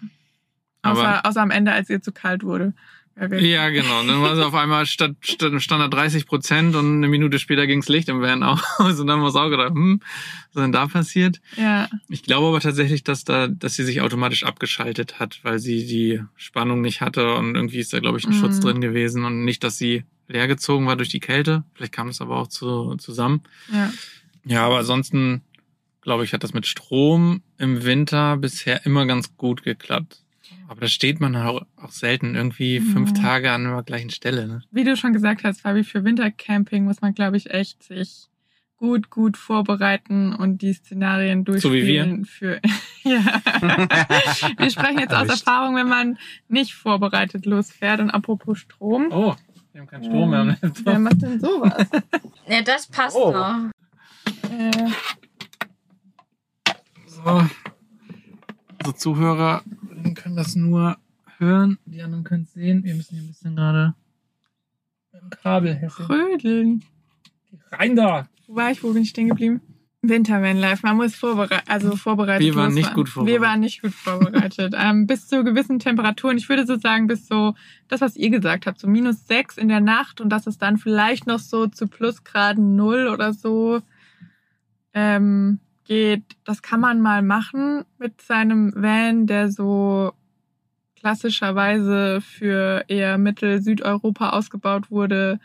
Aber- 0.82 1.00
Außer, 1.00 1.26
außer 1.26 1.42
am 1.42 1.52
Ende, 1.52 1.72
als 1.72 1.90
ihr 1.90 2.02
zu 2.02 2.12
kalt 2.12 2.44
wurde. 2.44 2.74
Ja, 3.16 3.70
genau. 3.70 4.04
Dann 4.08 4.22
war 4.24 4.34
es 4.34 4.40
auf 4.40 4.56
einmal 4.56 4.88
statt, 4.88 5.16
statt 5.22 5.54
stand 5.62 5.82
da 5.84 5.88
30 5.88 6.26
Prozent 6.26 6.76
und 6.76 6.96
eine 6.98 7.08
Minute 7.08 7.38
später 7.38 7.68
ging's 7.68 7.88
Licht 7.88 8.10
im 8.10 8.22
Van 8.22 8.42
aus. 8.42 8.60
Und 8.80 8.98
dann 8.98 9.12
haben 9.12 9.20
wir 9.22 9.28
uns 9.28 9.36
auch 9.36 9.50
gedacht, 9.50 9.70
hm, 9.74 10.00
was 10.02 10.56
ist 10.56 10.64
denn 10.64 10.72
da 10.72 10.88
passiert? 10.88 11.40
ja. 11.56 11.88
Ich 12.10 12.24
glaube 12.24 12.48
aber 12.48 12.60
tatsächlich, 12.60 13.04
dass 13.04 13.24
da, 13.24 13.48
dass 13.48 13.76
sie 13.76 13.84
sich 13.84 14.02
automatisch 14.02 14.44
abgeschaltet 14.44 15.20
hat, 15.20 15.40
weil 15.44 15.60
sie 15.60 15.86
die 15.86 16.22
Spannung 16.36 16.82
nicht 16.82 17.02
hatte 17.02 17.36
und 17.36 17.54
irgendwie 17.56 17.80
ist 17.80 17.94
da, 17.94 18.00
glaube 18.00 18.18
ich, 18.18 18.26
ein 18.26 18.32
Mhm. 18.36 18.40
Schutz 18.40 18.60
drin 18.60 18.82
gewesen 18.82 19.26
und 19.26 19.46
nicht, 19.46 19.64
dass 19.64 19.78
sie 19.78 20.06
leer 20.28 20.48
gezogen 20.48 20.88
war 20.88 20.96
durch 20.96 21.10
die 21.10 21.20
Kälte. 21.20 21.64
Vielleicht 21.76 21.94
kam 21.94 22.08
das 22.08 22.20
aber 22.20 22.38
auch 22.38 22.48
zu, 22.48 22.96
zusammen. 22.96 23.42
ja. 23.72 23.92
Ja, 24.46 24.66
aber 24.66 24.80
ansonsten, 24.80 25.42
glaube 26.02 26.26
ich, 26.26 26.34
hat 26.34 26.44
das 26.44 26.54
mit 26.54 26.66
Strom 26.68 27.44
im 27.58 27.86
Winter 27.86 28.36
bisher 28.38 28.86
immer 28.86 29.06
ganz 29.06 29.38
gut 29.38 29.64
geklappt. 29.64 30.23
Aber 30.68 30.82
da 30.82 30.88
steht 30.88 31.20
man 31.20 31.36
auch, 31.36 31.62
auch 31.78 31.92
selten 31.92 32.36
irgendwie 32.36 32.80
fünf. 32.80 33.14
Tage 33.14 33.52
an 33.52 33.64
der 33.64 33.84
gleichen 33.84 34.10
Stelle. 34.10 34.48
Ne? 34.48 34.64
Wie 34.72 34.84
du 34.84 34.96
schon 34.98 35.14
gesagt 35.14 35.44
hast, 35.44 35.62
Fabi, 35.62 35.84
für 35.84 36.04
Wintercamping 36.04 36.84
muss 36.86 37.02
man, 37.02 37.14
glaube 37.14 37.38
ich, 37.38 37.50
echt 37.52 37.84
sich 37.84 38.28
gut, 38.78 39.10
gut 39.10 39.38
vorbereiten 39.38 40.34
und 40.34 40.62
die 40.62 40.74
Szenarien 40.74 41.46
So 41.58 41.72
wie 41.72 41.86
wir? 41.88 42.04
durchspielen 42.06 42.26
für 42.26 42.60
ja. 43.04 43.20
wir 44.58 44.70
sprechen 44.70 45.00
jetzt 45.00 45.14
aus? 45.14 45.30
Erfahrung, 45.30 45.76
wenn 45.76 45.88
man 45.88 46.18
nicht 46.50 46.74
vorbereitet 46.74 47.46
losfährt. 47.46 48.02
Und 48.02 48.10
apropos 48.12 48.60
Strom. 48.60 49.08
Oh, 49.12 49.36
wir 49.72 49.82
haben 49.82 49.88
keinen 49.88 50.04
Strom 50.04 50.30
mehr. 50.32 50.40
am 50.42 50.48
Wer 50.62 50.70
Laptop. 50.70 51.00
macht 51.00 51.22
denn 51.22 51.40
sowas? 51.40 51.88
Ja, 52.48 52.62
das 52.62 52.88
passt 52.88 53.16
Oh. 53.16 53.32
doch. 53.32 53.56
äh, 54.52 54.90
So. 57.08 57.48
So 58.86 58.92
Zuhörer 58.92 59.64
können 60.14 60.36
das 60.36 60.56
nur 60.56 60.98
hören, 61.38 61.78
die 61.86 62.02
anderen 62.02 62.24
können 62.24 62.44
es 62.44 62.54
sehen. 62.54 62.84
Wir 62.84 62.96
müssen 62.96 63.16
hier 63.16 63.24
ein 63.24 63.28
bisschen 63.28 63.56
gerade 63.56 63.94
mit 65.12 65.22
dem 65.22 65.30
Kabel 65.30 65.76
hässeln. 65.76 66.08
Trödeln. 66.08 66.84
Rein 67.72 67.96
da! 67.96 68.28
Wo 68.48 68.56
war 68.56 68.72
ich? 68.72 68.84
Wo 68.84 68.94
bin 68.94 69.04
ich 69.04 69.10
stehen 69.10 69.30
geblieben? 69.30 69.62
Wintervanlife. 70.02 70.86
Man 70.86 70.98
muss 70.98 71.16
vorbereitet, 71.16 71.64
also 71.68 71.96
vorbereitet. 71.96 72.46
Wir 72.46 72.56
waren 72.56 72.74
nicht 72.74 72.94
gut 72.94 73.08
vorbereitet. 73.08 73.42
Wir 73.42 73.48
waren 73.48 73.60
nicht 73.62 73.82
gut 73.82 73.94
vorbereitet. 73.94 74.74
ähm, 74.78 75.08
bis 75.08 75.28
zu 75.28 75.44
gewissen 75.46 75.80
Temperaturen. 75.80 76.38
Ich 76.38 76.50
würde 76.50 76.66
so 76.66 76.78
sagen, 76.78 77.08
bis 77.08 77.28
so, 77.28 77.56
das, 77.88 78.02
was 78.02 78.18
ihr 78.18 78.30
gesagt 78.30 78.66
habt, 78.68 78.80
so 78.80 78.88
minus 78.88 79.26
sechs 79.26 79.58
in 79.58 79.70
der 79.70 79.80
Nacht 79.80 80.20
und 80.20 80.30
dass 80.30 80.46
es 80.46 80.58
dann 80.58 80.78
vielleicht 80.78 81.26
noch 81.26 81.40
so 81.40 81.68
zu 81.68 81.88
Plusgraden 81.88 82.76
null 82.76 83.08
oder 83.08 83.34
so 83.34 83.82
ähm, 84.94 85.60
geht. 85.86 86.24
Das 86.44 86.62
kann 86.62 86.80
man 86.80 87.02
mal 87.02 87.22
machen 87.22 87.86
mit 87.98 88.22
seinem 88.22 88.74
Van, 88.76 89.28
der 89.28 89.50
so 89.50 90.14
klassischerweise 90.96 92.22
für 92.22 92.86
eher 92.88 93.18
Mittel-Südeuropa 93.18 94.30
ausgebaut 94.30 94.90
wurde, 94.90 95.40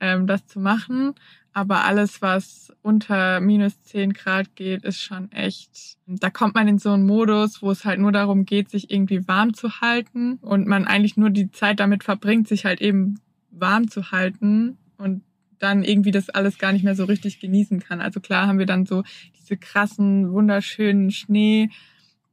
ähm, 0.00 0.26
das 0.26 0.46
zu 0.46 0.58
machen. 0.58 1.14
Aber 1.52 1.84
alles, 1.84 2.22
was 2.22 2.72
unter 2.80 3.40
minus 3.40 3.82
10 3.82 4.14
Grad 4.14 4.56
geht, 4.56 4.84
ist 4.84 5.02
schon 5.02 5.30
echt. 5.32 5.98
Da 6.06 6.30
kommt 6.30 6.54
man 6.54 6.66
in 6.66 6.78
so 6.78 6.90
einen 6.92 7.04
Modus, 7.04 7.60
wo 7.60 7.70
es 7.70 7.84
halt 7.84 8.00
nur 8.00 8.10
darum 8.10 8.46
geht, 8.46 8.70
sich 8.70 8.90
irgendwie 8.90 9.28
warm 9.28 9.52
zu 9.52 9.80
halten 9.82 10.38
und 10.40 10.66
man 10.66 10.86
eigentlich 10.86 11.18
nur 11.18 11.28
die 11.28 11.50
Zeit 11.50 11.78
damit 11.78 12.04
verbringt, 12.04 12.48
sich 12.48 12.64
halt 12.64 12.80
eben 12.80 13.20
warm 13.50 13.88
zu 13.88 14.12
halten 14.12 14.78
und 14.96 15.22
dann 15.62 15.84
irgendwie 15.84 16.10
das 16.10 16.28
alles 16.28 16.58
gar 16.58 16.72
nicht 16.72 16.84
mehr 16.84 16.96
so 16.96 17.04
richtig 17.04 17.40
genießen 17.40 17.80
kann. 17.80 18.00
Also 18.00 18.20
klar 18.20 18.46
haben 18.46 18.58
wir 18.58 18.66
dann 18.66 18.86
so 18.86 19.04
diese 19.38 19.56
krassen, 19.56 20.32
wunderschönen 20.32 21.10
Schnee, 21.10 21.70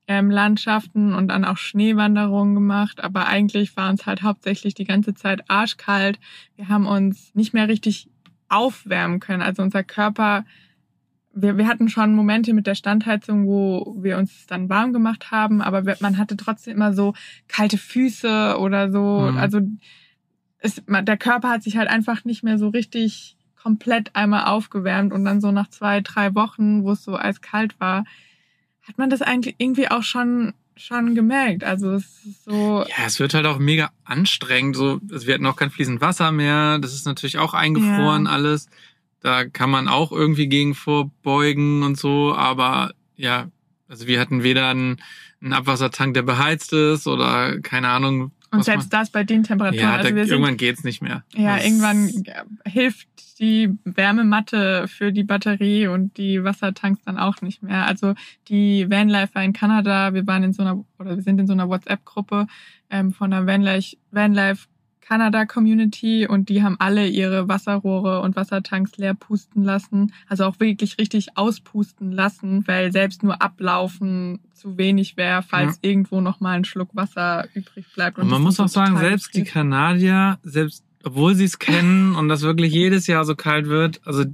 ähm, 0.10 0.32
und 0.32 1.28
dann 1.28 1.46
auch 1.46 1.58
Schneewanderungen 1.58 2.56
gemacht, 2.56 3.04
aber 3.04 3.28
eigentlich 3.28 3.78
war 3.78 3.92
uns 3.92 4.08
halt 4.08 4.24
hauptsächlich 4.24 4.74
die 4.74 4.86
ganze 4.86 5.14
Zeit 5.14 5.48
arschkalt. 5.52 6.20
Wir 6.56 6.68
haben 6.68 6.88
uns 6.88 7.36
nicht 7.36 7.54
mehr 7.54 7.68
richtig 7.68 8.10
aufwärmen 8.50 9.20
können. 9.20 9.44
Also 9.44 9.62
unser 9.62 9.84
Körper, 9.84 10.46
wir, 11.36 11.60
wir 11.60 11.68
hatten 11.68 11.90
schon 11.90 12.16
Momente 12.16 12.56
mit 12.56 12.66
der 12.66 12.74
Standheizung, 12.74 13.46
wo 13.46 13.98
wir 14.00 14.18
uns 14.18 14.48
dann 14.48 14.68
warm 14.68 14.94
gemacht 14.94 15.30
haben, 15.30 15.62
aber 15.62 15.84
man 16.00 16.18
hatte 16.18 16.36
trotzdem 16.36 16.78
immer 16.78 16.94
so 16.94 17.14
kalte 17.48 17.78
Füße 17.78 18.58
oder 18.58 18.92
so. 18.92 19.30
Mhm. 19.32 19.38
Also 19.38 19.62
es, 20.60 20.82
der 20.88 21.18
Körper 21.18 21.50
hat 21.50 21.64
sich 21.64 21.78
halt 21.78 21.90
einfach 21.90 22.26
nicht 22.26 22.44
mehr 22.44 22.58
so 22.58 22.70
richtig 22.70 23.38
komplett 23.62 24.16
einmal 24.16 24.46
aufgewärmt 24.46 25.12
und 25.14 25.26
dann 25.26 25.42
so 25.42 25.52
nach 25.52 25.70
zwei, 25.70 26.02
drei 26.02 26.34
Wochen, 26.36 26.84
wo 26.84 26.92
es 26.92 27.04
so 27.04 27.18
eiskalt 27.18 27.80
war, 27.80 28.06
hat 28.84 28.98
man 28.98 29.10
das 29.10 29.22
eigentlich 29.22 29.56
irgendwie 29.58 29.90
auch 29.90 30.04
schon 30.04 30.54
schon 30.80 31.14
gemerkt. 31.14 31.64
Also 31.64 31.92
es 31.92 32.24
ist 32.26 32.46
so 32.46 32.86
Ja, 32.88 33.06
es 33.06 33.20
wird 33.20 33.34
halt 33.34 33.46
auch 33.46 33.60
mega 33.60 33.92
anstrengend. 34.06 34.78
So, 34.78 35.02
also 35.12 35.28
wir 35.28 35.34
hatten 35.34 35.46
auch 35.46 35.58
kein 35.58 35.72
fließend 35.72 36.00
Wasser 36.00 36.32
mehr. 36.32 36.80
Das 36.80 36.94
ist 36.94 37.06
natürlich 37.06 37.38
auch 37.38 37.54
eingefroren 37.54 38.26
Ja. 38.26 38.32
alles. 38.32 38.68
Da 39.20 39.44
kann 39.44 39.70
man 39.70 39.90
auch 39.90 40.14
irgendwie 40.14 40.48
gegen 40.48 40.74
vorbeugen 40.76 41.84
und 41.84 41.98
so. 41.98 42.34
Aber 42.34 42.94
ja, 43.18 43.50
also 43.90 44.08
wir 44.08 44.22
hatten 44.22 44.44
weder 44.44 44.70
einen, 44.70 45.02
einen 45.42 45.52
Abwassertank, 45.52 46.14
der 46.14 46.22
beheizt 46.22 46.72
ist 46.72 47.08
oder 47.08 47.60
keine 47.60 47.90
Ahnung. 47.90 48.32
Und 48.52 48.64
selbst 48.66 48.92
das 48.94 49.10
bei 49.12 49.24
den 49.24 49.44
Temperaturen. 49.44 49.84
ja, 49.84 49.96
also 49.96 50.10
da, 50.10 50.16
wir 50.16 50.24
sind 50.26 50.32
irgendwann 50.34 50.58
geht's 50.58 50.84
nicht 50.84 51.02
mehr. 51.02 51.24
Ja, 51.36 51.56
Das- 51.58 51.66
irgendwann 51.66 52.08
äh, 52.10 52.70
hilft 52.70 53.08
die 53.40 53.70
Wärmematte 53.86 54.88
für 54.88 55.12
die 55.14 55.24
Batterie 55.24 55.88
und 55.88 56.18
die 56.18 56.44
Wassertanks 56.44 57.02
dann 57.06 57.18
auch 57.18 57.42
nicht 57.42 57.64
mehr. 57.64 57.86
Also 57.86 58.16
die 58.50 58.90
Vanlifer 58.90 59.42
in 59.44 59.54
Kanada, 59.54 60.14
wir 60.14 60.26
waren 60.28 60.44
in 60.44 60.54
so 60.54 60.64
einer, 60.64 60.84
oder 60.98 61.16
wir 61.16 61.24
sind 61.24 61.40
in 61.40 61.48
so 61.48 61.54
einer 61.54 61.70
WhatsApp-Gruppe 61.70 62.48
ähm, 62.90 63.14
von 63.14 63.32
der 63.32 63.46
Vanlife, 63.48 63.96
Vanlife 64.12 64.68
Kanada 65.10 65.46
Community 65.46 66.28
und 66.28 66.50
die 66.50 66.62
haben 66.62 66.76
alle 66.78 67.08
ihre 67.08 67.48
Wasserrohre 67.48 68.22
und 68.22 68.36
Wassertanks 68.36 68.96
leer 68.98 69.16
pusten 69.16 69.64
lassen. 69.64 70.14
Also 70.28 70.44
auch 70.44 70.60
wirklich 70.60 71.00
richtig 71.00 71.36
auspusten 71.36 72.12
lassen, 72.12 72.64
weil 72.68 72.92
selbst 72.92 73.24
nur 73.24 73.42
ablaufen 73.42 74.40
zu 74.54 74.78
wenig 74.78 75.18
wäre, 75.18 75.42
falls 75.42 75.80
irgendwo 75.82 76.22
noch 76.22 76.42
mal 76.42 76.52
ein 76.52 76.64
Schluck 76.64 76.90
Wasser 76.94 77.48
übrig 77.56 77.88
bleibt. 77.96 78.20
Und 78.20 78.26
man 78.28 78.44
das 78.44 78.58
muss 78.58 78.60
auch 78.60 78.68
sagen, 78.68 78.98
selbst 78.98 79.34
die. 79.36 79.44
Kanadier, 79.46 80.38
selbst 80.44 80.84
obwohl 81.04 81.34
sie 81.34 81.46
es 81.46 81.58
kennen 81.58 82.14
und 82.14 82.30
das 82.30 82.44
wirklich 82.44 82.72
jedes 82.72 83.08
Jahr 83.08 83.26
so 83.26 83.34
kalt 83.34 83.68
wird, 83.68 84.02
also 84.06 84.26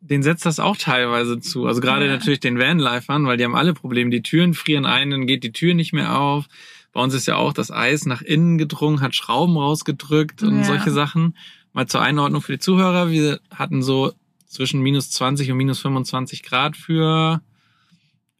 denen 0.00 0.22
setzt 0.22 0.46
das 0.46 0.60
auch 0.60 0.78
teilweise 0.78 1.40
zu. 1.40 1.66
Also 1.66 1.82
gerade 1.82 2.06
Ja. 2.06 2.12
natürlich 2.12 2.40
den 2.40 2.58
Vanlifern, 2.58 3.26
weil 3.26 3.36
die 3.36 3.44
haben 3.44 3.54
alle 3.54 3.74
Probleme. 3.74 4.10
Die 4.10 4.22
Türen 4.22 4.54
frieren 4.54 4.86
ein, 4.86 5.10
dann 5.10 5.26
geht 5.26 5.44
die 5.44 5.52
Tür 5.52 5.74
nicht 5.74 5.92
mehr 5.92 6.18
auf. 6.18 6.46
Bei 6.92 7.00
uns 7.00 7.14
ist 7.14 7.26
ja 7.26 7.36
auch 7.36 7.52
das 7.52 7.70
Eis 7.70 8.04
nach 8.04 8.20
innen 8.22 8.58
gedrungen, 8.58 9.00
hat 9.00 9.14
Schrauben 9.14 9.56
rausgedrückt 9.56 10.42
und 10.42 10.58
Ja. 10.58 10.64
solche 10.64 10.90
Sachen. 10.90 11.36
Mal 11.72 11.86
zur 11.86 12.02
Einordnung 12.02 12.42
für 12.42 12.52
die 12.52 12.58
Zuhörer. 12.58 13.10
Wir 13.10 13.40
hatten 13.50 13.82
so 13.82 14.12
zwischen 14.46 14.82
minus 14.82 15.10
20 15.10 15.50
und 15.50 15.56
minus 15.56 15.80
25 15.80 16.42
Grad 16.42 16.76
für, 16.76 17.40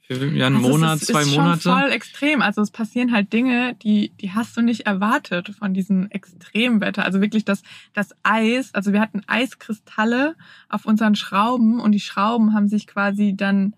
für 0.03 0.27
ja, 0.35 0.49
einen 0.49 0.57
Also 0.57 0.69
Monat, 0.69 0.97
es 0.97 1.03
ist, 1.05 1.09
zwei 1.09 1.23
ist 1.23 1.35
Monate. 1.35 1.63
Schon 1.63 1.81
voll 1.81 1.91
extrem. 1.93 2.43
Also 2.43 2.61
es 2.61 2.71
passieren 2.71 3.13
halt 3.13 3.33
Dinge, 3.33 3.75
die, 3.83 4.11
die 4.21 4.33
hast 4.33 4.55
du 4.55 4.61
nicht 4.61 4.83
erwartet 4.85 5.49
von 5.59 5.73
diesem 5.73 6.11
Extremwetter. 6.11 7.07
Also 7.07 7.23
wirklich 7.23 7.47
das, 7.47 7.63
das 7.95 8.11
Eis. 8.23 8.75
Also 8.75 8.93
wir 8.93 9.01
hatten 9.01 9.23
Eiskristalle 9.27 10.37
auf 10.69 10.85
unseren 10.85 11.15
Schrauben 11.15 11.81
und 11.81 11.93
die 11.93 12.01
Schrauben 12.01 12.53
haben 12.53 12.69
sich 12.69 12.87
quasi 12.87 13.33
dann 13.35 13.75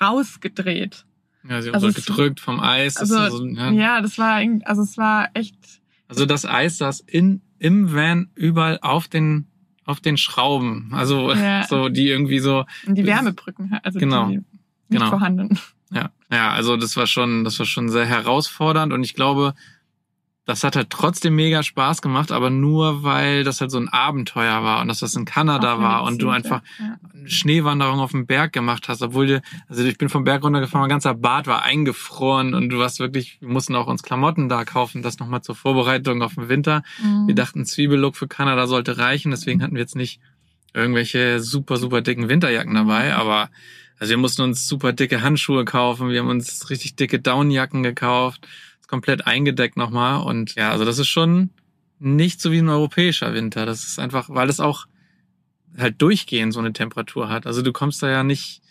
rausgedreht. 0.00 1.04
Ja, 1.48 1.62
sie 1.62 1.68
haben 1.68 1.74
Also 1.74 1.90
so 1.90 1.94
gedrückt 1.94 2.40
vom 2.40 2.60
Eis. 2.60 2.94
Das 2.94 3.10
Also 3.10 3.24
ist 3.24 3.32
so, 3.32 3.46
ja. 3.60 3.70
ja, 3.70 4.00
das 4.00 4.18
war, 4.18 4.42
also 4.64 4.82
es 4.82 4.96
war 4.98 5.30
echt. 5.34 5.56
Also 6.08 6.26
das 6.26 6.44
Eis 6.44 6.78
saß 6.78 7.00
in, 7.00 7.40
im 7.58 7.94
Van 7.94 8.30
überall 8.34 8.78
auf 8.82 9.08
den, 9.08 9.46
auf 9.84 10.00
den 10.00 10.16
Schrauben. 10.16 10.90
Also 10.92 11.32
Ja. 11.32 11.64
so, 11.68 11.88
die 11.88 12.08
irgendwie 12.08 12.40
so, 12.40 12.64
Die 12.86 13.02
Das- 13.02 13.06
Wärmebrücken, 13.06 13.78
also 13.82 13.98
Genau. 13.98 14.26
die 14.28 14.36
nicht 14.36 14.44
Genau. 14.90 15.08
vorhanden. 15.08 15.58
ja. 15.92 16.10
Ja, 16.32 16.50
also 16.52 16.76
das 16.76 16.96
war 16.96 17.06
schon, 17.06 17.42
das 17.44 17.58
war 17.58 17.66
schon 17.66 17.88
sehr 17.88 18.04
herausfordernd 18.06 18.92
und 18.92 19.02
ich 19.02 19.14
glaube, 19.14 19.54
das 20.50 20.64
hat 20.64 20.74
halt 20.74 20.90
trotzdem 20.90 21.36
mega 21.36 21.62
Spaß 21.62 22.02
gemacht, 22.02 22.32
aber 22.32 22.50
nur 22.50 23.04
weil 23.04 23.44
das 23.44 23.60
halt 23.60 23.70
so 23.70 23.78
ein 23.78 23.88
Abenteuer 23.88 24.64
war 24.64 24.80
und 24.80 24.88
dass 24.88 24.98
das 24.98 25.14
in 25.14 25.24
Kanada 25.24 25.80
war 25.80 26.02
und 26.02 26.20
du 26.20 26.28
einfach 26.28 26.60
ja. 26.80 26.96
eine 27.14 27.30
Schneewanderung 27.30 28.00
auf 28.00 28.10
dem 28.10 28.26
Berg 28.26 28.52
gemacht 28.52 28.88
hast, 28.88 29.00
obwohl 29.00 29.28
dir, 29.28 29.42
also 29.68 29.84
ich 29.84 29.96
bin 29.96 30.08
vom 30.08 30.24
Berg 30.24 30.42
runtergefahren, 30.42 30.80
mein 30.80 30.90
ganzer 30.90 31.14
Bart 31.14 31.46
war 31.46 31.62
eingefroren 31.62 32.54
und 32.54 32.68
du 32.68 32.80
warst 32.80 32.98
wirklich, 32.98 33.40
wir 33.40 33.48
mussten 33.48 33.76
auch 33.76 33.86
uns 33.86 34.02
Klamotten 34.02 34.48
da 34.48 34.64
kaufen, 34.64 35.02
das 35.02 35.20
nochmal 35.20 35.40
zur 35.40 35.54
Vorbereitung 35.54 36.20
auf 36.20 36.34
den 36.34 36.48
Winter. 36.48 36.82
Mhm. 37.00 37.28
Wir 37.28 37.36
dachten, 37.36 37.64
Zwiebellook 37.64 38.16
für 38.16 38.26
Kanada 38.26 38.66
sollte 38.66 38.98
reichen, 38.98 39.30
deswegen 39.30 39.62
hatten 39.62 39.74
wir 39.74 39.82
jetzt 39.82 39.94
nicht 39.94 40.20
irgendwelche 40.74 41.38
super, 41.38 41.76
super 41.76 42.00
dicken 42.00 42.28
Winterjacken 42.28 42.74
dabei, 42.74 43.14
aber 43.14 43.50
also 44.00 44.10
wir 44.10 44.18
mussten 44.18 44.42
uns 44.42 44.66
super 44.66 44.92
dicke 44.92 45.22
Handschuhe 45.22 45.64
kaufen, 45.64 46.08
wir 46.08 46.18
haben 46.18 46.28
uns 46.28 46.70
richtig 46.70 46.96
dicke 46.96 47.20
Downjacken 47.20 47.84
gekauft, 47.84 48.48
komplett 48.90 49.26
eingedeckt 49.26 49.76
nochmal 49.76 50.20
und 50.26 50.56
ja, 50.56 50.70
also 50.72 50.84
das 50.84 50.98
ist 50.98 51.08
schon 51.08 51.50
nicht 52.00 52.40
so 52.40 52.50
wie 52.50 52.58
ein 52.58 52.68
europäischer 52.68 53.32
Winter, 53.34 53.64
das 53.64 53.84
ist 53.84 53.98
einfach, 54.00 54.28
weil 54.28 54.48
es 54.50 54.58
auch 54.58 54.86
halt 55.78 56.02
durchgehend 56.02 56.52
so 56.52 56.58
eine 56.58 56.72
Temperatur 56.72 57.28
hat, 57.28 57.46
also 57.46 57.62
du 57.62 57.72
kommst 57.72 58.02
da 58.02 58.10
ja 58.10 58.24
nicht, 58.24 58.62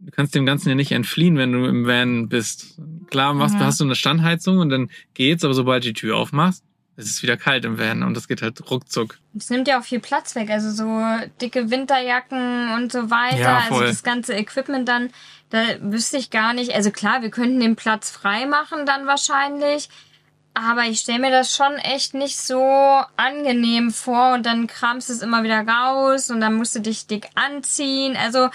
du 0.00 0.10
kannst 0.10 0.34
dem 0.34 0.44
Ganzen 0.44 0.68
ja 0.68 0.74
nicht 0.74 0.92
entfliehen, 0.92 1.38
wenn 1.38 1.52
du 1.52 1.64
im 1.64 1.86
Van 1.86 2.28
bist. 2.28 2.78
Klar 3.10 3.32
machst, 3.34 3.54
Ja. 3.54 3.60
hast 3.66 3.80
du 3.80 3.84
eine 3.84 3.94
Standheizung 3.94 4.58
und 4.58 4.68
dann 4.68 4.90
geht's, 5.14 5.42
aber 5.44 5.54
sobald 5.54 5.84
du 5.84 5.88
die 5.88 5.94
Tür 5.94 6.16
aufmachst, 6.18 6.64
es 6.96 7.06
ist 7.06 7.22
wieder 7.22 7.36
kalt 7.36 7.64
im 7.64 7.78
Van 7.78 8.02
und 8.02 8.14
das 8.14 8.28
geht 8.28 8.42
halt 8.42 8.70
ruckzuck. 8.70 9.18
Es 9.36 9.48
nimmt 9.50 9.66
ja 9.66 9.80
auch 9.80 9.84
viel 9.84 10.00
Platz 10.00 10.34
weg, 10.34 10.50
also 10.50 10.70
so 10.70 11.02
dicke 11.40 11.70
Winterjacken 11.70 12.74
und 12.74 12.92
so 12.92 13.10
weiter, 13.10 13.38
Ja, 13.38 13.62
also 13.68 13.80
das 13.80 14.02
ganze 14.02 14.34
Equipment 14.34 14.88
dann, 14.88 15.10
da 15.50 15.62
wüsste 15.80 16.18
ich 16.18 16.30
gar 16.30 16.52
nicht. 16.52 16.74
Also 16.74 16.90
klar, 16.90 17.22
wir 17.22 17.30
könnten 17.30 17.60
den 17.60 17.76
Platz 17.76 18.10
frei 18.10 18.46
machen 18.46 18.84
dann 18.84 19.06
wahrscheinlich, 19.06 19.88
aber 20.54 20.82
ich 20.82 21.00
stelle 21.00 21.20
mir 21.20 21.30
das 21.30 21.56
schon 21.56 21.72
echt 21.76 22.12
nicht 22.12 22.38
so 22.38 22.62
angenehm 23.16 23.90
vor 23.90 24.34
und 24.34 24.44
dann 24.44 24.66
kramst 24.66 25.08
es 25.08 25.22
immer 25.22 25.42
wieder 25.44 25.66
raus 25.66 26.30
und 26.30 26.40
dann 26.40 26.54
musst 26.54 26.74
du 26.74 26.80
dich 26.80 27.06
dick 27.06 27.28
anziehen. 27.34 28.16
Also 28.16 28.50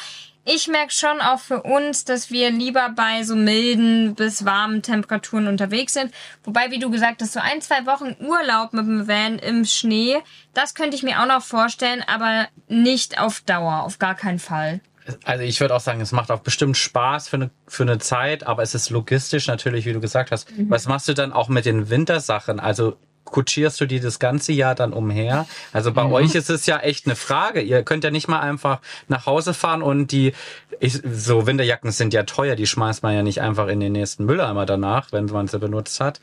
ich 0.47 0.67
merke 0.69 0.93
schon 0.93 1.19
auch 1.19 1.39
für 1.39 1.61
uns, 1.63 2.05
dass 2.05 2.31
wir 2.31 2.49
lieber 2.51 2.89
bei 2.95 3.23
so 3.23 3.35
milden 3.35 4.15
bis 4.15 4.45
warmen 4.45 4.81
Temperaturen 4.81 5.47
unterwegs 5.47 5.93
sind. 5.93 6.13
Wobei, 6.45 6.71
wie 6.71 6.79
du 6.79 6.89
gesagt 6.89 7.21
hast, 7.21 7.33
so 7.33 7.41
ein, 7.41 7.61
zwei 7.61 7.85
Wochen 7.85 8.15
Urlaub 8.25 8.71
mit 8.71 8.85
dem 8.85 9.07
Van 9.07 9.39
im 9.39 9.65
Schnee, 9.65 10.17
das 10.53 10.73
könnte 10.73 10.95
ich 10.95 11.03
mir 11.03 11.21
auch 11.21 11.27
noch 11.27 11.43
vorstellen, 11.43 12.01
aber 12.07 12.47
nicht 12.69 13.19
auf 13.19 13.41
Dauer, 13.41 13.83
auf 13.83 13.99
gar 13.99 14.15
keinen 14.15 14.39
Fall. 14.39 14.79
Also 15.25 15.43
ich 15.43 15.59
würde 15.59 15.75
auch 15.75 15.81
sagen, 15.81 16.01
es 16.01 16.11
macht 16.11 16.31
auch 16.31 16.39
bestimmt 16.39 16.77
Spaß 16.77 17.27
für 17.27 17.37
eine, 17.37 17.49
für 17.67 17.83
eine 17.83 17.97
Zeit, 17.97 18.45
aber 18.45 18.63
es 18.63 18.73
ist 18.73 18.89
logistisch 18.89 19.47
natürlich, 19.47 19.85
wie 19.85 19.93
du 19.93 19.99
gesagt 19.99 20.31
hast. 20.31 20.47
Was 20.69 20.87
machst 20.87 21.07
du 21.07 21.13
dann 21.13 21.33
auch 21.33 21.49
mit 21.49 21.65
den 21.65 21.89
Wintersachen? 21.89 22.59
Also 22.59 22.97
kutschierst 23.31 23.79
du 23.79 23.85
die 23.85 23.99
das 23.99 24.19
ganze 24.19 24.53
Jahr 24.53 24.75
dann 24.75 24.93
umher? 24.93 25.45
Also 25.73 25.91
bei 25.91 26.05
euch 26.05 26.35
ist 26.35 26.49
es 26.49 26.65
ja 26.65 26.79
echt 26.79 27.05
eine 27.05 27.15
Frage. 27.15 27.61
Ihr 27.61 27.83
könnt 27.83 28.03
ja 28.03 28.11
nicht 28.11 28.27
mal 28.27 28.39
einfach 28.39 28.79
nach 29.07 29.25
Hause 29.25 29.53
fahren 29.53 29.81
und 29.81 30.11
die, 30.11 30.33
ich, 30.79 31.01
so 31.11 31.45
Winterjacken 31.45 31.91
sind 31.91 32.13
ja 32.13 32.23
teuer, 32.23 32.55
die 32.55 32.67
schmeißt 32.67 33.03
man 33.03 33.13
ja 33.13 33.23
nicht 33.23 33.41
einfach 33.41 33.67
in 33.67 33.79
den 33.79 33.91
nächsten 33.91 34.25
Mülleimer 34.25 34.65
danach, 34.65 35.11
wenn 35.11 35.25
man 35.25 35.47
sie 35.47 35.59
benutzt 35.59 35.99
hat. 35.99 36.19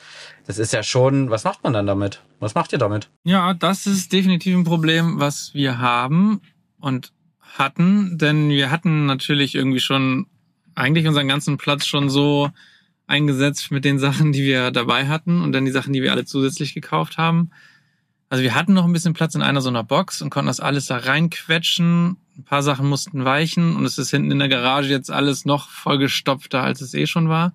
Das 0.47 0.59
ist 0.59 0.73
ja 0.73 0.83
schon, 0.83 1.31
was 1.31 1.45
macht 1.45 1.63
man 1.63 1.73
dann 1.73 1.87
damit? 1.87 2.21
Was 2.41 2.55
macht 2.55 2.73
ihr 2.73 2.79
damit? 2.79 3.09
Ja, 3.25 3.55
das 3.55 3.87
ist 3.87 4.13
definitiv 4.13 4.57
ein 4.57 4.65
Problem, 4.65 5.21
was 5.21 5.55
wir 5.55 5.79
haben 5.79 6.41
und 6.81 7.13
hatten, 7.41 8.19
denn 8.19 8.49
wir 8.49 8.71
hatten 8.71 9.07
natürlich 9.07 9.55
irgendwie 9.55 9.81
schon 9.81 10.27
eigentlich 10.75 11.07
unseren 11.07 11.29
ganzen 11.29 11.57
Platz 11.57 11.87
schon 11.87 12.11
so 12.11 12.51
eingesetzt 13.07 13.71
mit 13.71 13.85
den 13.85 13.99
Sachen, 13.99 14.33
die 14.33 14.43
wir 14.43 14.71
dabei 14.71 15.09
hatten 15.09 15.43
und 15.43 15.53
dann 15.53 15.65
die 15.65 15.71
Sachen, 15.71 15.93
die 15.93 16.03
wir 16.03 16.13
alle 16.13 16.25
zusätzlich 16.25 16.75
gekauft 16.75 17.19
haben. 17.19 17.51
Also 18.31 18.43
wir 18.43 18.55
hatten 18.55 18.73
noch 18.73 18.85
ein 18.85 18.93
bisschen 18.93 19.13
Platz 19.13 19.35
in 19.35 19.43
einer 19.43 19.61
so 19.61 19.69
einer 19.69 19.85
Box 19.85 20.23
und 20.23 20.31
konnten 20.31 20.49
das 20.49 20.61
alles 20.61 20.87
da 20.87 20.97
reinquetschen. 20.97 22.17
Ein 22.37 22.45
paar 22.45 22.63
Sachen 22.63 22.89
mussten 22.89 23.25
weichen 23.25 23.77
und 23.77 23.85
es 23.85 23.99
ist 23.99 24.11
hinten 24.11 24.31
in 24.31 24.39
der 24.39 24.49
Garage 24.49 24.89
jetzt 24.89 25.11
alles 25.11 25.45
noch 25.45 25.69
vollgestopfter, 25.69 26.63
als 26.63 26.81
es 26.81 26.95
eh 26.95 27.07
schon 27.07 27.29
war. 27.29 27.53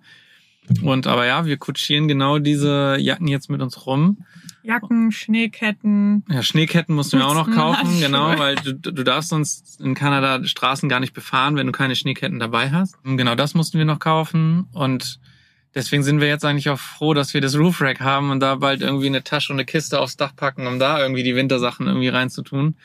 Und 0.83 1.07
aber 1.07 1.25
ja, 1.25 1.45
wir 1.45 1.57
kutschieren 1.57 2.07
genau 2.07 2.37
diese 2.37 2.97
Jacken 2.99 3.27
jetzt 3.27 3.49
mit 3.49 3.61
uns 3.61 3.85
rum. 3.87 4.19
Jacken, 4.61 5.11
Schneeketten. 5.11 6.23
Ja, 6.29 6.43
Schneeketten 6.43 6.93
mussten 6.93 7.17
wir 7.17 7.27
auch 7.27 7.33
noch 7.33 7.49
kaufen, 7.49 7.87
Handschuhe. 7.87 8.05
genau, 8.05 8.37
weil 8.37 8.55
du, 8.55 8.73
du 8.75 9.03
darfst 9.03 9.29
sonst 9.29 9.81
in 9.81 9.95
Kanada 9.95 10.43
Straßen 10.43 10.87
gar 10.87 10.99
nicht 10.99 11.13
befahren, 11.13 11.55
wenn 11.55 11.65
du 11.65 11.71
keine 11.71 11.95
Schneeketten 11.95 12.39
dabei 12.39 12.69
hast. 12.71 12.95
Und 13.03 13.17
genau 13.17 13.35
das 13.35 13.55
mussten 13.55 13.79
wir 13.79 13.85
noch 13.85 13.99
kaufen 13.99 14.67
und 14.73 15.19
deswegen 15.75 16.03
sind 16.03 16.19
wir 16.19 16.27
jetzt 16.27 16.45
eigentlich 16.45 16.69
auch 16.69 16.79
froh, 16.79 17.13
dass 17.13 17.33
wir 17.33 17.41
das 17.41 17.57
Roof 17.57 17.81
Rack 17.81 17.99
haben 17.99 18.31
und 18.31 18.39
da 18.39 18.55
bald 18.55 18.81
irgendwie 18.81 19.07
eine 19.07 19.23
Tasche 19.23 19.53
und 19.53 19.59
eine 19.59 19.65
Kiste 19.65 19.99
aufs 19.99 20.17
Dach 20.17 20.35
packen, 20.35 20.67
um 20.67 20.79
da 20.79 20.99
irgendwie 21.01 21.23
die 21.23 21.35
Wintersachen 21.35 21.87
irgendwie 21.87 22.09
reinzutun. 22.09 22.75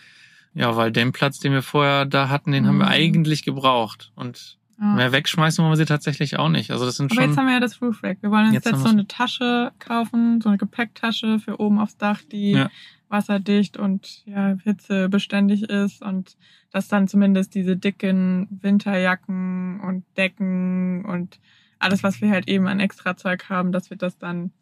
Ja, 0.54 0.76
weil 0.76 0.92
den 0.92 1.12
Platz, 1.12 1.40
den 1.40 1.52
wir 1.52 1.62
vorher 1.62 2.04
da 2.06 2.28
hatten, 2.28 2.52
den 2.52 2.66
haben 2.66 2.78
wir 2.78 2.86
Mhm. 2.86 2.92
eigentlich 2.92 3.42
gebraucht 3.42 4.12
und 4.14 4.58
Ja. 4.80 4.94
mehr 4.94 5.12
wegschmeißen 5.12 5.62
wollen 5.62 5.72
wir 5.72 5.76
sie 5.76 5.84
tatsächlich 5.84 6.38
auch 6.38 6.48
nicht. 6.48 6.70
Also 6.70 6.84
das 6.84 6.96
sind 6.96 7.10
Aber 7.12 7.20
jetzt 7.22 7.30
schon 7.30 7.38
haben 7.38 7.46
wir 7.46 7.54
ja 7.54 7.60
das 7.60 7.80
Roof 7.82 8.02
Rack. 8.02 8.18
Wir 8.20 8.30
wollen 8.30 8.46
uns 8.46 8.54
Jetzt 8.54 8.66
jetzt, 8.66 8.80
so 8.82 8.88
eine 8.88 9.06
Tasche 9.06 9.72
kaufen, 9.78 10.40
so 10.40 10.48
eine 10.48 10.58
Gepäcktasche 10.58 11.38
für 11.38 11.60
oben 11.60 11.78
aufs 11.80 11.96
Dach, 11.96 12.20
die 12.30 12.52
Ja. 12.52 12.70
wasserdicht 13.08 13.76
und 13.76 14.22
ja, 14.26 14.56
hitzebeständig 14.64 15.62
ist 15.64 16.02
und 16.02 16.36
dass 16.72 16.88
dann 16.88 17.06
zumindest 17.08 17.54
diese 17.54 17.76
dicken 17.76 18.48
Winterjacken 18.62 19.80
und 19.80 20.04
Decken 20.16 21.04
und 21.04 21.38
alles, 21.78 22.02
was 22.02 22.20
wir 22.20 22.30
halt 22.30 22.48
eben 22.48 22.66
an 22.66 22.80
Extrazeug 22.80 23.48
haben, 23.48 23.72
dass 23.72 23.90
wir 23.90 23.96
das 23.96 24.18
dann 24.18 24.52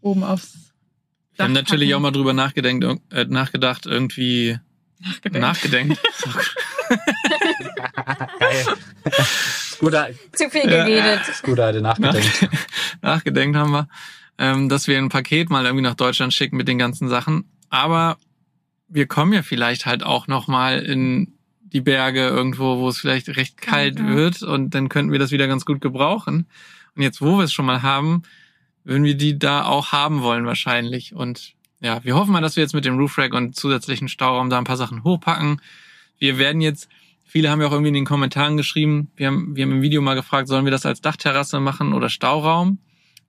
oben 0.00 0.24
aufs 0.24 0.72
wir 1.36 1.44
haben 1.44 1.54
Dach 1.54 1.62
natürlich 1.62 1.90
packen. 1.90 1.98
auch 1.98 2.00
mal 2.00 2.12
drüber 2.12 2.32
nachgedenkt, 2.32 2.84
äh, 3.12 3.24
nachgedacht, 3.26 3.84
irgendwie 3.84 4.58
nachgedacht. 5.00 5.40
nachgedenkt. 5.42 6.00
Geil. 8.38 8.64
Guter, 9.78 10.08
Zu 10.32 10.48
viel 10.48 10.62
geredet. 10.62 11.20
guter 11.42 11.66
alte 11.66 11.82
Nachgedenk. 11.82 12.24
nachgedenkt 13.02 13.56
haben 13.56 13.72
wir, 13.72 13.88
ähm, 14.38 14.68
dass 14.70 14.86
wir 14.86 14.96
ein 14.96 15.10
Paket 15.10 15.50
mal 15.50 15.64
irgendwie 15.66 15.82
nach 15.82 15.94
Deutschland 15.94 16.32
schicken 16.32 16.56
mit 16.56 16.68
den 16.68 16.78
ganzen 16.78 17.08
Sachen. 17.08 17.50
Aber 17.68 18.16
wir 18.88 19.06
kommen 19.06 19.32
ja 19.34 19.42
vielleicht 19.42 19.84
halt 19.84 20.02
auch 20.02 20.28
noch 20.28 20.48
mal 20.48 20.78
in 20.78 21.35
die 21.72 21.80
Berge 21.80 22.28
irgendwo, 22.28 22.78
wo 22.78 22.88
es 22.88 22.98
vielleicht 22.98 23.28
recht 23.36 23.60
kalt 23.60 23.98
ja. 23.98 24.08
wird 24.08 24.42
und 24.42 24.74
dann 24.74 24.88
könnten 24.88 25.12
wir 25.12 25.18
das 25.18 25.30
wieder 25.30 25.46
ganz 25.46 25.64
gut 25.64 25.80
gebrauchen. 25.80 26.46
Und 26.94 27.02
jetzt, 27.02 27.20
wo 27.20 27.36
wir 27.38 27.44
es 27.44 27.52
schon 27.52 27.66
mal 27.66 27.82
haben, 27.82 28.22
würden 28.84 29.04
wir 29.04 29.16
die 29.16 29.38
da 29.38 29.64
auch 29.64 29.92
haben 29.92 30.22
wollen 30.22 30.46
wahrscheinlich. 30.46 31.14
Und 31.14 31.54
ja, 31.80 32.02
wir 32.04 32.14
hoffen 32.14 32.32
mal, 32.32 32.40
dass 32.40 32.56
wir 32.56 32.62
jetzt 32.62 32.74
mit 32.74 32.84
dem 32.84 32.96
Roof 32.96 33.18
Rack 33.18 33.34
und 33.34 33.56
zusätzlichen 33.56 34.08
Stauraum 34.08 34.48
da 34.48 34.58
ein 34.58 34.64
paar 34.64 34.76
Sachen 34.76 35.04
hochpacken. 35.04 35.60
Wir 36.18 36.38
werden 36.38 36.60
jetzt, 36.60 36.88
viele 37.24 37.50
haben 37.50 37.60
ja 37.60 37.66
auch 37.66 37.72
irgendwie 37.72 37.88
in 37.88 37.94
den 37.94 38.06
Kommentaren 38.06 38.56
geschrieben, 38.56 39.10
wir 39.16 39.26
haben, 39.26 39.56
wir 39.56 39.64
haben 39.64 39.72
im 39.72 39.82
Video 39.82 40.00
mal 40.00 40.14
gefragt, 40.14 40.48
sollen 40.48 40.64
wir 40.64 40.72
das 40.72 40.86
als 40.86 41.00
Dachterrasse 41.00 41.60
machen 41.60 41.92
oder 41.92 42.08
Stauraum? 42.08 42.78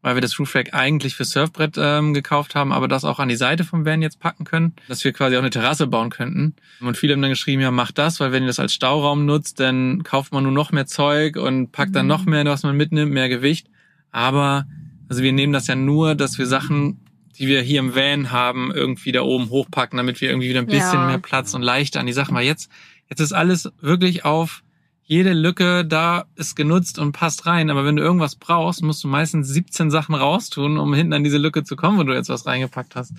Weil 0.03 0.15
wir 0.15 0.21
das 0.21 0.37
Roof 0.39 0.53
Rack 0.55 0.73
eigentlich 0.73 1.15
für 1.15 1.25
Surfbrett 1.25 1.75
ähm, 1.77 2.13
gekauft 2.13 2.53
haben, 2.55 2.71
aber 2.71 2.87
das 2.87 3.03
auch 3.03 3.19
an 3.19 3.29
die 3.29 3.35
Seite 3.35 3.63
vom 3.63 3.83
Van 3.83 4.01
jetzt 4.01 4.19
packen 4.19 4.45
können, 4.45 4.73
dass 4.87 5.03
wir 5.03 5.11
quasi 5.11 5.35
auch 5.35 5.41
eine 5.41 5.49
Terrasse 5.49 5.87
bauen 5.87 6.11
könnten. 6.11 6.55
Und 6.79 6.95
viele 6.97 7.13
haben 7.13 7.21
dann 7.21 7.31
geschrieben, 7.31 7.61
ja, 7.61 7.71
macht 7.71 7.97
das, 7.97 8.19
weil 8.19 8.31
wenn 8.31 8.43
ihr 8.43 8.47
das 8.47 8.59
als 8.59 8.73
Stauraum 8.73 9.25
nutzt, 9.25 9.59
dann 9.59 10.03
kauft 10.03 10.31
man 10.33 10.43
nur 10.43 10.51
noch 10.51 10.71
mehr 10.71 10.85
Zeug 10.85 11.35
und 11.35 11.71
packt 11.71 11.95
dann 11.95 12.05
Mhm. 12.05 12.09
noch 12.09 12.25
mehr, 12.25 12.45
was 12.45 12.63
man 12.63 12.77
mitnimmt, 12.77 13.11
mehr 13.11 13.27
Gewicht. 13.27 13.67
Aber, 14.11 14.65
also 15.09 15.23
wir 15.23 15.33
nehmen 15.33 15.51
das 15.53 15.67
ja 15.67 15.75
nur, 15.75 16.13
dass 16.15 16.37
wir 16.37 16.45
Sachen, 16.45 16.99
die 17.37 17.47
wir 17.47 17.61
hier 17.61 17.79
im 17.79 17.95
Van 17.95 18.31
haben, 18.31 18.71
irgendwie 18.73 19.11
da 19.11 19.21
oben 19.21 19.49
hochpacken, 19.49 19.97
damit 19.97 20.21
wir 20.21 20.29
irgendwie 20.29 20.49
wieder 20.49 20.59
ein 20.59 20.67
bisschen 20.67 21.01
Ja. 21.01 21.07
mehr 21.07 21.17
Platz 21.17 21.53
und 21.55 21.61
leichter 21.63 21.99
an 21.99 22.05
die 22.05 22.13
Sachen, 22.13 22.35
weil 22.35 22.45
jetzt, 22.45 22.71
jetzt 23.09 23.19
ist 23.19 23.33
alles 23.33 23.69
wirklich 23.81 24.25
auf 24.25 24.63
jede 25.09 25.31
Lücke 25.33 25.85
da 25.85 26.25
ist 26.35 26.55
genutzt 26.55 26.99
und 26.99 27.13
passt 27.13 27.45
rein. 27.45 27.69
Aber 27.69 27.85
wenn 27.85 27.95
du 27.95 28.03
irgendwas 28.03 28.35
brauchst, 28.35 28.83
musst 28.83 29.03
du 29.03 29.07
meistens 29.07 29.47
17 29.47 29.89
Sachen 29.89 30.13
raustun, 30.15 30.77
um 30.77 30.93
hinten 30.93 31.13
an 31.13 31.23
diese 31.23 31.37
Lücke 31.37 31.63
zu 31.63 31.75
kommen, 31.77 31.97
wo 31.97 32.03
du 32.03 32.13
jetzt 32.13 32.27
was 32.29 32.45
reingepackt 32.45 32.95
hast. 32.95 33.13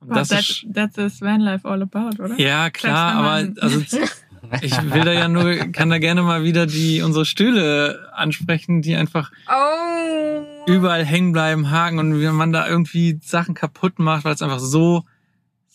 Und 0.00 0.14
das 0.14 0.28
that, 0.28 0.40
ist, 0.40 0.66
that's 0.72 0.96
is 0.96 1.20
Van 1.20 1.40
Life 1.40 1.68
all 1.68 1.82
about, 1.82 2.22
oder? 2.22 2.38
ja, 2.40 2.70
klar, 2.70 3.14
aber 3.14 3.48
also 3.60 3.80
ich 4.62 4.92
will 4.92 5.02
da 5.02 5.12
ja 5.12 5.26
nur, 5.28 5.54
kann 5.72 5.90
da 5.90 5.98
gerne 5.98 6.22
mal 6.22 6.44
wieder 6.44 6.66
die 6.66 7.02
unsere 7.02 7.24
Stühle 7.24 8.08
ansprechen, 8.14 8.80
die 8.82 8.94
einfach 8.94 9.32
Oh. 9.50 10.44
überall 10.66 11.04
hängen 11.04 11.32
bleiben, 11.32 11.70
haken 11.70 11.98
und 11.98 12.20
wenn 12.20 12.34
man 12.34 12.52
da 12.52 12.68
irgendwie 12.68 13.18
Sachen 13.22 13.54
kaputt 13.54 13.98
macht, 13.98 14.24
weil 14.24 14.34
es 14.34 14.42
einfach 14.42 14.60
so 14.60 15.04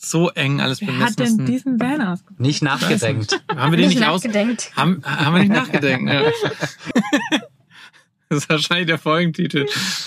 so 0.01 0.29
eng 0.29 0.61
alles 0.61 0.79
Wer 0.81 0.87
bemessen 0.87 1.05
hat 1.05 1.19
denn 1.19 1.45
diesen 1.45 1.79
Van 1.79 2.01
ausgesucht? 2.01 2.39
Nicht 2.39 2.63
nachgedenkt. 2.63 3.43
Haben 3.53 3.71
wir 3.73 3.77
den 3.77 3.89
nicht, 3.89 4.03
aus? 4.03 4.23
nachgedenkt. 4.23 4.71
Haben, 4.75 5.01
haben 5.03 5.35
wir 5.35 5.39
nicht 5.41 5.51
nachgedenkt. 5.51 6.09
Ja. 6.11 6.21
Das 8.29 8.43
ist 8.43 8.49
wahrscheinlich 8.49 8.85
der 8.87 8.99
Folgentitel. 8.99 9.65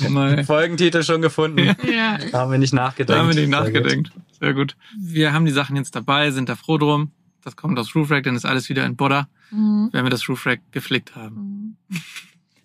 Mal. 0.08 0.44
Folgentitel 0.44 1.02
schon 1.02 1.20
gefunden. 1.22 1.74
Ja. 1.92 2.18
Haben 2.32 2.52
wir 2.52 2.58
nicht 2.58 2.72
nachgedenkt. 2.72 3.10
Da 3.10 3.18
haben 3.18 3.28
wir 3.28 3.34
nicht 3.34 3.50
Sehr 3.50 3.60
gut. 3.64 3.74
nachgedenkt. 3.74 4.12
Sehr 4.40 4.54
gut. 4.54 4.76
Wir 4.98 5.32
haben 5.32 5.44
die 5.44 5.50
Sachen 5.50 5.74
jetzt 5.76 5.94
dabei, 5.96 6.30
sind 6.30 6.48
da 6.48 6.54
froh 6.56 6.78
drum. 6.78 7.10
Das 7.44 7.56
kommt 7.56 7.76
aus 7.80 7.94
Roof 7.96 8.10
Rack, 8.12 8.22
dann 8.24 8.36
ist 8.36 8.44
alles 8.46 8.68
wieder 8.68 8.86
in 8.86 8.94
Bodder, 8.96 9.28
Mhm. 9.50 9.88
wenn 9.92 10.04
wir 10.04 10.10
das 10.10 10.28
Roof 10.28 10.46
Rack 10.46 10.60
geflickt 10.70 11.16
haben. 11.16 11.76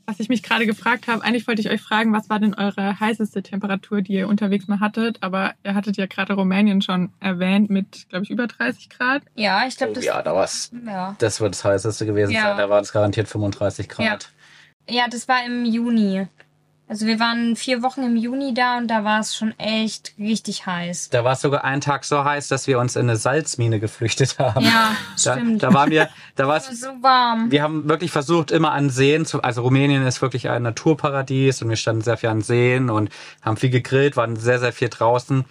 Was 0.09 0.21
ich 0.21 0.29
mich 0.29 0.41
gerade 0.41 0.65
gefragt 0.65 1.07
habe, 1.07 1.21
eigentlich 1.21 1.45
wollte 1.47 1.59
ich 1.61 1.69
euch 1.69 1.81
fragen, 1.81 2.13
was 2.13 2.29
war 2.29 2.39
denn 2.39 2.53
eure 2.53 2.97
heißeste 2.97 3.43
Temperatur, 3.43 4.01
die 4.01 4.13
ihr 4.13 4.29
unterwegs 4.29 4.65
mal 4.69 4.79
hattet? 4.79 5.17
Aber 5.21 5.53
ihr 5.65 5.75
hattet 5.75 5.97
ja 5.97 6.05
gerade 6.05 6.31
Rumänien 6.33 6.81
schon 6.81 7.11
erwähnt 7.19 7.69
mit, 7.69 8.07
glaube 8.07 8.23
ich, 8.23 8.29
über 8.31 8.47
30 8.47 8.89
Grad. 8.89 9.23
Ja, 9.35 9.67
ich 9.67 9.75
glaube, 9.75 9.91
Oh, 9.91 9.95
das. 9.95 10.05
ja, 10.05 10.21
da 10.21 10.33
war's. 10.33 10.71
Ja. 10.85 11.17
Das 11.19 11.41
wird 11.41 11.55
das 11.55 11.65
heißeste 11.65 12.05
gewesen 12.05 12.31
Ja. 12.31 12.43
sein. 12.43 12.57
Da 12.57 12.69
war 12.69 12.79
es 12.79 12.93
garantiert 12.93 13.27
35 13.27 13.89
Grad. 13.89 14.29
ja, 14.89 15.07
das 15.11 15.27
war 15.27 15.45
im 15.45 15.65
Juni. 15.65 16.25
Also 16.89 17.05
wir 17.05 17.19
waren 17.19 17.57
vier 17.57 17.83
Wochen 17.83 18.01
im 18.03 18.15
Juni 18.15 18.53
da 18.53 18.77
und 18.77 18.87
da 18.87 19.03
war 19.03 19.19
es 19.19 19.35
schon 19.35 19.53
echt 19.59 20.13
richtig 20.17 20.65
heiß. 20.65 21.09
Da 21.09 21.25
war 21.25 21.33
es 21.33 21.41
sogar 21.41 21.65
einen 21.65 21.81
Tag 21.81 22.05
so 22.05 22.23
heiß, 22.23 22.47
dass 22.47 22.65
wir 22.65 22.79
uns 22.79 22.95
in 22.95 23.09
eine 23.09 23.17
Salzmine 23.17 23.81
geflüchtet 23.81 24.39
haben. 24.39 24.63
Ja, 24.63 24.95
da, 25.25 25.33
stimmt. 25.33 25.63
da 25.63 25.73
waren 25.73 25.91
wir, 25.91 26.07
da 26.35 26.47
war 26.47 26.55
Es 26.57 26.67
war 26.67 26.71
es 26.71 26.81
so 26.81 26.87
warm. 27.01 27.51
wir 27.51 27.61
haben 27.61 27.89
wirklich 27.89 28.11
versucht, 28.11 28.51
immer 28.51 28.71
an 28.71 28.89
Seen 28.89 29.25
zu, 29.25 29.41
also 29.41 29.63
Rumänien 29.63 30.07
ist 30.07 30.21
wirklich 30.21 30.49
ein 30.49 30.63
Naturparadies 30.63 31.61
und 31.61 31.67
wir 31.67 31.75
standen 31.75 32.03
sehr 32.03 32.15
viel 32.15 32.29
an 32.29 32.41
Seen 32.41 32.89
und 32.89 33.09
haben 33.41 33.57
viel 33.57 33.69
gegrillt, 33.69 34.15
waren 34.15 34.37
sehr, 34.37 34.59
sehr 34.59 34.71
viel 34.71 34.87
draußen. 34.87 35.43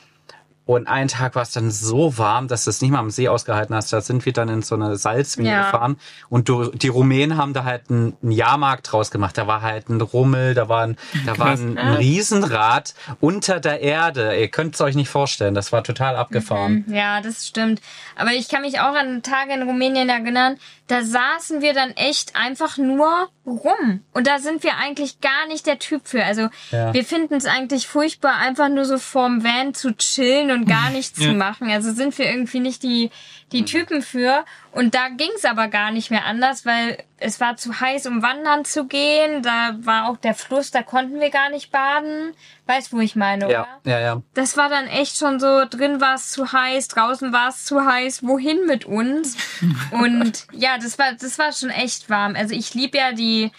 Und 0.66 0.88
einen 0.88 1.06
Tag 1.08 1.36
war 1.36 1.42
es 1.42 1.52
dann 1.52 1.70
so 1.70 2.18
warm, 2.18 2.48
dass 2.48 2.64
du 2.64 2.70
es 2.70 2.82
nicht 2.82 2.90
mal 2.90 2.98
am 2.98 3.10
See 3.10 3.28
ausgehalten 3.28 3.74
hast. 3.74 3.92
Da 3.92 4.00
sind 4.00 4.26
wir 4.26 4.32
dann 4.32 4.48
in 4.48 4.62
so 4.62 4.74
eine 4.74 4.96
Salzmine 4.96 5.48
Ja. 5.50 5.62
gefahren. 5.62 5.96
Und 6.28 6.48
du, 6.48 6.72
die 6.72 6.88
Rumänen 6.88 7.38
haben 7.38 7.54
da 7.54 7.62
halt 7.62 7.88
einen, 7.88 8.16
einen 8.20 8.32
Jahrmarkt 8.32 8.90
draus 8.90 9.12
gemacht. 9.12 9.38
Da 9.38 9.46
war 9.46 9.62
halt 9.62 9.88
ein 9.88 10.00
Rummel, 10.00 10.54
da 10.54 10.68
war 10.68 10.82
ein, 10.82 10.96
da 11.24 11.38
war 11.38 11.50
ein, 11.50 11.78
ein 11.78 11.94
Riesenrad 11.94 12.94
unter 13.20 13.60
der 13.60 13.80
Erde. 13.80 14.36
Ihr 14.38 14.48
könnt 14.48 14.74
es 14.74 14.80
euch 14.80 14.96
nicht 14.96 15.08
vorstellen. 15.08 15.54
Das 15.54 15.70
war 15.70 15.84
total 15.84 16.16
abgefahren. 16.16 16.84
Mhm, 16.86 16.94
Ja, 16.94 17.20
das 17.20 17.46
stimmt. 17.46 17.80
Aber 18.16 18.32
ich 18.32 18.48
kann 18.48 18.62
mich 18.62 18.80
auch 18.80 18.94
an 18.96 19.22
Tage 19.22 19.52
in 19.52 19.62
Rumänien 19.62 20.08
erinnern, 20.08 20.56
da 20.56 20.56
saßen 21.02 21.62
wir 21.62 21.72
dann 21.74 21.90
echt 21.92 22.36
einfach 22.36 22.78
nur 22.78 23.28
rum. 23.44 24.02
Und 24.12 24.26
da 24.26 24.38
sind 24.38 24.62
wir 24.62 24.76
eigentlich 24.76 25.20
gar 25.20 25.46
nicht 25.48 25.66
der 25.66 25.78
Typ 25.78 26.06
für. 26.06 26.24
Also 26.24 26.48
Ja. 26.70 26.94
wir 26.94 27.04
finden 27.04 27.34
es 27.34 27.46
eigentlich 27.46 27.86
furchtbar, 27.88 28.36
einfach 28.36 28.68
nur 28.68 28.84
so 28.84 28.98
vorm 28.98 29.42
Van 29.44 29.74
zu 29.74 29.92
chillen 29.96 30.50
und 30.50 30.66
gar 30.66 30.90
nichts 30.94 31.18
Ja. 31.20 31.28
zu 31.30 31.34
machen. 31.34 31.70
Also 31.70 31.92
sind 31.92 32.16
wir 32.18 32.26
irgendwie 32.30 32.60
nicht 32.60 32.82
die, 32.82 33.10
die 33.52 33.64
Typen 33.64 34.02
für. 34.02 34.44
Und 34.72 34.94
da 34.94 35.08
ging 35.08 35.30
es 35.36 35.44
aber 35.44 35.68
gar 35.68 35.90
nicht 35.92 36.10
mehr 36.10 36.24
anders, 36.24 36.66
weil 36.66 36.98
es 37.18 37.40
war 37.40 37.56
zu 37.56 37.80
heiß, 37.80 38.06
um 38.06 38.20
wandern 38.22 38.64
zu 38.64 38.86
gehen. 38.86 39.42
Da 39.42 39.76
war 39.80 40.08
auch 40.08 40.16
der 40.16 40.34
Fluss, 40.34 40.70
da 40.72 40.82
konnten 40.82 41.20
wir 41.20 41.30
gar 41.30 41.48
nicht 41.50 41.70
baden. 41.70 42.32
Weißt, 42.66 42.92
wo 42.92 42.98
ich 43.00 43.14
meine, 43.14 43.50
Ja, 43.50 43.62
oder? 43.62 43.90
ja, 43.90 44.00
ja. 44.00 44.22
Das 44.34 44.56
war 44.56 44.68
dann 44.68 44.86
echt 44.88 45.16
schon 45.16 45.38
so, 45.38 45.64
drin 45.64 46.00
war 46.00 46.14
es 46.16 46.30
zu 46.32 46.52
heiß, 46.52 46.88
draußen 46.88 47.32
war 47.32 47.48
es 47.50 47.64
zu 47.64 47.84
heiß, 47.84 48.26
wohin 48.26 48.66
mit 48.66 48.84
uns? 48.84 49.36
Und 49.92 50.46
ja, 50.52 50.78
das 50.78 50.98
war, 50.98 51.12
das 51.12 51.38
war 51.38 51.52
schon 51.52 51.70
echt 51.70 52.10
warm. 52.10 52.34
Also 52.34 52.54
ich 52.54 52.74
liebe 52.74 52.98
ja 52.98 53.12
die, 53.12 53.52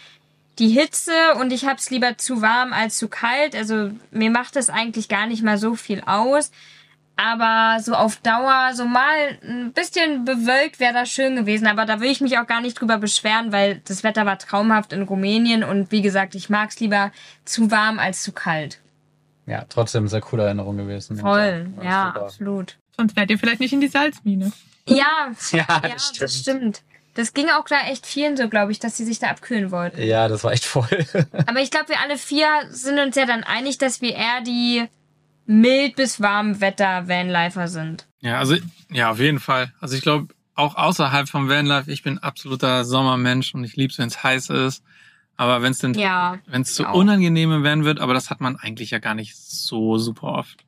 die 0.60 0.70
Hitze 0.70 1.12
und 1.40 1.54
ich 1.54 1.66
hab's 1.66 1.92
lieber 1.92 2.18
zu 2.18 2.42
warm 2.42 2.74
als 2.74 2.98
zu 2.98 3.08
kalt. 3.10 3.56
Also 3.56 3.92
mir 4.10 4.32
macht 4.32 4.56
das 4.56 4.70
eigentlich 4.70 5.08
gar 5.08 5.28
nicht 5.28 5.44
mal 5.44 5.58
so 5.60 5.76
viel 5.76 6.02
aus. 6.06 6.52
Aber 7.18 7.82
so 7.82 7.94
auf 7.94 8.18
Dauer, 8.18 8.72
so 8.74 8.86
mal 8.86 9.40
ein 9.44 9.74
bisschen 9.74 10.24
bewölkt 10.24 10.80
wäre 10.80 10.94
das 10.94 11.10
schön 11.10 11.36
gewesen. 11.36 11.66
Aber 11.68 11.86
da 11.86 12.00
will 12.00 12.12
ich 12.12 12.22
mich 12.22 12.38
auch 12.38 12.46
gar 12.46 12.62
nicht 12.62 12.80
drüber 12.80 12.98
beschweren, 13.00 13.52
weil 13.52 13.82
das 13.86 14.04
Wetter 14.04 14.26
war 14.28 14.38
traumhaft 14.38 14.94
in 14.94 15.02
Rumänien. 15.02 15.64
Und 15.64 15.92
wie 15.92 16.04
gesagt, 16.04 16.36
ich 16.36 16.50
mag's 16.50 16.80
lieber 16.80 17.12
zu 17.44 17.72
warm 17.72 17.98
als 17.98 18.22
zu 18.22 18.32
kalt. 18.32 18.80
Ja, 19.48 19.66
trotzdem 19.68 20.08
sehr 20.08 20.22
coole 20.22 20.44
Erinnerung 20.44 20.78
gewesen. 20.78 21.18
Voll, 21.18 21.70
ja, 21.84 22.12
super. 22.14 22.26
absolut. 22.26 22.78
Sonst 22.96 23.16
wärt 23.16 23.32
ihr 23.32 23.40
vielleicht 23.40 23.62
nicht 23.62 23.74
in 23.74 23.82
die 23.82 23.88
Salzmine. 23.88 24.52
Ja, 24.88 25.32
Ja, 25.52 25.66
ja, 25.70 25.80
das 25.82 26.08
stimmt. 26.08 26.22
das 26.22 26.36
stimmt. 26.38 26.82
Das 27.16 27.34
ging 27.34 27.50
auch 27.50 27.66
da 27.66 27.88
echt 27.90 28.06
vielen 28.06 28.38
so, 28.38 28.48
glaube 28.48 28.72
ich, 28.72 28.78
dass 28.80 28.96
sie 28.96 29.04
sich 29.06 29.18
da 29.18 29.30
abkühlen 29.30 29.72
wollten. 29.72 30.00
Ja, 30.04 30.28
das 30.28 30.44
war 30.44 30.52
echt 30.52 30.66
voll. 30.66 30.88
Aber 31.48 31.60
ich 31.62 31.72
glaube, 31.72 31.90
wir 31.90 32.00
alle 32.00 32.16
vier 32.18 32.48
sind 32.70 33.00
uns 33.00 33.16
ja 33.16 33.26
dann 33.26 33.44
einig, 33.44 33.80
dass 33.80 34.02
wir 34.02 34.14
eher 34.16 34.42
die 34.46 34.86
mild 35.48 35.96
bis 35.96 36.22
warm 36.22 36.62
Wetter 36.62 37.08
Vanlifer 37.08 37.68
sind. 37.68 38.08
Ja, 38.20 38.38
also 38.40 38.56
ja, 38.92 39.12
auf 39.12 39.20
jeden 39.20 39.40
Fall. 39.40 39.74
Also 39.80 39.96
ich 39.96 40.02
glaube, 40.02 40.34
auch 40.56 40.76
außerhalb 40.76 41.30
vom 41.30 41.50
Vanlife, 41.50 41.92
ich 41.92 42.04
bin 42.04 42.18
absoluter 42.18 42.84
Sommermensch 42.84 43.54
und 43.54 43.64
ich 43.64 43.76
lieb's, 43.76 43.98
wenn 44.00 44.08
es 44.08 44.24
heiß 44.24 44.50
ist. 44.50 44.84
Aber 45.38 45.62
wenn 45.62 45.72
es 45.72 45.80
denn, 45.80 45.94
Ja, 45.94 46.40
wenn 46.48 46.64
es 46.64 46.74
zu 46.74 46.88
auch. 46.88 46.96
unangenehm 46.96 47.64
werden 47.64 47.86
wird, 47.86 48.00
aber 48.00 48.14
das 48.16 48.30
hat 48.30 48.42
man 48.42 48.56
eigentlich 48.56 48.90
ja 48.92 49.00
gar 49.00 49.14
nicht 49.14 49.36
so 49.38 49.98
super 49.98 50.28
oft. 50.30 50.66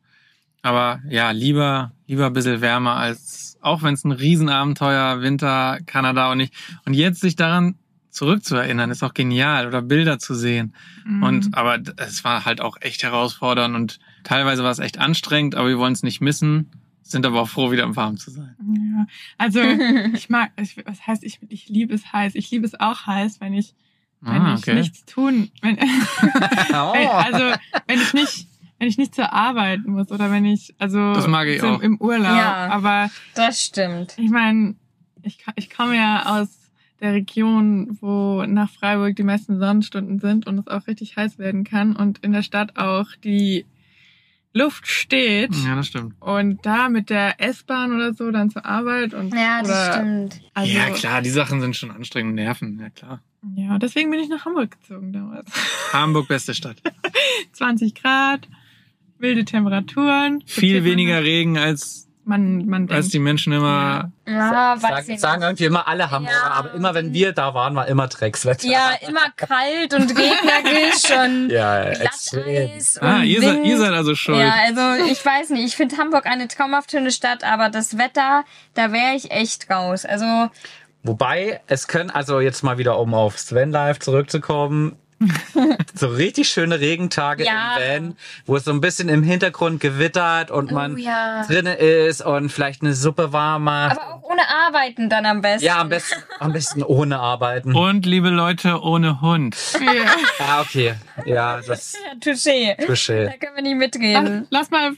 Aber 0.61 1.01
ja, 1.09 1.31
lieber, 1.31 1.91
lieber 2.05 2.27
ein 2.27 2.33
bisschen 2.33 2.61
wärmer 2.61 2.95
als, 2.95 3.57
auch 3.61 3.81
wenn 3.81 3.93
es 3.95 4.03
ein 4.03 4.11
Riesenabenteuer, 4.11 5.21
Winter, 5.21 5.79
Kanada 5.85 6.31
und 6.31 6.39
ich. 6.41 6.51
Und 6.85 6.93
jetzt 6.93 7.21
sich 7.21 7.35
daran 7.35 7.75
zurückzuerinnern, 8.11 8.91
ist 8.91 9.03
auch 9.03 9.13
genial 9.13 9.67
oder 9.67 9.81
Bilder 9.81 10.19
zu 10.19 10.35
sehen. 10.35 10.75
Mhm. 11.05 11.23
Und 11.23 11.57
aber 11.57 11.79
es 11.97 12.23
war 12.23 12.45
halt 12.45 12.61
auch 12.61 12.77
echt 12.81 13.01
herausfordernd 13.03 13.75
und 13.75 13.99
teilweise 14.23 14.63
war 14.63 14.71
es 14.71 14.79
echt 14.79 14.97
anstrengend, 14.99 15.55
aber 15.55 15.67
wir 15.69 15.77
wollen 15.79 15.93
es 15.93 16.03
nicht 16.03 16.21
missen, 16.21 16.69
sind 17.03 17.25
aber 17.25 17.41
auch 17.41 17.47
froh, 17.49 17.71
wieder 17.71 17.83
im 17.83 17.95
Warm 17.95 18.17
zu 18.17 18.31
sein. 18.31 18.55
Ja, 18.59 19.05
also 19.37 19.59
ich 20.13 20.29
mag, 20.29 20.51
ich, 20.61 20.75
was 20.85 21.05
heißt, 21.07 21.23
ich, 21.23 21.39
ich 21.49 21.67
liebe 21.69 21.93
es 21.93 22.11
heiß. 22.13 22.35
Ich 22.35 22.49
liebe 22.51 22.65
es 22.65 22.79
auch 22.79 23.07
heiß, 23.07 23.41
wenn 23.41 23.53
ich, 23.53 23.73
wenn 24.21 24.41
Ah, 24.41 24.53
ich 24.55 24.59
okay. 24.61 24.75
nichts 24.75 25.05
tun, 25.05 25.49
wenn, 25.61 25.77
Oh. 25.77 25.81
wenn, 26.93 27.07
also 27.07 27.57
wenn 27.87 27.99
ich 27.99 28.13
nicht, 28.13 28.47
wenn 28.77 28.87
ich 28.87 28.97
nicht 28.97 29.15
zur 29.15 29.33
Arbeit 29.33 29.85
muss 29.85 30.11
oder 30.11 30.31
wenn 30.31 30.45
ich, 30.45 30.73
also 30.77 31.13
Das 31.13 31.27
mag 31.27 31.47
ich 31.47 31.61
auch. 31.63 31.81
im 31.81 31.97
Urlaub. 31.99 32.25
Ja. 32.25 32.67
Aber 32.69 33.09
das 33.35 33.63
stimmt. 33.65 34.13
ich 34.17 34.29
meine, 34.29 34.75
ich, 35.23 35.39
ich 35.55 35.69
komme 35.69 35.95
ja 35.97 36.39
aus 36.39 36.47
der 37.01 37.13
Region, 37.13 37.97
wo 38.01 38.43
nach 38.45 38.69
Freiburg 38.69 39.15
die 39.15 39.23
meisten 39.23 39.57
Sonnenstunden 39.59 40.19
sind 40.19 40.47
und 40.47 40.59
es 40.59 40.67
auch 40.67 40.85
richtig 40.87 41.15
heiß 41.17 41.39
werden 41.39 41.63
kann 41.63 41.95
und 41.95 42.19
in 42.19 42.33
der 42.33 42.41
Stadt 42.43 42.77
auch 42.77 43.07
die 43.23 43.65
Luft 44.59 44.87
steht. 44.87 45.55
Ja, 45.55 45.75
das 45.75 45.87
stimmt. 45.87 46.15
Und 46.19 46.65
da 46.65 46.89
mit 46.89 47.09
der 47.09 47.39
S-Bahn 47.39 47.93
oder 47.93 48.13
so 48.13 48.29
dann 48.31 48.49
zur 48.49 48.65
Arbeit 48.65 49.13
und 49.13 49.33
Ja, 49.33 49.61
das 49.61 49.69
oder, 49.69 49.93
stimmt. 49.93 50.41
Also, 50.53 50.71
ja, 50.71 50.89
klar, 50.89 51.21
die 51.21 51.29
Sachen 51.29 51.61
sind 51.61 51.75
schon 51.75 51.91
anstrengend 51.91 52.31
und 52.31 52.35
nerven, 52.35 52.79
ja 52.79 52.89
klar. 52.89 53.21
Ja, 53.55 53.79
deswegen 53.79 54.11
bin 54.11 54.19
ich 54.19 54.27
nach 54.27 54.43
Hamburg 54.43 54.71
gezogen 54.71 55.13
damals. 55.13 55.49
Hamburg, 55.93 56.27
beste 56.27 56.53
Stadt. 56.53 56.81
20 57.53 57.95
Grad, 57.95 58.49
wilde 59.17 59.45
Temperaturen. 59.45 60.43
Viel 60.45 60.83
weniger 60.83 61.23
Regen 61.23 61.57
als, 61.57 62.08
Man, 62.29 62.65
man 62.67 62.81
denkt. 62.85 62.93
als 62.93 63.07
die 63.09 63.17
Menschen 63.17 63.53
immer. 63.53 64.11
Ja, 64.27 64.75
weiß 64.79 65.19
Sagen, 65.19 65.41
irgendwie 65.41 65.65
immer 65.65 65.87
alle 65.87 66.11
Hamburger, 66.11 66.37
Ja. 66.37 66.51
aber 66.51 66.73
immer 66.73 66.93
wenn 66.93 67.11
wir 67.11 67.31
da 67.33 67.55
waren, 67.55 67.75
war 67.75 67.87
immer 67.87 68.07
Dreckswetter. 68.07 68.67
Ja, 68.67 68.91
immer 69.07 69.31
kalt 69.35 69.93
und 69.95 70.11
regnerisch 70.11 71.09
und 71.23 71.49
Ja, 71.51 71.81
extrem. 71.85 72.43
Glatteis 72.43 72.97
und 72.97 73.07
Ah, 73.07 73.23
ihr 73.23 73.41
seid, 73.41 73.55
Wind. 73.55 73.65
ihr 73.65 73.77
seid 73.79 73.93
also 73.93 74.13
schuld. 74.13 74.37
Ja, 74.37 74.53
also 74.67 75.03
ich 75.11 75.25
weiß 75.25 75.49
nicht. 75.49 75.65
Ich 75.65 75.75
finde 75.75 75.97
Hamburg 75.97 76.27
eine 76.27 76.47
traumhaft 76.47 76.91
schöne 76.91 77.09
Stadt, 77.11 77.43
aber 77.43 77.69
das 77.69 77.97
Wetter, 77.97 78.43
da 78.75 78.91
wäre 78.91 79.15
ich 79.15 79.31
echt 79.31 79.69
raus. 79.71 80.05
Also 80.05 80.49
Wobei, 81.01 81.61
es 81.67 81.87
können, 81.87 82.09
also 82.11 82.39
jetzt 82.41 82.61
mal 82.63 82.77
wieder, 82.77 82.99
um 82.99 83.13
auf 83.13 83.39
Sven 83.39 83.71
Live 83.71 83.99
zurückzukommen, 83.99 84.97
so 85.93 86.07
richtig 86.07 86.49
schöne 86.49 86.79
Regentage 86.79 87.43
Ja. 87.43 87.77
im 87.77 88.03
Van, 88.05 88.17
wo 88.45 88.55
es 88.55 88.63
so 88.65 88.71
ein 88.71 88.81
bisschen 88.81 89.09
im 89.09 89.23
Hintergrund 89.23 89.79
gewittert 89.81 90.49
und 90.51 90.71
man 90.71 90.93
Oh 90.95 90.97
ja. 90.97 91.45
drinnen 91.45 91.75
ist 91.77 92.21
und 92.25 92.49
vielleicht 92.49 92.81
eine 92.81 92.93
Suppe 92.93 93.33
warm 93.33 93.65
macht. 93.65 93.97
aber 93.99 94.15
auch 94.15 94.23
ohne 94.23 94.47
Arbeiten 94.47 95.09
dann 95.09 95.25
am 95.25 95.41
besten. 95.41 95.65
ja, 95.65 95.79
am 95.79 95.89
besten, 95.89 96.15
am 96.39 96.53
besten 96.53 96.83
ohne 96.83 97.19
arbeiten. 97.19 97.75
Und 97.75 98.05
liebe 98.05 98.29
Leute, 98.29 98.81
ohne 98.81 99.21
Hund. 99.21 99.55
Ja. 99.79 100.45
Ja, 100.45 100.61
okay. 100.61 100.93
Ja, 101.25 101.59
das 101.61 101.93
Ja, 101.93 101.99
Touché. 102.21 102.75
Touché. 102.85 103.25
Da 103.25 103.37
können 103.37 103.55
wir 103.55 103.63
nicht 103.63 103.93
Lass, 103.93 104.01
mitreden. 104.01 104.47
lass 104.49 104.69
mal, 104.71 104.91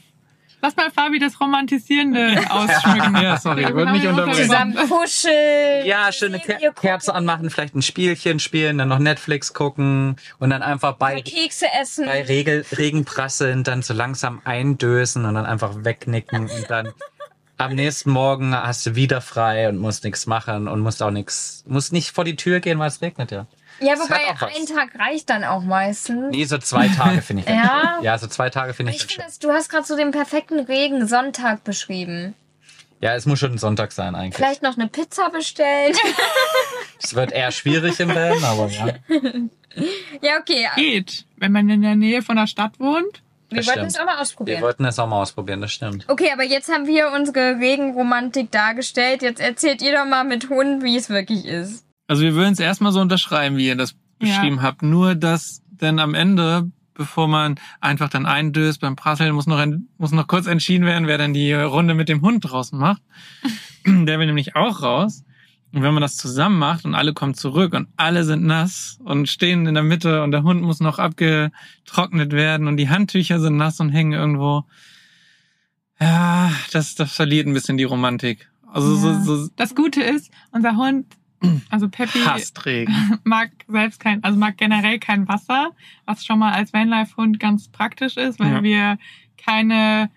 lass 0.62 0.76
mal 0.76 0.90
Fabi 0.90 1.18
das 1.18 1.38
Romantisierende 1.40 2.40
ausschmücken. 2.50 3.16
Ja, 3.16 3.36
sorry, 3.36 3.62
ich 3.62 3.74
wollte 3.74 3.92
nicht 3.92 4.06
unterbrechen. 4.06 4.44
Zusammen 4.44 4.76
kuscheln. 4.88 5.86
Ja, 5.86 6.10
schöne 6.12 6.40
Ke 6.40 6.72
Kerze 6.80 7.14
anmachen, 7.14 7.50
vielleicht 7.50 7.74
ein 7.74 7.82
Spielchen 7.82 8.38
spielen, 8.38 8.78
dann 8.78 8.88
noch 8.88 8.98
Netflix 8.98 9.52
gucken 9.52 10.16
und 10.38 10.50
dann 10.50 10.62
einfach 10.62 10.94
bei, 10.94 11.20
Kekse 11.20 11.66
essen. 11.80 12.06
bei 12.06 12.22
Regel, 12.22 12.64
Regenprasseln 12.76 13.64
dann 13.64 13.82
so 13.82 13.92
langsam 13.92 14.40
eindösen 14.44 15.24
und 15.26 15.34
dann 15.34 15.44
einfach 15.44 15.84
wegnicken 15.84 16.48
und 16.48 16.70
dann 16.70 16.92
am 17.58 17.74
nächsten 17.74 18.10
Morgen 18.10 18.54
hast 18.54 18.86
du 18.86 18.94
wieder 18.94 19.20
frei 19.20 19.68
und 19.68 19.78
musst 19.78 20.04
nichts 20.04 20.26
machen 20.26 20.68
und 20.68 20.80
musst 20.80 21.02
auch 21.02 21.10
nichts, 21.10 21.64
musst 21.66 21.92
nicht 21.92 22.10
vor 22.10 22.24
die 22.24 22.36
Tür 22.36 22.60
gehen, 22.60 22.78
weil 22.78 22.88
es 22.88 23.00
regnet 23.02 23.30
ja. 23.30 23.46
Ja, 23.82 23.94
Das 23.94 24.04
wobei 24.04 24.20
ein 24.56 24.66
Tag 24.66 24.98
reicht 24.98 25.28
dann 25.30 25.44
auch 25.44 25.62
meistens. 25.62 26.30
Nee, 26.30 26.44
so 26.44 26.58
zwei 26.58 26.88
Tage 26.88 27.20
finde 27.22 27.42
ich. 27.42 27.48
Ja? 27.48 27.98
Ja, 28.02 28.16
so 28.18 28.26
zwei 28.26 28.48
Tage 28.50 28.74
finde 28.74 28.92
ich, 28.92 29.04
Ich 29.04 29.14
finde, 29.16 29.30
du 29.40 29.50
hast 29.52 29.68
gerade 29.68 29.84
so 29.84 29.96
den 29.96 30.10
perfekten 30.10 30.60
Regensonntag 30.60 31.64
beschrieben. 31.64 32.34
Ja, 33.00 33.14
es 33.16 33.26
muss 33.26 33.40
schon 33.40 33.52
ein 33.52 33.58
Sonntag 33.58 33.90
sein 33.90 34.14
eigentlich. 34.14 34.36
Vielleicht 34.36 34.62
noch 34.62 34.76
eine 34.76 34.86
Pizza 34.86 35.28
bestellen. 35.30 35.96
Es 37.02 37.14
wird 37.14 37.32
eher 37.32 37.50
schwierig 37.50 37.98
im 37.98 38.10
Van, 38.10 38.44
aber 38.44 38.68
ja. 38.68 38.86
ja, 40.22 40.38
okay. 40.40 40.68
Geht, 40.76 41.24
wenn 41.36 41.50
man 41.50 41.68
in 41.68 41.82
der 41.82 41.96
Nähe 41.96 42.22
von 42.22 42.36
der 42.36 42.46
Stadt 42.46 42.78
wohnt. 42.78 43.22
Wir 43.50 43.58
Das 43.58 43.66
wollten 43.66 43.80
stimmt. 43.80 43.90
es 43.92 43.98
auch 43.98 44.04
mal 44.06 44.14
Wir 44.14 44.20
ausprobieren. 44.20 44.62
wollten 44.62 44.84
es 44.84 44.98
auch 45.00 45.06
mal 45.08 45.20
ausprobieren, 45.20 45.60
das 45.60 45.72
stimmt. 45.72 46.04
Okay, 46.08 46.30
aber 46.32 46.44
jetzt 46.44 46.70
haben 46.72 46.86
wir 46.86 47.10
unsere 47.12 47.58
Regenromantik 47.58 48.50
dargestellt. 48.52 49.20
Jetzt 49.22 49.40
erzählt 49.40 49.82
ihr 49.82 49.92
doch 49.94 50.06
mal 50.06 50.24
mit 50.24 50.48
Hund, 50.48 50.82
wie 50.84 50.96
es 50.96 51.10
wirklich 51.10 51.44
ist. 51.44 51.84
Also 52.12 52.24
wir 52.24 52.34
würden 52.34 52.52
es 52.52 52.58
erstmal 52.60 52.92
so 52.92 53.00
unterschreiben, 53.00 53.56
wie 53.56 53.68
ihr 53.68 53.74
das 53.74 53.92
Ja. 54.20 54.36
beschrieben 54.36 54.60
habt. 54.60 54.82
Nur, 54.82 55.14
dass 55.14 55.62
dann 55.70 55.98
am 55.98 56.12
Ende, 56.12 56.70
bevor 56.92 57.26
man 57.26 57.54
einfach 57.80 58.10
dann 58.10 58.26
eindöst 58.26 58.82
beim 58.82 58.96
Prasseln, 58.96 59.34
muss 59.34 59.46
noch, 59.46 59.56
ein, 59.56 59.88
muss 59.96 60.12
noch 60.12 60.26
kurz 60.26 60.46
entschieden 60.46 60.84
werden, 60.84 61.06
wer 61.06 61.16
dann 61.16 61.32
die 61.32 61.54
Runde 61.54 61.94
mit 61.94 62.10
dem 62.10 62.20
Hund 62.20 62.44
draußen 62.44 62.78
macht. 62.78 63.00
Der 63.86 64.18
will 64.18 64.26
nämlich 64.26 64.56
auch 64.56 64.82
raus. 64.82 65.24
Und 65.72 65.80
wenn 65.80 65.94
man 65.94 66.02
das 66.02 66.18
zusammen 66.18 66.58
macht 66.58 66.84
und 66.84 66.94
alle 66.94 67.14
kommen 67.14 67.32
zurück 67.32 67.72
und 67.72 67.88
alle 67.96 68.24
sind 68.24 68.44
nass 68.44 68.98
und 69.02 69.26
stehen 69.30 69.64
in 69.66 69.72
der 69.72 69.82
Mitte 69.82 70.22
und 70.22 70.30
der 70.32 70.42
Hund 70.42 70.60
muss 70.60 70.80
noch 70.80 70.98
abgetrocknet 70.98 72.32
werden 72.32 72.68
und 72.68 72.76
die 72.76 72.90
Handtücher 72.90 73.40
sind 73.40 73.56
nass 73.56 73.80
und 73.80 73.88
hängen 73.88 74.12
irgendwo. 74.12 74.64
Ja, 75.98 76.50
das, 76.72 76.94
das 76.94 77.12
verliert 77.12 77.46
ein 77.46 77.54
bisschen 77.54 77.78
die 77.78 77.84
Romantik. 77.84 78.50
Also 78.70 78.94
Ja. 79.08 79.18
so, 79.22 79.36
so 79.44 79.48
Das 79.56 79.74
Gute 79.74 80.02
ist, 80.02 80.30
unser 80.50 80.76
Hund, 80.76 81.06
also 81.70 81.88
Regen. 82.64 83.18
mag 83.24 83.50
selbst 83.68 84.00
kein, 84.00 84.22
also 84.24 84.38
mag 84.38 84.56
generell 84.56 84.98
kein 84.98 85.26
Wasser, 85.28 85.70
was 86.06 86.24
schon 86.24 86.38
mal 86.38 86.52
als 86.52 86.72
Vanlife-Hund 86.72 87.38
ganz 87.40 87.68
praktisch 87.68 88.16
ist, 88.16 88.38
weil 88.38 88.52
Ja. 88.52 88.62
wir 88.62 88.98
keine 89.36 90.10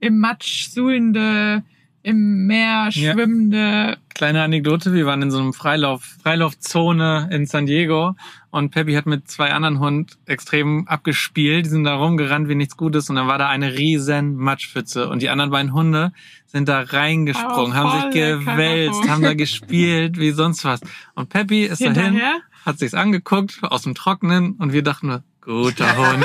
im 0.00 0.18
Matsch 0.18 0.68
suhlende, 0.68 1.62
im 2.02 2.46
Meer 2.46 2.90
schwimmende. 2.90 3.98
Kleine 4.14 4.42
Anekdote, 4.42 4.92
wir 4.92 5.06
waren 5.06 5.22
in 5.22 5.30
so 5.30 5.38
einem 5.38 5.52
Freilauf, 5.52 6.04
Freilaufzone 6.22 7.28
in 7.32 7.46
San 7.46 7.66
Diego 7.66 8.14
und 8.50 8.70
Peppy 8.70 8.92
hat 8.94 9.06
mit 9.06 9.28
zwei 9.28 9.52
anderen 9.52 9.78
Hunden 9.80 10.06
extrem 10.26 10.86
abgespielt. 10.86 11.64
Die 11.66 11.70
sind 11.70 11.84
da 11.84 11.94
rumgerannt 11.94 12.48
wie 12.48 12.54
nichts 12.54 12.76
Gutes 12.76 13.08
und 13.08 13.16
dann 13.16 13.26
war 13.26 13.38
da 13.38 13.48
eine 13.48 13.72
riesen 13.74 14.36
Matschpfütze 14.36 15.08
und 15.08 15.22
die 15.22 15.30
anderen 15.30 15.50
beiden 15.50 15.72
Hunde 15.72 16.12
sind 16.46 16.68
da 16.68 16.80
reingesprungen, 16.80 17.72
Oh, 17.72 17.74
haben 17.74 18.12
sich 18.12 18.20
gewälzt, 18.20 19.08
haben 19.08 19.22
da 19.22 19.32
gespielt 19.34 20.18
wie 20.18 20.32
sonst 20.32 20.64
was. 20.64 20.80
Und 21.14 21.30
Peppy 21.30 21.64
ist 21.64 21.80
dahin, 21.80 21.94
Hinterher? 21.94 22.34
hat 22.66 22.78
sich's 22.78 22.94
angeguckt 22.94 23.60
aus 23.62 23.82
dem 23.82 23.94
Trockenen 23.94 24.52
und 24.52 24.72
wir 24.72 24.82
dachten 24.82 25.06
nur, 25.08 25.22
guter 25.42 25.96
Hund. 25.96 26.24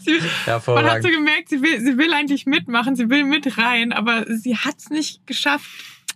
Sie, 0.00 0.18
man 0.46 0.84
hat 0.84 1.02
so 1.02 1.08
gemerkt, 1.08 1.48
sie 1.50 1.60
will, 1.62 1.80
sie 1.80 1.98
will 1.98 2.12
eigentlich 2.12 2.46
mitmachen, 2.46 2.96
sie 2.96 3.10
will 3.10 3.24
mit 3.24 3.58
rein, 3.58 3.92
aber 3.92 4.24
sie 4.28 4.56
hat's 4.56 4.90
nicht 4.90 5.26
geschafft, 5.26 5.68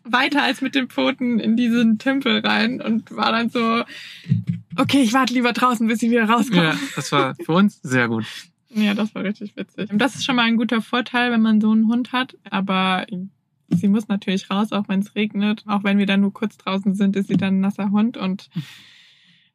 weiter 0.05 0.43
als 0.43 0.61
mit 0.63 0.75
den 0.75 0.89
Pfoten 0.89 1.39
in 1.39 1.57
diesen 1.57 1.99
Tempel 1.99 2.41
rein 2.41 2.81
und 2.81 3.15
war 3.15 3.33
dann 3.33 3.51
so, 3.51 3.85
okay, 4.77 5.03
ich 5.03 5.13
warte 5.13 5.35
lieber 5.35 5.53
draußen, 5.53 5.87
bis 5.87 5.99
sie 5.99 6.11
wieder 6.11 6.29
rauskommt. 6.29 6.63
ja, 6.63 6.75
das 6.97 7.13
war 7.13 7.35
für 7.35 7.53
uns 7.53 7.81
sehr 7.83 8.09
gut. 8.09 8.25
Ja, 8.73 8.95
das 8.95 9.13
war 9.17 9.25
richtig 9.25 9.57
witzig. 9.57 9.91
Das 9.93 10.15
ist 10.15 10.25
schon 10.25 10.37
mal 10.37 10.45
ein 10.45 10.57
guter 10.57 10.81
Vorteil, 10.81 11.33
wenn 11.33 11.43
man 11.43 11.61
so 11.61 11.73
einen 11.73 11.89
Hund 11.89 12.13
hat. 12.13 12.37
Aber 12.51 13.05
sie 13.69 13.89
muss 13.89 14.07
natürlich 14.07 14.49
raus, 14.49 14.71
auch 14.71 14.89
wenn 14.89 15.01
es 15.01 15.17
regnet. 15.17 15.65
Auch 15.67 15.83
wenn 15.83 15.99
wir 15.99 16.07
dann 16.07 16.21
nur 16.21 16.33
kurz 16.33 16.57
draußen 16.57 16.95
sind, 16.95 17.17
ist 17.17 17.27
sie 17.27 17.37
dann 17.37 17.57
ein 17.57 17.61
nasser 17.61 17.91
Hund. 17.91 18.17
Und 18.17 18.49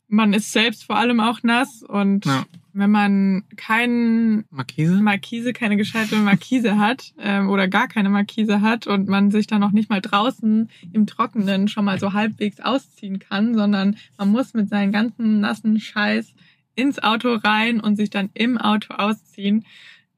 man 0.08 0.34
ist 0.34 0.52
selbst 0.52 0.84
vor 0.84 0.98
allem 0.98 1.20
auch 1.20 1.42
nass. 1.44 1.84
Und 1.84 2.26
Ja. 2.26 2.46
wenn 2.74 2.92
man 2.92 3.44
keinen 3.56 4.46
Markise? 4.50 5.02
Markise, 5.02 5.54
keine 5.54 5.78
gescheite 5.78 6.16
Markise 6.18 6.78
hat 6.78 7.14
ähm, 7.20 7.50
oder 7.50 7.68
gar 7.68 7.88
keine 7.88 8.10
Markise 8.10 8.62
hat 8.62 8.86
und 8.88 9.08
man 9.08 9.32
sich 9.32 9.48
dann 9.48 9.62
noch 9.62 9.72
nicht 9.72 9.90
mal 9.90 10.02
draußen 10.02 10.70
im 10.94 11.08
Trockenen 11.08 11.68
schon 11.68 11.86
mal 11.86 12.00
so 12.00 12.14
halbwegs 12.14 12.60
ausziehen 12.60 13.20
kann, 13.20 13.56
sondern 13.56 13.98
man 14.18 14.30
muss 14.30 14.54
mit 14.54 14.70
seinen 14.70 14.92
ganzen 14.92 15.40
nassen 15.40 15.80
Scheiß 15.80 16.34
ins 16.76 17.02
Auto 17.02 17.34
rein 17.36 17.80
und 17.80 17.96
sich 17.96 18.10
dann 18.10 18.30
im 18.34 18.58
Auto 18.58 18.94
ausziehen. 18.94 19.66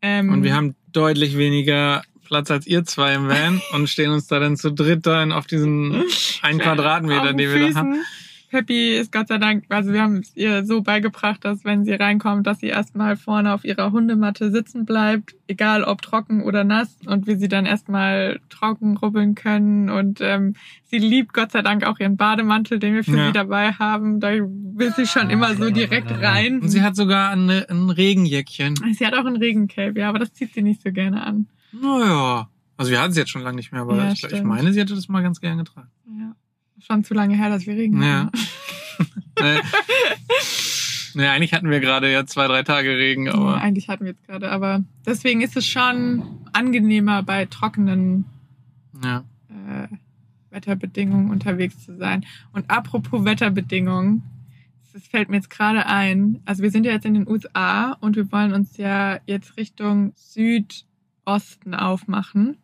Ähm, 0.01 0.29
Und 0.29 0.43
wir 0.43 0.55
haben 0.55 0.75
deutlich 0.91 1.37
weniger 1.37 2.01
Platz 2.25 2.51
als 2.51 2.67
ihr 2.67 2.83
zwei 2.83 3.13
im 3.13 3.27
Van 3.29 3.61
und 3.73 3.87
stehen 3.87 4.11
uns 4.11 4.27
da 4.27 4.39
dann 4.39 4.57
zu 4.57 4.71
dritt 4.71 5.05
dann 5.05 5.31
auf 5.31 5.47
diesen 5.47 6.03
einen 6.41 6.59
Quadratmeter, 6.59 7.21
auf 7.21 7.27
den 7.29 7.37
den 7.37 7.53
wir 7.53 7.69
da 7.69 7.75
haben. 7.79 7.95
Peppy 8.49 8.95
ist 8.97 9.11
Gott 9.11 9.27
sei 9.27 9.37
Dank, 9.39 9.65
also 9.69 9.91
wir 9.91 10.01
haben 10.01 10.17
es 10.17 10.35
ihr 10.35 10.65
so 10.65 10.81
beigebracht, 10.81 11.43
dass 11.43 11.65
wenn 11.65 11.83
sie 11.83 11.93
reinkommt, 11.93 12.47
dass 12.47 12.59
sie 12.59 12.67
erstmal 12.67 13.17
vorne 13.17 13.53
auf 13.53 13.65
ihrer 13.65 13.91
Hundematte 13.91 14.51
sitzen 14.51 14.85
bleibt, 14.85 15.35
egal 15.47 15.83
ob 15.83 16.01
trocken 16.01 16.41
oder 16.43 16.63
nass, 16.63 16.95
und 17.05 17.27
wir 17.27 17.37
sie 17.37 17.49
dann 17.49 17.65
erstmal 17.65 18.39
trocken 18.49 18.95
rubbeln 18.97 19.35
können. 19.35 19.89
Und 19.89 20.19
ähm, 20.21 20.55
sie 20.85 20.97
liebt 20.97 21.33
Gott 21.33 21.51
sei 21.51 21.61
Dank 21.61 21.85
auch 21.85 21.99
ihren 21.99 22.15
Bademantel, 22.15 22.79
den 22.79 22.93
wir 22.95 23.03
für 23.03 23.17
Ja. 23.17 23.27
sie 23.27 23.33
dabei 23.33 23.73
haben. 23.73 24.19
Da 24.21 24.29
will 24.31 24.93
sie 24.95 25.05
schon 25.07 25.29
immer 25.29 25.53
so 25.55 25.69
direkt 25.69 26.09
rein. 26.11 26.61
Und 26.61 26.69
sie 26.69 26.81
hat 26.81 26.95
sogar 26.95 27.31
ein, 27.31 27.49
ein 27.49 27.89
Regenjäckchen. 27.89 28.75
sie 28.93 29.05
hat 29.05 29.13
auch 29.13 29.25
ein 29.25 29.35
Regencape, 29.35 29.99
ja, 29.99 30.07
aber 30.09 30.19
das 30.19 30.31
zieht 30.33 30.53
sie 30.53 30.61
nicht 30.61 30.81
so 30.81 30.91
gerne 30.91 31.21
an. 31.25 31.47
Naja. 31.73 32.49
Also 32.77 32.91
wir 32.91 33.01
hatten 33.01 33.11
sie 33.11 33.19
jetzt 33.19 33.31
schon 33.31 33.41
lange 33.41 33.57
nicht 33.57 33.71
mehr, 33.71 33.81
aber 33.81 33.97
Ja, 33.97 34.11
ich, 34.11 34.23
ich 34.23 34.43
meine, 34.43 34.71
sie 34.71 34.79
hatte 34.79 34.95
das 34.95 35.09
mal 35.09 35.21
ganz 35.23 35.41
gern 35.41 35.57
getragen. 35.57 35.89
Ja. 36.17 36.35
Schon 36.79 37.03
zu 37.03 37.13
lange 37.13 37.35
her, 37.35 37.49
dass 37.49 37.65
wir 37.65 37.75
Regen 37.75 38.01
Ja. 38.01 38.25
hatten. 38.25 38.37
nee. 39.41 39.59
nee, 41.15 41.27
eigentlich 41.27 41.53
hatten 41.53 41.69
wir 41.69 41.79
gerade 41.79 42.11
ja 42.11 42.25
zwei, 42.25 42.47
drei 42.47 42.63
Tage 42.63 42.97
Regen, 42.97 43.25
Ja, 43.27 43.33
aber 43.33 43.55
eigentlich 43.61 43.89
hatten 43.89 44.05
wir 44.05 44.11
jetzt 44.11 44.25
gerade, 44.25 44.51
aber 44.51 44.83
deswegen 45.05 45.41
ist 45.41 45.55
es 45.57 45.67
schon 45.67 46.23
angenehmer 46.53 47.23
bei 47.23 47.45
trockenen 47.45 48.25
ja. 49.03 49.23
äh, 49.49 49.87
Wetterbedingungen 50.49 51.29
unterwegs 51.31 51.83
zu 51.85 51.95
sein. 51.97 52.25
Und 52.53 52.69
apropos 52.69 53.23
Wetterbedingungen, 53.25 54.23
das 54.93 55.05
fällt 55.07 55.29
mir 55.29 55.35
jetzt 55.37 55.51
gerade 55.51 55.85
ein. 55.85 56.41
Also 56.45 56.63
wir 56.63 56.71
sind 56.71 56.85
ja 56.85 56.91
jetzt 56.91 57.05
in 57.05 57.13
den 57.13 57.27
USA 57.27 57.91
und 57.99 58.15
wir 58.15 58.31
wollen 58.31 58.53
uns 58.53 58.77
ja 58.77 59.19
jetzt 59.27 59.57
Richtung 59.57 60.13
Südosten 60.15 61.75
aufmachen. 61.75 62.57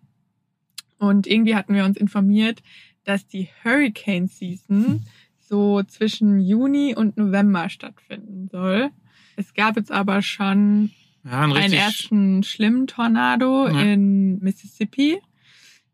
Und 0.98 1.28
irgendwie 1.28 1.56
hatten 1.56 1.76
wir 1.76 1.86
uns 1.86 1.98
informiert, 1.98 2.64
dass 3.04 3.28
die 3.28 3.50
Hurricane 3.64 4.28
Season 4.28 5.06
so 5.40 5.84
zwischen 5.84 6.40
Juni 6.40 6.96
und 6.96 7.18
November 7.18 7.70
stattfinden 7.70 8.48
soll. 8.52 8.90
Es 9.36 9.54
gab 9.54 9.76
jetzt 9.78 9.92
aber 9.92 10.22
schon 10.22 10.92
Ja, 11.26 11.42
ein 11.44 11.52
einen 11.54 11.74
ersten 11.74 12.44
schlimmen 12.44 12.88
Tornado 12.88 13.68
Ja. 13.68 13.80
in 13.82 14.40
Mississippi. 14.40 15.20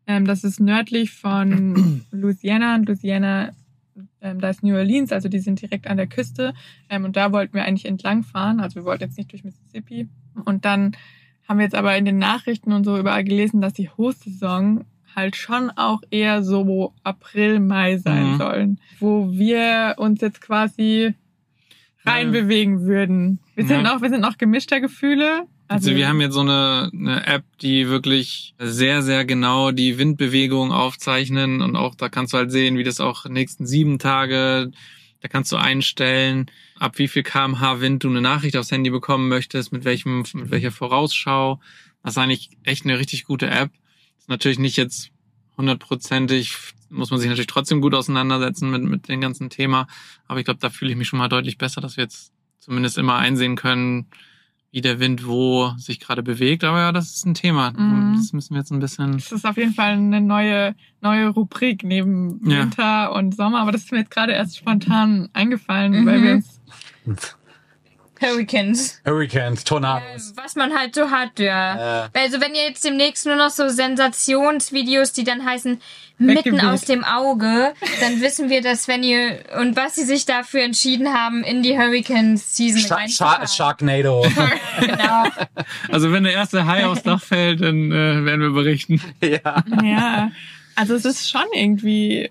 Ähm, 0.06 0.24
das 0.26 0.44
ist 0.44 0.60
nördlich 0.60 1.10
von 1.12 2.04
Louisiana. 2.10 2.74
Und 2.76 2.86
Louisiana, 2.88 3.50
ähm, 4.20 4.40
da 4.40 4.50
ist 4.50 4.62
New 4.62 4.74
Orleans, 4.76 5.12
also 5.12 5.28
die 5.28 5.38
sind 5.40 5.60
direkt 5.60 5.86
an 5.86 5.96
der 5.96 6.06
Küste. 6.06 6.54
Ähm, 6.88 7.04
und 7.04 7.16
da 7.16 7.32
wollten 7.32 7.54
wir 7.54 7.64
eigentlich 7.64 7.86
entlang 7.86 8.22
fahren. 8.22 8.60
Also 8.60 8.76
wir 8.76 8.84
wollten 8.84 9.04
jetzt 9.04 9.18
nicht 9.18 9.30
durch 9.32 9.44
Mississippi. 9.44 10.08
Und 10.44 10.64
dann 10.64 10.96
haben 11.48 11.58
wir 11.58 11.64
jetzt 11.64 11.74
aber 11.74 11.96
in 11.96 12.04
den 12.04 12.18
Nachrichten 12.18 12.72
und 12.72 12.84
so 12.84 12.96
überall 12.98 13.24
gelesen, 13.24 13.60
dass 13.60 13.72
die 13.72 13.88
Hochsaison 13.90 14.84
halt 15.16 15.36
schon 15.36 15.70
auch 15.70 16.00
eher 16.10 16.42
so 16.42 16.94
April, 17.04 17.60
Mai 17.60 17.98
sein 17.98 18.32
Mhm. 18.32 18.36
sollen. 18.38 18.80
Wo 18.98 19.30
wir 19.32 19.94
uns 19.98 20.20
jetzt 20.20 20.40
quasi 20.40 21.14
reinbewegen 22.04 22.82
würden. 22.86 23.38
Wir 23.54 23.66
sind 23.66 23.84
Ja. 23.84 23.94
noch, 23.94 24.02
wir 24.02 24.08
sind 24.08 24.20
noch 24.22 24.38
gemischter 24.38 24.80
Gefühle. 24.80 25.42
Also 25.68 25.94
wir 25.94 26.08
haben 26.08 26.20
jetzt 26.20 26.34
so 26.34 26.40
eine, 26.40 26.90
eine 26.92 27.26
App, 27.26 27.44
die 27.62 27.88
wirklich 27.88 28.54
sehr, 28.58 29.02
sehr 29.02 29.24
genau 29.24 29.70
die 29.70 29.98
Windbewegung 29.98 30.72
aufzeichnen 30.72 31.62
und 31.62 31.76
auch 31.76 31.94
da 31.94 32.08
kannst 32.08 32.32
du 32.32 32.38
halt 32.38 32.50
sehen, 32.50 32.76
wie 32.76 32.82
das 32.82 32.98
auch 33.00 33.26
nächsten 33.26 33.66
sieben 33.66 34.00
Tage, 34.00 34.72
da 35.20 35.28
kannst 35.28 35.52
du 35.52 35.56
einstellen, 35.56 36.46
ab 36.78 36.98
wie 36.98 37.06
viel 37.06 37.22
kmh 37.22 37.80
Wind 37.80 38.02
du 38.02 38.08
eine 38.08 38.20
Nachricht 38.20 38.56
aufs 38.56 38.72
Handy 38.72 38.90
bekommen 38.90 39.28
möchtest, 39.28 39.70
mit 39.72 39.84
welchem, 39.84 40.24
mit 40.34 40.50
welcher 40.50 40.72
Vorausschau. 40.72 41.60
Das 42.02 42.14
ist 42.14 42.18
eigentlich 42.18 42.50
echt 42.64 42.84
eine 42.84 42.98
richtig 42.98 43.24
gute 43.24 43.48
App. 43.48 43.70
Natürlich 44.30 44.58
nicht 44.58 44.76
jetzt 44.78 45.10
hundertprozentig, 45.58 46.56
muss 46.88 47.10
man 47.10 47.20
sich 47.20 47.28
natürlich 47.28 47.46
trotzdem 47.48 47.80
gut 47.80 47.94
auseinandersetzen 47.94 48.70
mit, 48.70 48.82
mit 48.82 49.08
dem 49.08 49.20
ganzen 49.20 49.50
Thema. 49.50 49.86
Aber 50.26 50.38
ich 50.38 50.44
glaube, 50.46 50.60
da 50.60 50.70
fühle 50.70 50.90
ich 50.92 50.96
mich 50.96 51.08
schon 51.08 51.18
mal 51.18 51.28
deutlich 51.28 51.58
besser, 51.58 51.80
dass 51.80 51.96
wir 51.98 52.04
jetzt 52.04 52.32
zumindest 52.60 52.96
immer 52.96 53.16
einsehen 53.16 53.56
können, 53.56 54.06
wie 54.72 54.80
der 54.82 55.00
Wind 55.00 55.26
wo 55.26 55.72
sich 55.78 55.98
gerade 55.98 56.22
bewegt. 56.22 56.62
Aber 56.62 56.78
ja, 56.78 56.92
das 56.92 57.10
ist 57.16 57.26
ein 57.26 57.34
Thema. 57.34 57.72
Mhm. 57.72 58.14
Das 58.16 58.32
müssen 58.32 58.54
wir 58.54 58.60
jetzt 58.60 58.70
ein 58.70 58.78
bisschen. 58.78 59.12
Das 59.12 59.32
ist 59.32 59.44
auf 59.44 59.56
jeden 59.56 59.74
Fall 59.74 59.92
eine 59.94 60.20
neue, 60.20 60.76
neue 61.00 61.28
Rubrik 61.28 61.82
neben 61.82 62.40
Ja. 62.48 62.60
Winter 62.62 63.12
und 63.12 63.34
Sommer. 63.34 63.60
Aber 63.60 63.72
das 63.72 63.82
ist 63.82 63.92
mir 63.92 63.98
jetzt 63.98 64.12
gerade 64.12 64.32
erst 64.32 64.56
spontan 64.56 65.28
eingefallen, 65.32 66.02
Mhm. 66.02 66.06
weil 66.06 66.22
wir 66.22 66.32
uns 66.34 66.60
Hurricanes. 68.20 69.00
Hurricanes, 69.06 69.60
Äh, 69.62 69.64
Tornados. 69.64 70.32
was 70.36 70.54
man 70.56 70.76
halt 70.76 70.94
so 70.94 71.10
hat, 71.10 71.38
ja. 71.38 72.04
Äh, 72.14 72.18
Also 72.18 72.40
wenn 72.40 72.54
ihr 72.54 72.64
jetzt 72.68 72.84
demnächst 72.84 73.26
nur 73.26 73.36
noch 73.36 73.50
so 73.50 73.68
Sensationsvideos, 73.68 75.12
die 75.12 75.24
dann 75.24 75.44
heißen 75.44 75.80
mitten 76.18 76.60
aus 76.60 76.82
dem 76.82 77.02
Auge, 77.02 77.72
dann 78.00 78.20
wissen 78.20 78.50
wir, 78.50 78.60
dass 78.60 78.88
wenn 78.88 79.02
ihr 79.02 79.38
und 79.58 79.74
was 79.76 79.94
sie 79.94 80.04
sich 80.04 80.26
dafür 80.26 80.62
entschieden 80.62 81.14
haben, 81.14 81.42
in 81.44 81.62
die 81.62 81.78
Hurricane 81.78 82.36
Season 82.36 82.80
Sha 82.82 82.94
reinzufahren. 82.96 83.48
Sharknado. 83.48 84.26
Genau. 84.80 85.24
Also 85.90 86.12
wenn 86.12 86.24
der 86.24 86.32
erste 86.34 86.66
Hai 86.66 86.86
aufs 86.86 87.02
Dach 87.02 87.22
fällt, 87.22 87.60
dann 87.62 87.90
äh, 87.90 88.24
werden 88.24 88.40
wir 88.40 88.50
berichten. 88.50 89.00
ja. 89.22 89.64
Ja, 89.82 90.30
also 90.74 90.94
es 90.94 91.04
ist 91.04 91.30
schon 91.30 91.44
irgendwie. 91.54 92.30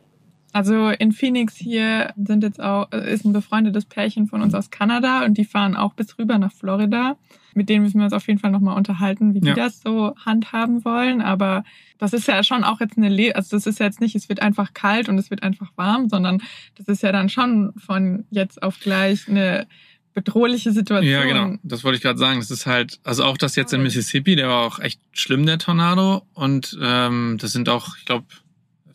Also 0.52 0.89
in 0.89 1.12
Phoenix 1.12 1.56
hier 1.56 2.14
sind 2.18 2.43
jetzt 2.43 2.60
auch, 2.62 2.91
äh, 2.91 3.14
ist 3.14 3.24
ein 3.26 3.34
befreundetes 3.34 3.86
Pärchen 3.86 4.28
von 4.28 4.41
uns 4.41 4.54
aus 4.56 4.72
Kanada 4.72 5.24
und 5.26 5.38
die 5.38 5.45
fahren 5.45 5.76
auch 5.76 5.93
bis 5.93 6.18
rüber 6.18 6.38
nach 6.39 6.52
Florida. 6.52 7.18
Mit 7.54 7.70
denen 7.70 7.84
müssen 7.84 8.00
wir 8.00 8.06
uns 8.06 8.14
auf 8.14 8.28
jeden 8.28 8.39
Fall 8.39 8.52
nochmal 8.52 8.76
unterhalten, 8.76 9.34
wie 9.34 9.41
die 9.41 9.50
Ja. 9.50 9.54
das 9.56 9.82
so 9.82 10.16
handhaben 10.26 10.84
wollen. 10.86 11.22
Aber 11.22 11.64
das 11.97 12.14
ist 12.14 12.28
ja 12.28 12.43
schon 12.43 12.64
auch 12.64 12.80
jetzt 12.80 12.97
eine, 12.97 13.10
Le 13.10 13.36
also 13.36 13.56
das 13.56 13.68
ist 13.68 13.80
ja 13.80 13.86
jetzt 13.86 14.02
nicht, 14.02 14.16
es 14.16 14.30
wird 14.30 14.41
einfach 14.41 14.74
kalt 14.74 15.08
und 15.10 15.18
es 15.18 15.30
wird 15.30 15.43
einfach 15.43 15.72
warm, 15.76 16.10
sondern 16.10 16.41
das 16.76 16.88
ist 16.88 17.04
ja 17.04 17.12
dann 17.12 17.30
schon 17.30 17.74
von 17.78 18.26
jetzt 18.32 18.62
auf 18.64 18.80
gleich 18.80 19.28
eine 19.28 19.68
bedrohliche 20.14 20.72
Situation. 20.72 21.12
Ja, 21.12 21.24
genau. 21.26 21.58
Das 21.64 21.84
wollte 21.84 21.97
ich 21.97 22.02
gerade 22.02 22.18
sagen. 22.20 22.39
Das 22.39 22.50
ist 22.52 22.66
halt, 22.66 23.00
also 23.04 23.24
auch 23.24 23.38
das 23.38 23.56
jetzt 23.56 23.74
in 23.74 23.84
Mississippi, 23.84 24.36
der 24.36 24.47
war 24.47 24.66
auch 24.66 24.80
echt 24.80 25.00
schlimm, 25.12 25.45
der 25.45 25.60
Tornado. 25.60 26.24
Und 26.34 26.78
ähm, 26.82 27.38
das 27.39 27.52
sind 27.52 27.70
auch, 27.70 27.95
ich 27.97 28.06
glaube, 28.06 28.26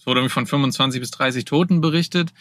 es 0.05 0.07
wurde 0.07 0.29
von 0.29 0.47
25 0.47 1.01
bis 1.01 1.11
30 1.13 1.47
Toten 1.47 1.81
berichtet. 1.81 2.35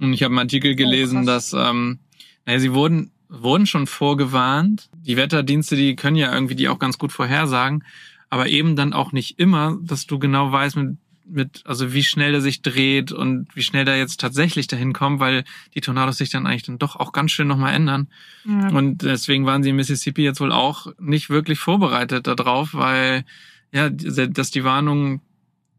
Und 0.00 0.14
ich 0.14 0.22
habe 0.22 0.32
einen 0.32 0.38
Artikel 0.38 0.74
gelesen, 0.74 1.26
krass. 1.26 1.50
dass, 1.50 1.68
ähm, 1.68 1.98
naja, 2.46 2.58
sie 2.60 2.72
wurden, 2.72 3.10
wurden 3.28 3.66
schon 3.66 3.86
vorgewarnt. 3.86 4.88
Die 4.94 5.18
Wetterdienste, 5.18 5.76
die 5.76 5.96
können 5.96 6.16
ja 6.16 6.32
irgendwie 6.32 6.54
die 6.54 6.66
auch 6.70 6.78
ganz 6.78 6.96
gut 6.96 7.12
vorhersagen. 7.12 7.84
Aber 8.30 8.48
eben 8.48 8.74
dann 8.74 8.94
auch 8.94 9.12
nicht 9.12 9.38
immer, 9.38 9.76
dass 9.82 10.06
du 10.06 10.18
genau 10.18 10.50
weißt, 10.50 10.76
mit 10.76 10.96
mit, 11.26 11.62
also 11.64 11.94
wie 11.94 12.02
schnell 12.02 12.32
der 12.32 12.42
sich 12.42 12.60
dreht 12.60 13.10
und 13.10 13.48
wie 13.56 13.62
schnell 13.62 13.86
der 13.86 13.96
jetzt 13.96 14.20
tatsächlich 14.20 14.66
dahin 14.66 14.92
kommt, 14.92 15.20
weil 15.20 15.44
die 15.74 15.80
Tornados 15.80 16.18
sich 16.18 16.28
dann 16.28 16.46
eigentlich 16.46 16.64
dann 16.64 16.76
doch 16.76 16.96
auch 16.96 17.12
ganz 17.12 17.30
schön 17.30 17.48
nochmal 17.48 17.72
ändern. 17.72 18.08
Ja. 18.44 18.68
Und 18.68 19.00
deswegen 19.00 19.46
waren 19.46 19.62
sie 19.62 19.70
in 19.70 19.76
Mississippi 19.76 20.22
jetzt 20.22 20.40
wohl 20.40 20.52
auch 20.52 20.88
nicht 20.98 21.30
wirklich 21.30 21.58
vorbereitet 21.58 22.26
darauf, 22.26 22.74
weil 22.74 23.24
ja, 23.72 23.88
dass 23.88 24.50
die 24.50 24.64
Warnung, 24.64 25.22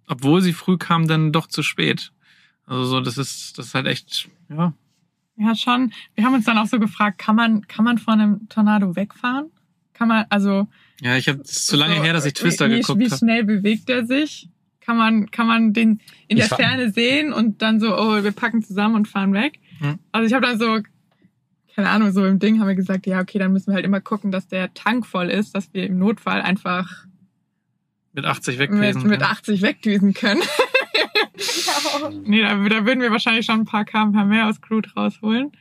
obwohl 0.07 0.41
sie 0.41 0.53
früh 0.53 0.77
kam, 0.77 1.07
dann 1.07 1.31
doch 1.31 1.47
zu 1.47 1.63
spät. 1.63 2.11
Also 2.65 2.83
so, 2.85 3.01
das 3.01 3.17
ist, 3.17 3.57
das 3.57 3.67
ist 3.67 3.75
halt 3.75 3.87
echt, 3.87 4.29
ja. 4.49 4.73
Ja, 5.37 5.53
schon. 5.53 5.91
Wir 6.15 6.23
haben 6.23 6.33
uns 6.33 6.45
dann 6.45 6.57
auch 6.57 6.67
so 6.67 6.79
gefragt, 6.79 7.19
kann 7.19 7.35
man, 7.35 7.67
kann 7.67 7.83
man 7.83 7.97
von 7.97 8.19
einem 8.19 8.49
Tornado 8.49 8.95
wegfahren? 8.95 9.51
Kann 9.93 10.07
man, 10.07 10.25
also. 10.29 10.67
Ja, 11.01 11.17
ich 11.17 11.27
habe 11.27 11.43
zu 11.43 11.75
lange 11.75 11.97
so, 11.97 12.03
her, 12.03 12.13
dass 12.13 12.25
ich 12.25 12.33
Twister 12.33 12.69
wie, 12.69 12.79
geguckt 12.79 12.99
Wie 12.99 13.05
habe. 13.05 13.17
schnell 13.17 13.43
bewegt 13.43 13.89
er 13.89 14.05
sich? 14.05 14.49
Kann 14.79 14.97
man, 14.97 15.31
kann 15.31 15.47
man 15.47 15.73
den 15.73 15.99
in 16.27 16.37
der 16.37 16.45
Ich 16.45 16.53
Ferne 16.53 16.91
sehen 16.91 17.33
und 17.33 17.61
dann 17.61 17.79
so, 17.79 17.97
oh, 17.97 18.23
wir 18.23 18.31
packen 18.31 18.61
zusammen 18.61 18.95
und 18.95 19.07
fahren 19.07 19.33
weg? 19.33 19.59
Hm. 19.79 19.99
Also 20.11 20.27
ich 20.27 20.33
habe 20.33 20.45
dann 20.45 20.59
so, 20.59 20.79
keine 21.75 21.89
Ahnung, 21.89 22.11
so 22.11 22.25
im 22.25 22.39
Ding 22.39 22.59
haben 22.59 22.67
wir 22.67 22.75
gesagt, 22.75 23.05
ja, 23.05 23.19
okay, 23.19 23.39
dann 23.39 23.51
müssen 23.51 23.67
wir 23.67 23.75
halt 23.75 23.85
immer 23.85 23.99
gucken, 23.99 24.31
dass 24.31 24.47
der 24.47 24.73
Tank 24.73 25.05
voll 25.05 25.29
ist, 25.29 25.55
dass 25.55 25.73
wir 25.73 25.85
im 25.87 25.97
Notfall 25.97 26.41
einfach 26.41 27.05
Mit 28.15 28.25
80 28.25 28.57
mit, 28.57 28.71
wegwesen. 28.71 29.03
mit 29.07 29.19
kann. 29.19 29.31
80 29.31 29.61
wegdüsen 29.61 30.13
können. 30.13 30.41
nee, 32.23 32.41
da, 32.41 32.55
da 32.55 32.85
würden 32.85 33.01
wir 33.01 33.11
wahrscheinlich 33.11 33.45
schon 33.45 33.61
ein 33.61 33.65
paar 33.65 33.85
kmh 33.85 34.25
mehr 34.25 34.47
aus 34.47 34.61
Crude 34.61 34.89
rausholen. 34.95 35.51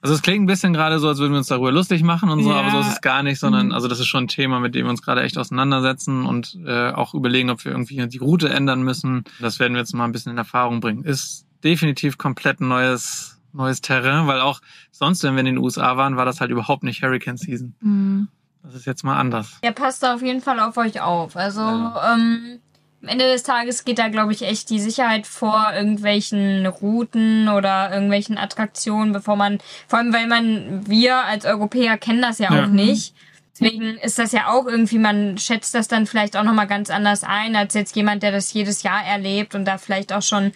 Also 0.00 0.14
es 0.16 0.22
klingt 0.22 0.42
ein 0.42 0.46
bisschen 0.46 0.72
gerade 0.72 0.98
so, 0.98 1.06
als 1.08 1.18
würden 1.20 1.30
wir 1.32 1.38
uns 1.38 1.46
darüber 1.46 1.70
lustig 1.70 2.02
machen 2.02 2.28
und 2.28 2.42
so, 2.42 2.50
Ja. 2.50 2.56
aber 2.56 2.70
so 2.72 2.80
ist 2.80 2.88
es 2.94 3.00
gar 3.00 3.22
nicht, 3.22 3.38
sondern 3.38 3.66
Mhm. 3.68 3.72
also 3.72 3.86
das 3.86 4.00
ist 4.00 4.08
schon 4.08 4.24
ein 4.24 4.28
Thema, 4.28 4.58
mit 4.58 4.74
dem 4.74 4.86
wir 4.86 4.90
uns 4.90 5.00
gerade 5.00 5.22
echt 5.22 5.38
auseinandersetzen 5.38 6.26
und 6.26 6.58
äh, 6.66 6.90
auch 6.90 7.14
überlegen, 7.14 7.50
ob 7.50 7.64
wir 7.64 7.70
irgendwie 7.72 8.04
die 8.08 8.18
Route 8.18 8.48
ändern 8.48 8.82
müssen. 8.82 9.22
Das 9.40 9.60
werden 9.60 9.74
wir 9.74 9.80
jetzt 9.80 9.94
mal 9.94 10.04
ein 10.04 10.12
bisschen 10.12 10.32
in 10.32 10.38
Erfahrung 10.38 10.80
bringen. 10.80 11.04
Ist 11.04 11.46
definitiv 11.62 12.18
komplett 12.18 12.60
neues 12.60 13.38
neues 13.54 13.80
Terrain, 13.82 14.26
weil 14.26 14.40
auch 14.40 14.60
sonst, 14.92 15.22
wenn 15.24 15.34
wir 15.34 15.40
in 15.40 15.46
den 15.46 15.58
USA 15.58 15.96
waren, 15.98 16.16
war 16.16 16.24
das 16.24 16.40
halt 16.40 16.50
überhaupt 16.50 16.82
nicht 16.84 17.02
Hurricane 17.02 17.36
Season. 17.36 17.74
Mhm. 17.80 18.28
Das 18.64 18.74
ist 18.74 18.86
jetzt 18.86 19.02
mal 19.04 19.18
anders. 19.18 19.58
Ja, 19.64 19.72
passt 19.72 20.02
da 20.02 20.14
auf 20.14 20.22
jeden 20.22 20.40
Fall 20.40 20.60
auf 20.60 20.76
euch 20.76 21.00
auf. 21.00 21.36
Also, 21.36 21.60
Ja. 21.62 22.14
ähm, 22.14 22.60
am 23.02 23.08
Ende 23.08 23.24
des 23.32 23.42
Tages 23.42 23.84
geht 23.84 23.98
da, 23.98 24.08
glaube 24.08 24.32
ich, 24.32 24.42
echt 24.42 24.70
die 24.70 24.78
Sicherheit 24.78 25.26
vor 25.26 25.72
irgendwelchen 25.74 26.64
Routen 26.66 27.48
oder 27.48 27.90
irgendwelchen 27.92 28.38
Attraktionen, 28.38 29.12
bevor 29.12 29.34
man, 29.34 29.58
vor 29.88 29.98
allem 29.98 30.12
weil 30.12 30.28
man, 30.28 30.86
wir 30.86 31.16
als 31.24 31.44
Europäer 31.44 31.98
kennen 31.98 32.22
das 32.22 32.38
ja, 32.38 32.54
Ja. 32.54 32.64
auch 32.64 32.68
nicht. 32.68 33.14
Deswegen 33.58 33.98
ist 33.98 34.18
das 34.18 34.32
ja 34.32 34.48
auch 34.48 34.66
irgendwie, 34.66 34.98
man 34.98 35.36
schätzt 35.36 35.74
das 35.74 35.86
dann 35.88 36.06
vielleicht 36.06 36.36
auch 36.36 36.42
nochmal 36.44 36.66
ganz 36.68 36.88
anders 36.90 37.22
ein, 37.24 37.54
als 37.56 37.74
jetzt 37.74 37.94
jemand, 37.96 38.22
der 38.22 38.32
das 38.32 38.52
jedes 38.52 38.82
Jahr 38.82 39.04
erlebt 39.04 39.54
und 39.54 39.64
da 39.66 39.78
vielleicht 39.78 40.12
auch 40.12 40.22
schon 40.22 40.52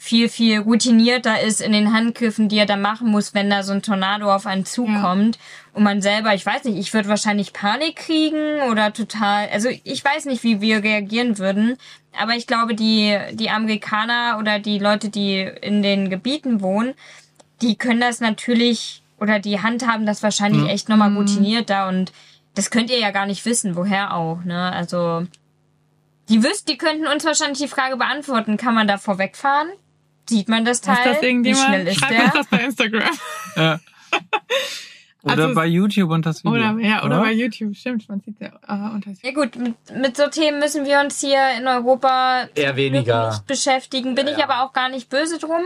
viel, 0.00 0.28
viel 0.28 0.60
routinierter 0.60 1.40
ist 1.40 1.60
in 1.60 1.72
den 1.72 1.92
Handgriffen, 1.92 2.48
die 2.48 2.56
er 2.56 2.66
da 2.66 2.76
machen 2.76 3.10
muss, 3.10 3.34
wenn 3.34 3.50
da 3.50 3.64
so 3.64 3.72
ein 3.72 3.82
Tornado 3.82 4.32
auf 4.32 4.46
einen 4.46 4.64
zukommt. 4.64 5.38
Und 5.72 5.82
man 5.82 6.00
selber, 6.00 6.34
ich 6.34 6.46
weiß 6.46 6.64
nicht, 6.64 6.78
ich 6.78 6.94
würde 6.94 7.08
wahrscheinlich 7.08 7.52
Panik 7.52 7.96
kriegen 7.96 8.60
oder 8.70 8.92
total, 8.92 9.48
also 9.52 9.68
ich 9.68 10.04
weiß 10.04 10.26
nicht, 10.26 10.44
wie 10.44 10.60
wir 10.60 10.84
reagieren 10.84 11.38
würden. 11.38 11.76
Aber 12.16 12.34
ich 12.36 12.46
glaube, 12.46 12.76
die, 12.76 13.18
die 13.32 13.50
Amerikaner 13.50 14.38
oder 14.38 14.60
die 14.60 14.78
Leute, 14.78 15.08
die 15.08 15.40
in 15.40 15.82
den 15.82 16.10
Gebieten 16.10 16.60
wohnen, 16.60 16.94
die 17.60 17.74
können 17.76 18.00
das 18.00 18.20
natürlich 18.20 19.02
oder 19.18 19.40
die 19.40 19.60
handhaben 19.60 20.06
das 20.06 20.22
wahrscheinlich 20.22 20.62
Mhm. 20.62 20.68
echt 20.68 20.88
nochmal 20.88 21.12
routinierter 21.16 21.88
und 21.88 22.12
das 22.54 22.70
könnt 22.70 22.90
ihr 22.90 23.00
ja 23.00 23.10
gar 23.10 23.26
nicht 23.26 23.44
wissen, 23.44 23.74
woher 23.74 24.14
auch, 24.14 24.44
ne? 24.44 24.72
Also, 24.72 25.26
die 26.28 26.42
wüsst, 26.44 26.68
die 26.68 26.78
könnten 26.78 27.06
uns 27.08 27.24
wahrscheinlich 27.24 27.58
die 27.58 27.68
Frage 27.68 27.96
beantworten, 27.96 28.56
kann 28.56 28.74
man 28.74 28.86
da 28.86 28.96
vorwegfahren? 28.96 29.68
Sieht 30.28 30.48
man 30.48 30.64
das 30.64 30.80
Teil? 30.80 30.96
Ist 30.98 31.06
das 31.06 31.22
Wie 31.22 31.26
irgendjemand? 31.26 31.64
schnell 31.66 31.86
ist 31.88 31.98
Schreibt 31.98 32.12
der? 32.12 32.24
uns 32.24 32.32
das 32.34 32.46
bei 32.48 32.58
Instagram. 32.64 33.02
Ja. 33.56 33.80
Oder 35.24 35.42
Also- 35.44 35.54
bei 35.54 35.66
YouTube 35.66 36.10
und 36.10 36.24
das 36.26 36.44
Video. 36.44 36.52
Oder, 36.52 36.78
ja, 36.80 37.04
oder 37.04 37.20
bei 37.20 37.32
YouTube, 37.32 37.74
stimmt. 37.76 38.08
Man 38.08 38.20
sieht 38.20 38.36
ja 38.40 38.48
äh, 38.68 38.94
unter 38.94 39.10
Ja 39.20 39.32
gut, 39.32 39.56
mit, 39.56 39.74
mit 40.00 40.16
so 40.16 40.28
Themen 40.28 40.60
müssen 40.60 40.86
wir 40.86 41.00
uns 41.00 41.20
hier 41.20 41.40
in 41.58 41.66
Europa 41.66 42.46
Eher 42.54 42.76
weniger. 42.76 43.30
nicht 43.30 43.46
beschäftigen. 43.46 44.14
Bin 44.14 44.28
ich 44.28 44.38
Ja. 44.38 44.44
aber 44.48 44.62
auch 44.62 44.72
gar 44.72 44.88
nicht 44.88 45.10
böse 45.10 45.38
drum. 45.38 45.60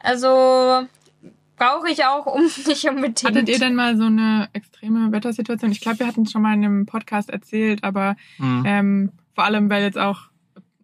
Also 0.00 0.86
brauche 1.56 1.88
ich 1.88 2.04
auch 2.04 2.26
um 2.34 2.42
nicht 2.66 2.84
unbedingt. 2.88 3.24
Hattet 3.24 3.48
ihr 3.48 3.60
denn 3.60 3.76
mal 3.76 3.96
so 3.96 4.06
eine 4.06 4.48
extreme 4.52 5.12
Wettersituation? 5.12 5.70
Ich 5.70 5.80
glaube, 5.80 6.00
wir 6.00 6.06
hatten 6.08 6.22
es 6.22 6.32
schon 6.32 6.42
mal 6.42 6.54
in 6.54 6.64
einem 6.64 6.84
Podcast 6.86 7.30
erzählt, 7.30 7.84
aber 7.84 8.16
Mhm. 8.38 8.62
ähm, 8.66 9.12
vor 9.36 9.44
allem, 9.44 9.70
weil 9.70 9.84
jetzt 9.84 9.98
auch, 9.98 10.18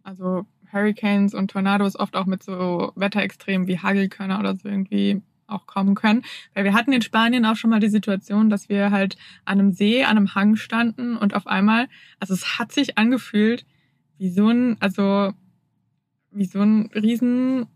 also 0.04 0.46
Hurricanes 0.72 1.34
und 1.34 1.50
Tornados 1.50 1.96
oft 1.96 2.16
auch 2.16 2.26
mit 2.26 2.42
so 2.42 2.92
Wetterextremen 2.96 3.66
wie 3.66 3.78
Hagelkörner 3.78 4.38
oder 4.38 4.56
so 4.56 4.68
irgendwie 4.68 5.22
auch 5.46 5.66
kommen 5.66 5.94
können. 5.94 6.22
Weil 6.54 6.64
wir 6.64 6.74
hatten 6.74 6.92
in 6.92 7.02
Spanien 7.02 7.44
auch 7.44 7.56
schon 7.56 7.70
mal 7.70 7.80
die 7.80 7.88
Situation, 7.88 8.50
dass 8.50 8.68
wir 8.68 8.90
halt 8.90 9.16
an 9.44 9.58
einem 9.58 9.72
See, 9.72 10.04
an 10.04 10.16
einem 10.16 10.34
Hang 10.34 10.56
standen 10.56 11.16
und 11.16 11.34
auf 11.34 11.46
einmal, 11.46 11.88
also 12.20 12.34
es 12.34 12.58
hat 12.58 12.72
sich 12.72 12.98
angefühlt 12.98 13.66
wie 14.18 14.30
so 14.30 14.48
ein, 14.48 14.76
also 14.80 15.32
wie 16.30 16.44
so 16.44 16.60
ein 16.60 16.90
riesen 16.94 17.66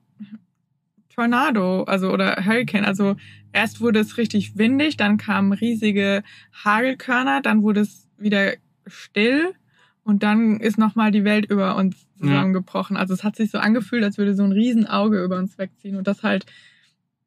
Tornado, 1.09 1.85
also 1.85 2.11
oder 2.11 2.45
Hurricane. 2.45 2.85
Also 2.85 3.17
erst 3.53 3.81
wurde 3.81 4.01
es 4.01 4.17
richtig 4.17 4.57
windig, 4.59 4.97
dann 4.97 5.17
kamen 5.17 5.53
riesige 5.53 6.23
Hagelkörner, 6.65 7.41
dann 7.41 7.63
wurde 7.63 7.81
es 7.81 8.09
wieder 8.19 8.55
still 8.87 9.55
und 10.03 10.23
dann 10.23 10.61
ist 10.61 10.79
nochmal 10.79 11.11
die 11.11 11.25
Welt 11.25 11.47
über 11.47 11.77
uns 11.77 12.04
Ja. 12.25 12.31
zusammengebrochen. 12.33 12.97
Also 12.97 13.14
es 13.14 13.25
hat 13.25 13.37
sich 13.37 13.51
so 13.51 13.59
angefühlt, 13.59 14.05
als 14.05 14.18
würde 14.18 14.35
so 14.35 14.43
ein 14.43 14.53
Riesenauge 14.53 15.22
über 15.22 15.37
uns 15.37 15.59
wegziehen 15.59 15.97
und 15.97 16.07
das 16.07 16.22
halt, 16.22 16.47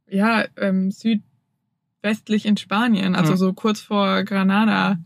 ja, 0.10 0.46
ähm, 0.58 0.92
südwestlich 0.92 2.46
in 2.46 2.58
Spanien, 2.58 3.16
also 3.16 3.32
Ja. 3.34 3.38
so 3.38 3.54
kurz 3.54 3.82
vor 3.82 4.24
Granada. 4.24 4.98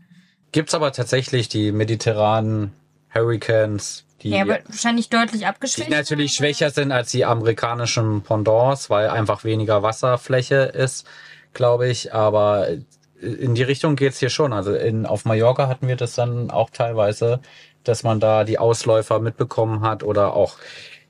Gibt's 0.52 0.74
aber 0.74 0.92
tatsächlich 0.92 1.48
die 1.48 1.72
mediterranen 1.72 2.72
Hurricanes, 3.14 4.04
die, 4.22 4.30
ja, 4.30 4.42
aber 4.42 4.58
wahrscheinlich 4.66 5.08
deutlich 5.08 5.40
die 5.40 5.46
abgeschwächt. 5.46 5.90
natürlich 5.90 6.32
schwächer 6.34 6.70
sind 6.70 6.92
als 6.92 7.10
die 7.10 7.24
amerikanischen 7.24 8.22
Pendants, 8.22 8.90
weil 8.90 9.08
einfach 9.08 9.44
weniger 9.44 9.82
Wasserfläche 9.82 10.56
ist, 10.56 11.06
glaube 11.54 11.88
ich. 11.88 12.14
Aber 12.14 12.68
in 13.20 13.54
die 13.54 13.62
Richtung 13.62 13.96
geht's 13.96 14.18
hier 14.18 14.30
schon. 14.30 14.52
Also 14.52 14.74
in, 14.74 15.06
auf 15.06 15.24
Mallorca 15.24 15.68
hatten 15.68 15.88
wir 15.88 15.96
das 15.96 16.14
dann 16.14 16.50
auch 16.50 16.70
teilweise, 16.70 17.40
dass 17.84 18.02
man 18.02 18.20
da 18.20 18.44
die 18.44 18.58
Ausläufer 18.58 19.18
mitbekommen 19.20 19.80
hat 19.82 20.02
oder 20.02 20.34
auch, 20.34 20.56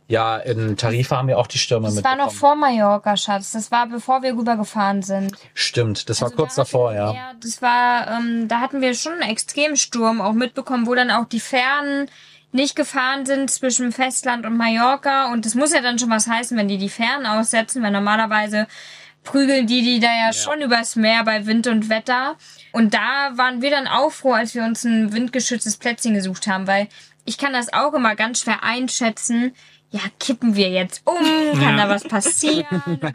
ja, 0.08 0.36
in 0.36 0.76
Tarifa 0.76 1.16
haben 1.18 1.28
wir 1.28 1.38
auch 1.38 1.46
die 1.46 1.58
Stürme 1.58 1.88
Das 1.88 2.02
war 2.04 2.16
noch 2.16 2.32
vor 2.32 2.54
Mallorca, 2.54 3.16
Schatz. 3.16 3.52
Das 3.52 3.70
war 3.70 3.86
bevor 3.86 4.22
wir 4.22 4.34
rübergefahren 4.36 5.02
sind. 5.02 5.32
Stimmt, 5.54 6.08
das 6.08 6.20
war 6.20 6.26
Also 6.26 6.36
kurz 6.36 6.54
da 6.56 6.62
davor, 6.62 6.92
ja. 6.94 7.12
wir- 7.12 7.34
das 7.40 7.62
war, 7.62 8.08
ähm, 8.18 8.48
da 8.48 8.60
hatten 8.60 8.80
wir 8.80 8.94
schon 8.94 9.12
einen 9.14 9.30
Extremsturm 9.30 10.20
auch 10.20 10.32
mitbekommen, 10.32 10.86
wo 10.86 10.94
dann 10.94 11.10
auch 11.10 11.26
die 11.26 11.40
Fähren 11.40 12.10
nicht 12.54 12.76
gefahren 12.76 13.24
sind 13.24 13.50
zwischen 13.50 13.92
Festland 13.92 14.44
und 14.44 14.56
Mallorca. 14.58 15.32
Und 15.32 15.46
das 15.46 15.54
muss 15.54 15.72
ja 15.72 15.80
dann 15.80 15.98
schon 15.98 16.10
was 16.10 16.26
heißen, 16.26 16.56
wenn 16.58 16.68
die 16.68 16.76
die 16.78 16.90
Fähren 16.90 17.24
aussetzen, 17.24 17.82
weil 17.82 17.92
normalerweise 17.92 18.66
prügeln 19.24 19.66
die 19.66 19.82
die 19.82 20.00
da 20.00 20.08
ja, 20.08 20.32
schon 20.34 20.60
übers 20.60 20.96
Meer 20.96 21.24
bei 21.24 21.46
Wind 21.46 21.66
und 21.68 21.88
Wetter. 21.88 22.34
Und 22.72 22.94
da 22.94 23.36
waren 23.36 23.62
wir 23.62 23.70
dann 23.70 23.86
auch 23.86 24.10
froh, 24.10 24.32
als 24.32 24.54
wir 24.54 24.64
uns 24.64 24.84
ein 24.84 25.12
windgeschütztes 25.12 25.76
Plätzchen 25.76 26.14
gesucht 26.14 26.46
haben, 26.46 26.66
weil 26.66 26.88
ich 27.24 27.38
kann 27.38 27.52
das 27.52 27.72
auch 27.72 27.94
immer 27.94 28.16
ganz 28.16 28.40
schwer 28.40 28.64
einschätzen. 28.64 29.54
Ja, 29.94 30.00
kippen 30.18 30.56
wir 30.56 30.70
jetzt 30.70 31.02
um? 31.04 31.14
Kann 31.60 31.76
Ja. 31.76 31.84
da 31.86 31.88
was 31.90 32.04
passieren? 32.04 32.64
Oder 32.86 33.12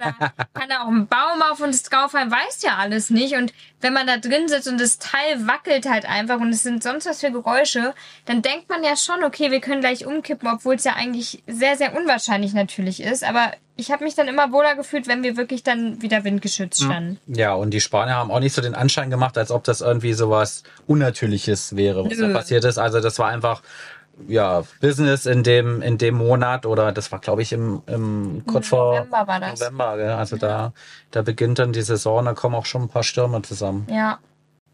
kann 0.54 0.70
da 0.70 0.84
auch 0.84 0.88
ein 0.90 1.08
Baum 1.08 1.42
auf 1.52 1.60
uns 1.60 1.82
draufhalten? 1.82 2.32
Weiß 2.32 2.62
ja 2.62 2.76
alles 2.78 3.10
nicht. 3.10 3.34
Und 3.36 3.52
wenn 3.82 3.94
man 3.94 4.06
da 4.06 4.18
drin 4.18 4.48
sitzt 4.48 4.68
und 4.68 4.80
das 4.80 5.00
Teil 5.00 5.48
wackelt 5.48 5.90
halt 5.90 6.08
einfach 6.08 6.40
und 6.40 6.50
es 6.50 6.62
sind 6.62 6.84
sonst 6.84 7.08
was 7.08 7.22
für 7.22 7.32
Geräusche, 7.32 7.96
dann 8.26 8.44
denkt 8.44 8.70
man 8.70 8.84
ja 8.84 8.96
schon, 8.96 9.24
okay, 9.24 9.50
wir 9.50 9.60
können 9.60 9.82
gleich 9.82 10.06
umkippen, 10.06 10.48
obwohl 10.48 10.76
es 10.76 10.84
ja 10.84 10.94
eigentlich 10.94 11.42
sehr, 11.48 11.78
sehr 11.78 11.98
unwahrscheinlich 11.98 12.54
natürlich 12.54 13.02
ist. 13.02 13.24
Aber 13.24 13.52
ich 13.76 13.92
habe 13.92 14.04
mich 14.04 14.14
dann 14.14 14.28
immer 14.28 14.52
wohler 14.52 14.76
gefühlt, 14.76 15.08
wenn 15.08 15.24
wir 15.24 15.36
wirklich 15.36 15.64
dann 15.64 16.00
wieder 16.04 16.24
windgeschützt 16.24 16.84
standen. 16.84 17.20
Ja, 17.26 17.54
und 17.56 17.72
die 17.72 17.82
Spanier 17.82 18.16
haben 18.16 18.30
auch 18.30 18.40
nicht 18.40 18.54
so 18.54 18.62
den 18.62 18.76
Anschein 18.76 19.10
gemacht, 19.10 19.36
als 19.38 19.50
ob 19.50 19.64
das 19.64 19.82
irgendwie 19.82 20.14
sowas 20.14 20.62
Unnatürliches 20.86 21.76
wäre, 21.76 22.06
was 22.06 22.18
da 22.18 22.28
Nö. 22.28 22.34
passiert 22.34 22.66
ist. 22.66 22.78
Also 22.78 23.00
das 23.00 23.18
war 23.20 23.30
einfach 23.30 23.62
ja 24.28 24.64
Business 24.82 25.26
in 25.26 25.44
dem 25.44 25.82
in 25.82 25.98
dem 25.98 26.16
Monat 26.16 26.66
oder 26.66 26.92
das 26.92 27.12
war 27.12 27.20
glaube 27.20 27.42
ich 27.42 27.54
im, 27.54 27.82
im 27.88 28.44
kurz 28.46 28.68
vor 28.68 28.96
November 28.96 29.28
war 29.28 29.40
das. 29.40 29.60
November, 29.60 29.98
gell? 29.98 30.12
also 30.12 30.38
da 30.38 30.74
da 31.12 31.22
beginnt 31.22 31.60
dann 31.60 31.74
die 31.74 31.82
Saison, 31.82 32.26
da 32.26 32.34
kommen 32.34 32.56
auch 32.56 32.66
schon 32.66 32.84
ein 32.84 32.90
paar 32.90 33.04
Stürme 33.04 33.42
zusammen. 33.42 33.88
Ja. 33.90 34.20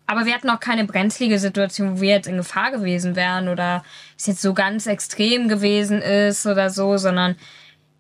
Aber 0.06 0.26
wir 0.26 0.34
hatten 0.34 0.50
auch 0.50 0.60
keine 0.60 0.84
brenzlige 0.86 1.40
Situation, 1.40 1.98
wo 1.98 2.02
wir 2.02 2.10
jetzt 2.10 2.28
in 2.28 2.36
Gefahr 2.36 2.72
gewesen 2.72 3.16
wären 3.16 3.48
oder 3.48 3.84
es 4.18 4.28
jetzt 4.28 4.42
so 4.42 4.54
ganz 4.54 4.86
extrem 4.86 5.48
gewesen 5.48 6.02
ist 6.02 6.46
oder 6.46 6.70
so, 6.70 6.98
sondern 6.98 7.38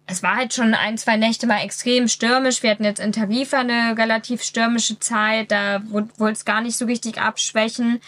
es 0.06 0.22
war 0.22 0.36
halt 0.36 0.54
schon 0.54 0.74
ein, 0.74 0.98
zwei 0.98 1.16
Nächte 1.16 1.48
mal 1.48 1.64
extrem 1.64 2.08
stürmisch. 2.08 2.62
Wir 2.62 2.72
hatten 2.72 2.84
jetzt 2.84 3.00
in 3.00 3.14
Tarifa 3.14 3.60
eine 3.60 3.98
relativ 3.98 4.44
stürmische 4.44 5.00
Zeit, 5.00 5.52
da 5.52 5.82
wollte 5.90 6.34
es 6.34 6.46
gar 6.46 6.62
nicht 6.62 6.78
so 6.78 6.86
richtig 6.86 7.22
abschwächen. 7.22 8.02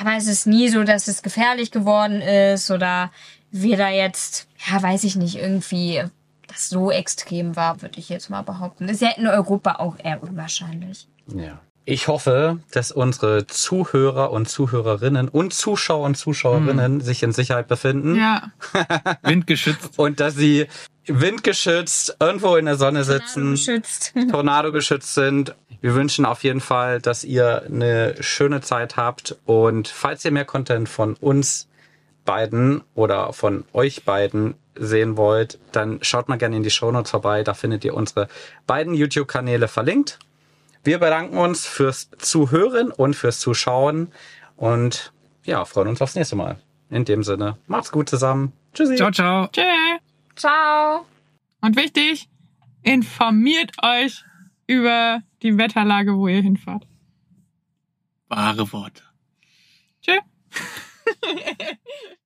Aber 0.00 0.16
es 0.16 0.26
ist 0.26 0.46
nie 0.46 0.68
so, 0.68 0.84
dass 0.84 1.08
es 1.08 1.22
gefährlich 1.22 1.70
geworden 1.70 2.20
ist 2.20 2.70
oder 2.70 3.10
wir 3.50 3.76
da 3.76 3.88
jetzt, 3.88 4.46
ja, 4.70 4.82
weiß 4.82 5.04
ich 5.04 5.16
nicht, 5.16 5.36
irgendwie 5.36 6.02
das 6.46 6.68
so 6.68 6.90
extrem 6.90 7.56
war, 7.56 7.82
würde 7.82 7.98
ich 7.98 8.08
jetzt 8.08 8.30
mal 8.30 8.42
behaupten. 8.42 8.88
Ist 8.88 9.02
ja 9.02 9.10
in 9.16 9.26
Europa 9.26 9.76
auch 9.76 9.96
eher 10.02 10.22
unwahrscheinlich. 10.22 11.06
Ja. 11.34 11.60
Ich 11.84 12.06
hoffe, 12.06 12.58
dass 12.70 12.92
unsere 12.92 13.46
Zuhörer 13.46 14.30
und 14.30 14.46
Zuhörerinnen 14.46 15.28
und 15.28 15.54
Zuschauer 15.54 16.04
und 16.04 16.16
Zuschauerinnen 16.16 17.00
sich 17.00 17.22
in 17.22 17.32
Sicherheit 17.32 17.66
befinden 17.66 18.14
Ja. 18.16 18.52
Windgeschützt. 19.22 19.98
und 19.98 20.20
dass 20.20 20.34
sie 20.34 20.66
windgeschützt 21.08 22.16
irgendwo 22.20 22.56
in 22.56 22.66
der 22.66 22.76
Sonne 22.76 23.04
sitzen, 23.04 23.52
Geschützt. 23.52 24.14
Tornado 24.30 24.72
geschützt 24.72 25.14
sind. 25.14 25.54
Wir 25.80 25.94
wünschen 25.94 26.24
auf 26.24 26.42
jeden 26.42 26.60
Fall, 26.60 27.00
dass 27.00 27.24
ihr 27.24 27.62
eine 27.66 28.16
schöne 28.20 28.60
Zeit 28.60 28.96
habt 28.96 29.36
und 29.44 29.88
falls 29.88 30.24
ihr 30.24 30.32
mehr 30.32 30.44
Content 30.44 30.88
von 30.88 31.14
uns 31.14 31.68
beiden 32.24 32.82
oder 32.94 33.32
von 33.32 33.64
euch 33.72 34.04
beiden 34.04 34.54
sehen 34.74 35.16
wollt, 35.16 35.58
dann 35.72 35.98
schaut 36.02 36.28
mal 36.28 36.36
gerne 36.36 36.56
in 36.56 36.62
die 36.62 36.70
Shownotes 36.70 37.10
vorbei. 37.10 37.42
Da 37.42 37.54
findet 37.54 37.84
ihr 37.84 37.94
unsere 37.94 38.28
beiden 38.66 38.94
YouTube-Kanäle 38.94 39.68
verlinkt. 39.68 40.18
Wir 40.84 40.98
bedanken 40.98 41.38
uns 41.38 41.66
fürs 41.66 42.10
Zuhören 42.18 42.90
und 42.90 43.14
fürs 43.14 43.40
Zuschauen 43.40 44.12
und 44.56 45.12
ja, 45.44 45.64
freuen 45.64 45.88
uns 45.88 46.02
aufs 46.02 46.14
nächste 46.14 46.36
Mal. 46.36 46.58
In 46.90 47.04
dem 47.04 47.22
Sinne, 47.22 47.56
macht's 47.66 47.92
gut 47.92 48.08
zusammen. 48.08 48.52
Tschüssi. 48.74 48.96
Ciao, 48.96 49.10
ciao. 49.10 49.48
Tschö. 49.48 49.62
Ciao. 50.38 51.04
Und 51.60 51.76
wichtig, 51.76 52.28
informiert 52.82 53.72
euch 53.82 54.24
über 54.68 55.20
die 55.42 55.58
Wetterlage, 55.58 56.16
wo 56.16 56.28
ihr 56.28 56.40
hinfahrt. 56.40 56.86
Wahre 58.28 58.70
Worte. 58.72 59.02
Tschö. 60.00 60.18